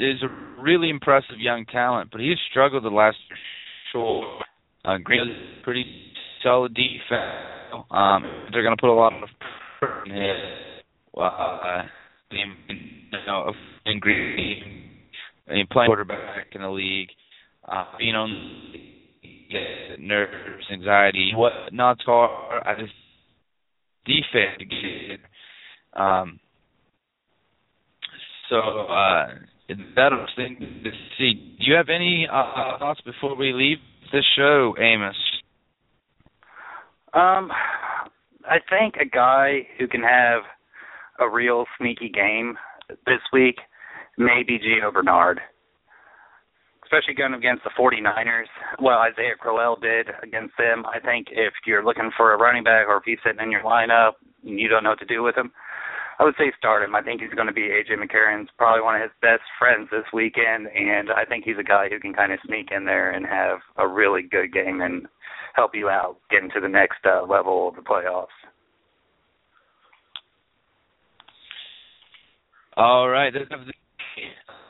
Is 0.00 0.22
a 0.22 0.60
really 0.60 0.90
impressive 0.90 1.38
young 1.38 1.64
talent, 1.66 2.10
but 2.10 2.20
he's 2.20 2.36
struggled 2.50 2.84
the 2.84 2.88
last 2.88 3.18
short. 3.92 4.42
Uh, 4.84 4.98
Green 5.02 5.34
pretty 5.62 5.84
solid 6.42 6.74
defense. 6.74 7.22
Um, 7.90 8.22
they're 8.52 8.62
going 8.62 8.76
to 8.76 8.80
put 8.80 8.90
a 8.90 8.94
lot 8.94 9.12
of 9.12 9.28
on 9.82 10.10
him. 10.10 10.36
Uh, 11.16 11.82
you 12.30 13.18
know, 13.26 13.52
in 13.86 13.98
Green, 13.98 14.90
playing 15.46 15.66
quarterback 15.86 16.48
in 16.52 16.62
the 16.62 16.68
league, 16.68 17.08
uh, 17.66 17.84
being 17.98 18.14
on 18.14 18.72
nerves, 19.98 20.64
anxiety, 20.72 21.32
what 21.34 21.52
not 21.72 21.98
Carr. 22.04 22.66
I 22.66 22.78
just 22.80 22.92
defense 24.04 24.70
um, 25.96 26.38
so 28.50 28.56
uh, 28.56 29.26
that'll 29.96 30.18
interesting 30.18 30.82
to 30.84 30.90
see. 31.18 31.56
Do 31.58 31.64
you 31.64 31.74
have 31.74 31.88
any 31.88 32.28
uh, 32.30 32.78
thoughts 32.78 33.00
before 33.00 33.34
we 33.36 33.52
leave 33.52 33.78
the 34.12 34.22
show, 34.36 34.74
Amos? 34.78 35.16
Um, 37.16 37.50
I 38.44 38.58
think 38.68 38.96
a 39.00 39.08
guy 39.08 39.66
who 39.78 39.88
can 39.88 40.02
have 40.02 40.42
a 41.18 41.26
real 41.26 41.64
sneaky 41.78 42.10
game 42.10 42.58
this 43.06 43.24
week 43.32 43.56
may 44.18 44.42
be 44.46 44.58
Gio 44.58 44.92
Bernard. 44.92 45.40
Especially 46.84 47.14
going 47.14 47.32
against 47.32 47.64
the 47.64 47.70
49ers. 47.70 48.52
Well, 48.82 48.98
Isaiah 48.98 49.34
Crowell 49.40 49.76
did 49.80 50.08
against 50.22 50.54
them. 50.58 50.84
I 50.84 51.00
think 51.00 51.28
if 51.30 51.54
you're 51.66 51.82
looking 51.82 52.10
for 52.18 52.34
a 52.34 52.38
running 52.38 52.62
back 52.62 52.86
or 52.86 52.98
if 52.98 53.04
he's 53.06 53.18
sitting 53.24 53.42
in 53.42 53.50
your 53.50 53.62
lineup 53.62 54.12
and 54.44 54.60
you 54.60 54.68
don't 54.68 54.84
know 54.84 54.90
what 54.90 55.00
to 55.00 55.06
do 55.06 55.22
with 55.22 55.36
him, 55.36 55.50
I 56.18 56.24
would 56.24 56.34
say 56.38 56.52
start 56.56 56.84
him. 56.84 56.94
I 56.94 57.02
think 57.02 57.22
he's 57.22 57.34
going 57.34 57.48
to 57.48 57.52
be 57.52 57.72
AJ 57.72 57.96
McCarron's 57.96 58.50
probably 58.58 58.82
one 58.82 58.94
of 58.94 59.02
his 59.02 59.10
best 59.22 59.42
friends 59.58 59.88
this 59.90 60.04
weekend, 60.12 60.68
and 60.68 61.10
I 61.10 61.24
think 61.24 61.44
he's 61.44 61.58
a 61.58 61.64
guy 61.64 61.88
who 61.88 61.98
can 61.98 62.12
kind 62.12 62.32
of 62.32 62.38
sneak 62.46 62.68
in 62.70 62.84
there 62.84 63.10
and 63.10 63.26
have 63.26 63.58
a 63.76 63.88
really 63.88 64.22
good 64.22 64.52
game 64.52 64.82
and 64.82 65.06
help 65.56 65.72
you 65.74 65.88
out 65.88 66.18
getting 66.30 66.50
to 66.50 66.60
the 66.60 66.68
next 66.68 66.98
uh, 67.04 67.22
level 67.22 67.68
of 67.68 67.74
the 67.74 67.80
playoffs. 67.82 68.26
All 72.76 73.08
right. 73.08 73.32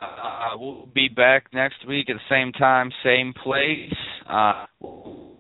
Uh, 0.00 0.56
we'll 0.56 0.86
be 0.94 1.08
back 1.08 1.46
next 1.52 1.86
week 1.88 2.08
at 2.08 2.14
the 2.14 2.20
same 2.30 2.52
time, 2.52 2.90
same 3.04 3.34
place. 3.42 3.92
Uh, 4.28 4.66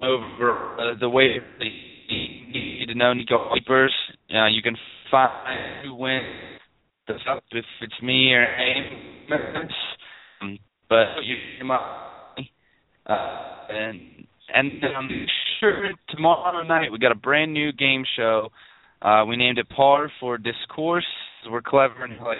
over 0.02 0.76
uh, 0.78 0.98
the 0.98 1.08
way 1.08 1.36
you 1.60 2.52
need 2.52 2.86
to 2.86 2.94
know 2.94 3.12
Nico 3.14 3.54
Keepers. 3.54 3.94
Uh, 4.34 4.46
you 4.46 4.62
can 4.62 4.76
find 5.10 5.84
who 5.84 5.94
wins 5.94 6.24
the 7.06 7.14
up 7.30 7.44
if 7.52 7.64
it's 7.82 8.02
me 8.02 8.32
or 8.32 8.44
Amos. 8.44 9.72
Um, 10.42 10.58
but 10.88 11.06
you 11.22 11.36
uh, 13.06 13.66
and 13.70 14.25
and 14.52 14.72
I'm 14.84 15.08
sure 15.60 15.90
tomorrow 16.08 16.62
night 16.62 16.92
we 16.92 16.98
got 16.98 17.12
a 17.12 17.16
brand 17.16 17.52
new 17.52 17.72
game 17.72 18.04
show. 18.16 18.48
Uh, 19.02 19.24
we 19.28 19.36
named 19.36 19.58
it 19.58 19.68
Par 19.68 20.10
for 20.20 20.38
Discourse. 20.38 21.06
We're 21.48 21.62
clever 21.62 22.04
and 22.04 22.18
like 22.20 22.38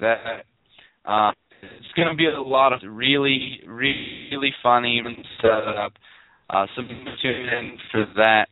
that. 0.00 0.44
Uh, 1.04 1.32
it's 1.62 1.92
going 1.94 2.08
to 2.08 2.14
be 2.14 2.26
a 2.26 2.40
lot 2.40 2.72
of 2.72 2.80
really, 2.84 3.60
really 3.66 4.54
funny 4.62 4.98
even 4.98 5.16
setup. 5.42 5.92
Uh, 6.48 6.66
so 6.74 6.82
tune 6.82 7.48
in 7.48 7.78
for 7.92 8.06
that 8.16 8.46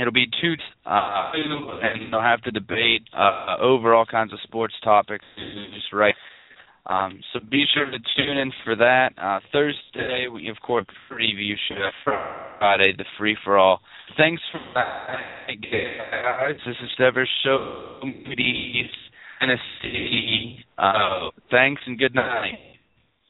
it'll 0.00 0.12
be 0.12 0.26
two, 0.40 0.54
uh, 0.86 1.32
and 1.34 2.12
they'll 2.12 2.20
have 2.20 2.42
to 2.42 2.50
debate 2.50 3.02
uh, 3.16 3.56
over 3.60 3.94
all 3.94 4.06
kinds 4.06 4.32
of 4.32 4.38
sports 4.42 4.74
topics. 4.82 5.24
Just 5.74 5.92
right. 5.92 6.14
Um, 6.86 7.20
so 7.32 7.40
be 7.50 7.64
sure 7.74 7.86
to 7.86 7.98
tune 8.16 8.38
in 8.38 8.52
for 8.64 8.74
that. 8.76 9.12
Uh, 9.16 9.40
Thursday, 9.52 10.26
we 10.32 10.48
of 10.48 10.56
course 10.60 10.84
preview 11.10 11.54
show. 11.68 11.90
Friday, 12.58 12.92
the 12.96 13.04
free 13.18 13.36
for 13.44 13.58
all. 13.58 13.80
Thanks 14.16 14.42
for 14.50 14.60
that, 14.74 15.16
guys. 15.48 16.56
This 16.66 16.76
is 16.82 16.90
Sever 16.98 17.28
Show, 17.44 18.00
Tennessee. 19.40 20.58
Uh, 20.78 21.30
thanks 21.50 21.82
and 21.86 21.98
good 21.98 22.14
night. 22.14 22.58